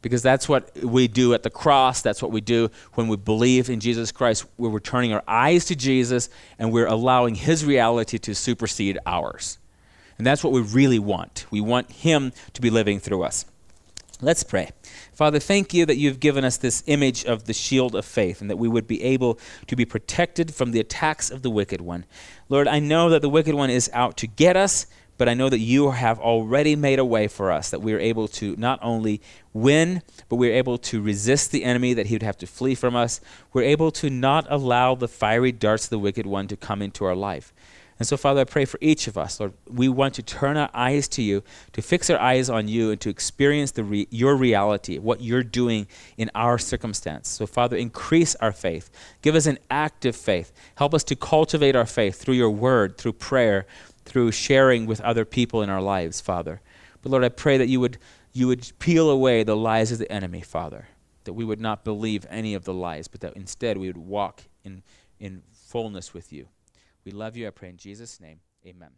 because 0.02 0.22
that's 0.22 0.48
what 0.48 0.76
we 0.82 1.08
do 1.08 1.34
at 1.34 1.44
the 1.44 1.50
cross. 1.50 2.02
That's 2.02 2.22
what 2.22 2.32
we 2.32 2.42
do 2.42 2.70
when 2.94 3.08
we 3.08 3.18
believe 3.18 3.70
in 3.70 3.80
Jesus 3.80 4.12
Christ. 4.12 4.46
We're 4.58 4.80
turning 4.80 5.14
our 5.14 5.24
eyes 5.28 5.66
to 5.66 5.76
Jesus 5.76 6.30
and 6.58 6.72
we're 6.72 6.88
allowing 6.88 7.36
His 7.36 7.66
reality 7.66 8.18
to 8.20 8.34
supersede 8.34 8.98
ours. 9.06 9.58
And 10.18 10.26
that's 10.26 10.44
what 10.44 10.54
we 10.54 10.62
really 10.62 11.00
want. 11.00 11.46
We 11.52 11.62
want 11.62 11.92
Him 11.92 12.32
to 12.54 12.62
be 12.62 12.70
living 12.70 13.00
through 13.00 13.24
us. 13.24 13.46
Let's 14.22 14.44
pray. 14.44 14.72
Father, 15.20 15.40
thank 15.40 15.74
you 15.74 15.86
that 15.86 15.98
you've 15.98 16.22
given 16.22 16.46
us 16.46 16.56
this 16.56 16.82
image 16.86 17.26
of 17.26 17.44
the 17.44 17.52
shield 17.52 17.94
of 17.94 18.06
faith 18.06 18.40
and 18.40 18.50
that 18.50 18.56
we 18.56 18.70
would 18.70 18.88
be 18.88 19.04
able 19.04 19.38
to 19.68 19.76
be 19.76 19.84
protected 19.84 20.56
from 20.56 20.72
the 20.72 20.80
attacks 20.80 21.30
of 21.30 21.42
the 21.42 21.50
wicked 21.50 21.82
one. 21.82 22.06
Lord, 22.48 22.70
I 22.70 22.80
know 22.80 23.10
that 23.10 23.22
the 23.22 23.28
wicked 23.28 23.54
one 23.54 23.70
is 23.70 23.90
out 23.92 24.16
to 24.16 24.28
get 24.28 24.56
us, 24.56 24.86
but 25.18 25.28
I 25.28 25.34
know 25.34 25.50
that 25.50 25.60
you 25.60 25.92
have 25.92 26.22
already 26.22 26.78
made 26.78 27.00
a 27.00 27.04
way 27.04 27.28
for 27.28 27.52
us 27.52 27.70
that 27.72 27.82
we 27.82 27.92
are 27.92 28.00
able 28.00 28.30
to 28.30 28.56
not 28.56 28.80
only 28.82 29.22
win, 29.52 30.04
but 30.30 30.38
we're 30.38 30.56
able 30.56 30.78
to 30.78 31.02
resist 31.02 31.52
the 31.52 31.66
enemy, 31.66 31.94
that 31.96 32.06
he 32.06 32.16
would 32.16 32.24
have 32.24 32.38
to 32.38 32.48
flee 32.48 32.74
from 32.74 32.96
us. 32.96 33.20
We're 33.52 33.64
able 33.64 33.92
to 33.92 34.10
not 34.10 34.48
allow 34.50 34.96
the 34.96 35.10
fiery 35.10 35.52
darts 35.52 35.84
of 35.84 35.90
the 35.90 36.00
wicked 36.00 36.28
one 36.28 36.48
to 36.48 36.56
come 36.56 36.82
into 36.82 37.04
our 37.04 37.14
life. 37.14 37.54
And 38.00 38.08
so, 38.08 38.16
Father, 38.16 38.42
I 38.42 38.46
pray 38.46 38.64
for 38.64 38.78
each 38.80 39.08
of 39.08 39.18
us, 39.18 39.42
Lord. 39.42 39.52
We 39.68 39.90
want 39.90 40.14
to 40.14 40.24
turn 40.24 40.56
our 40.56 40.70
eyes 40.74 41.10
to 41.10 41.22
you, 41.22 41.44
to 41.74 41.82
fix 41.82 42.10
our 42.10 42.18
eyes 42.18 42.50
on 42.50 42.70
you, 42.70 42.92
and 42.92 43.02
to 43.02 43.10
experience 43.10 43.72
the 43.72 43.84
re- 43.84 44.08
your 44.10 44.38
reality, 44.38 44.98
what 45.00 45.20
you're 45.20 45.44
doing 45.44 45.86
in 46.18 46.32
our 46.34 46.58
circumstance. 46.58 47.28
So, 47.28 47.46
Father, 47.46 47.76
increase 47.76 48.36
our 48.36 48.54
faith. 48.54 48.90
Give 49.22 49.36
us 49.36 49.48
an 49.48 49.60
active 49.70 50.16
faith. 50.16 50.54
Help 50.76 50.94
us 50.94 51.04
to 51.06 51.16
cultivate 51.18 51.76
our 51.76 51.86
faith 51.86 52.22
through 52.22 52.36
your 52.36 52.50
word, 52.50 52.98
through 52.98 53.14
prayer, 53.14 53.68
through 54.06 54.32
sharing 54.32 54.86
with 54.86 55.02
other 55.02 55.26
people 55.26 55.62
in 55.62 55.70
our 55.70 55.82
lives, 55.82 56.22
Father. 56.22 56.62
But 57.02 57.12
Lord, 57.12 57.26
I 57.26 57.30
pray 57.30 57.58
that 57.58 57.68
you 57.68 57.82
would, 57.82 57.98
you 58.32 58.48
would 58.48 58.72
peel 58.80 59.10
away 59.10 59.44
the 59.44 59.58
lies 59.58 59.92
of 59.92 59.98
the 59.98 60.10
enemy, 60.10 60.40
Father, 60.40 60.88
that 61.26 61.34
we 61.34 61.44
would 61.44 61.60
not 61.60 61.84
believe 61.84 62.26
any 62.30 62.54
of 62.54 62.64
the 62.64 62.74
lies, 62.74 63.10
but 63.10 63.20
that 63.20 63.36
instead 63.36 63.78
we 63.78 63.88
would 63.88 63.98
walk 63.98 64.44
in, 64.64 64.84
in 65.20 65.44
fullness 65.52 66.14
with 66.14 66.32
you. 66.32 66.48
We 67.06 67.12
love 67.12 67.38
you. 67.38 67.48
I 67.48 67.52
pray 67.52 67.70
in 67.70 67.78
Jesus' 67.78 68.20
name. 68.20 68.40
Amen. 68.66 68.92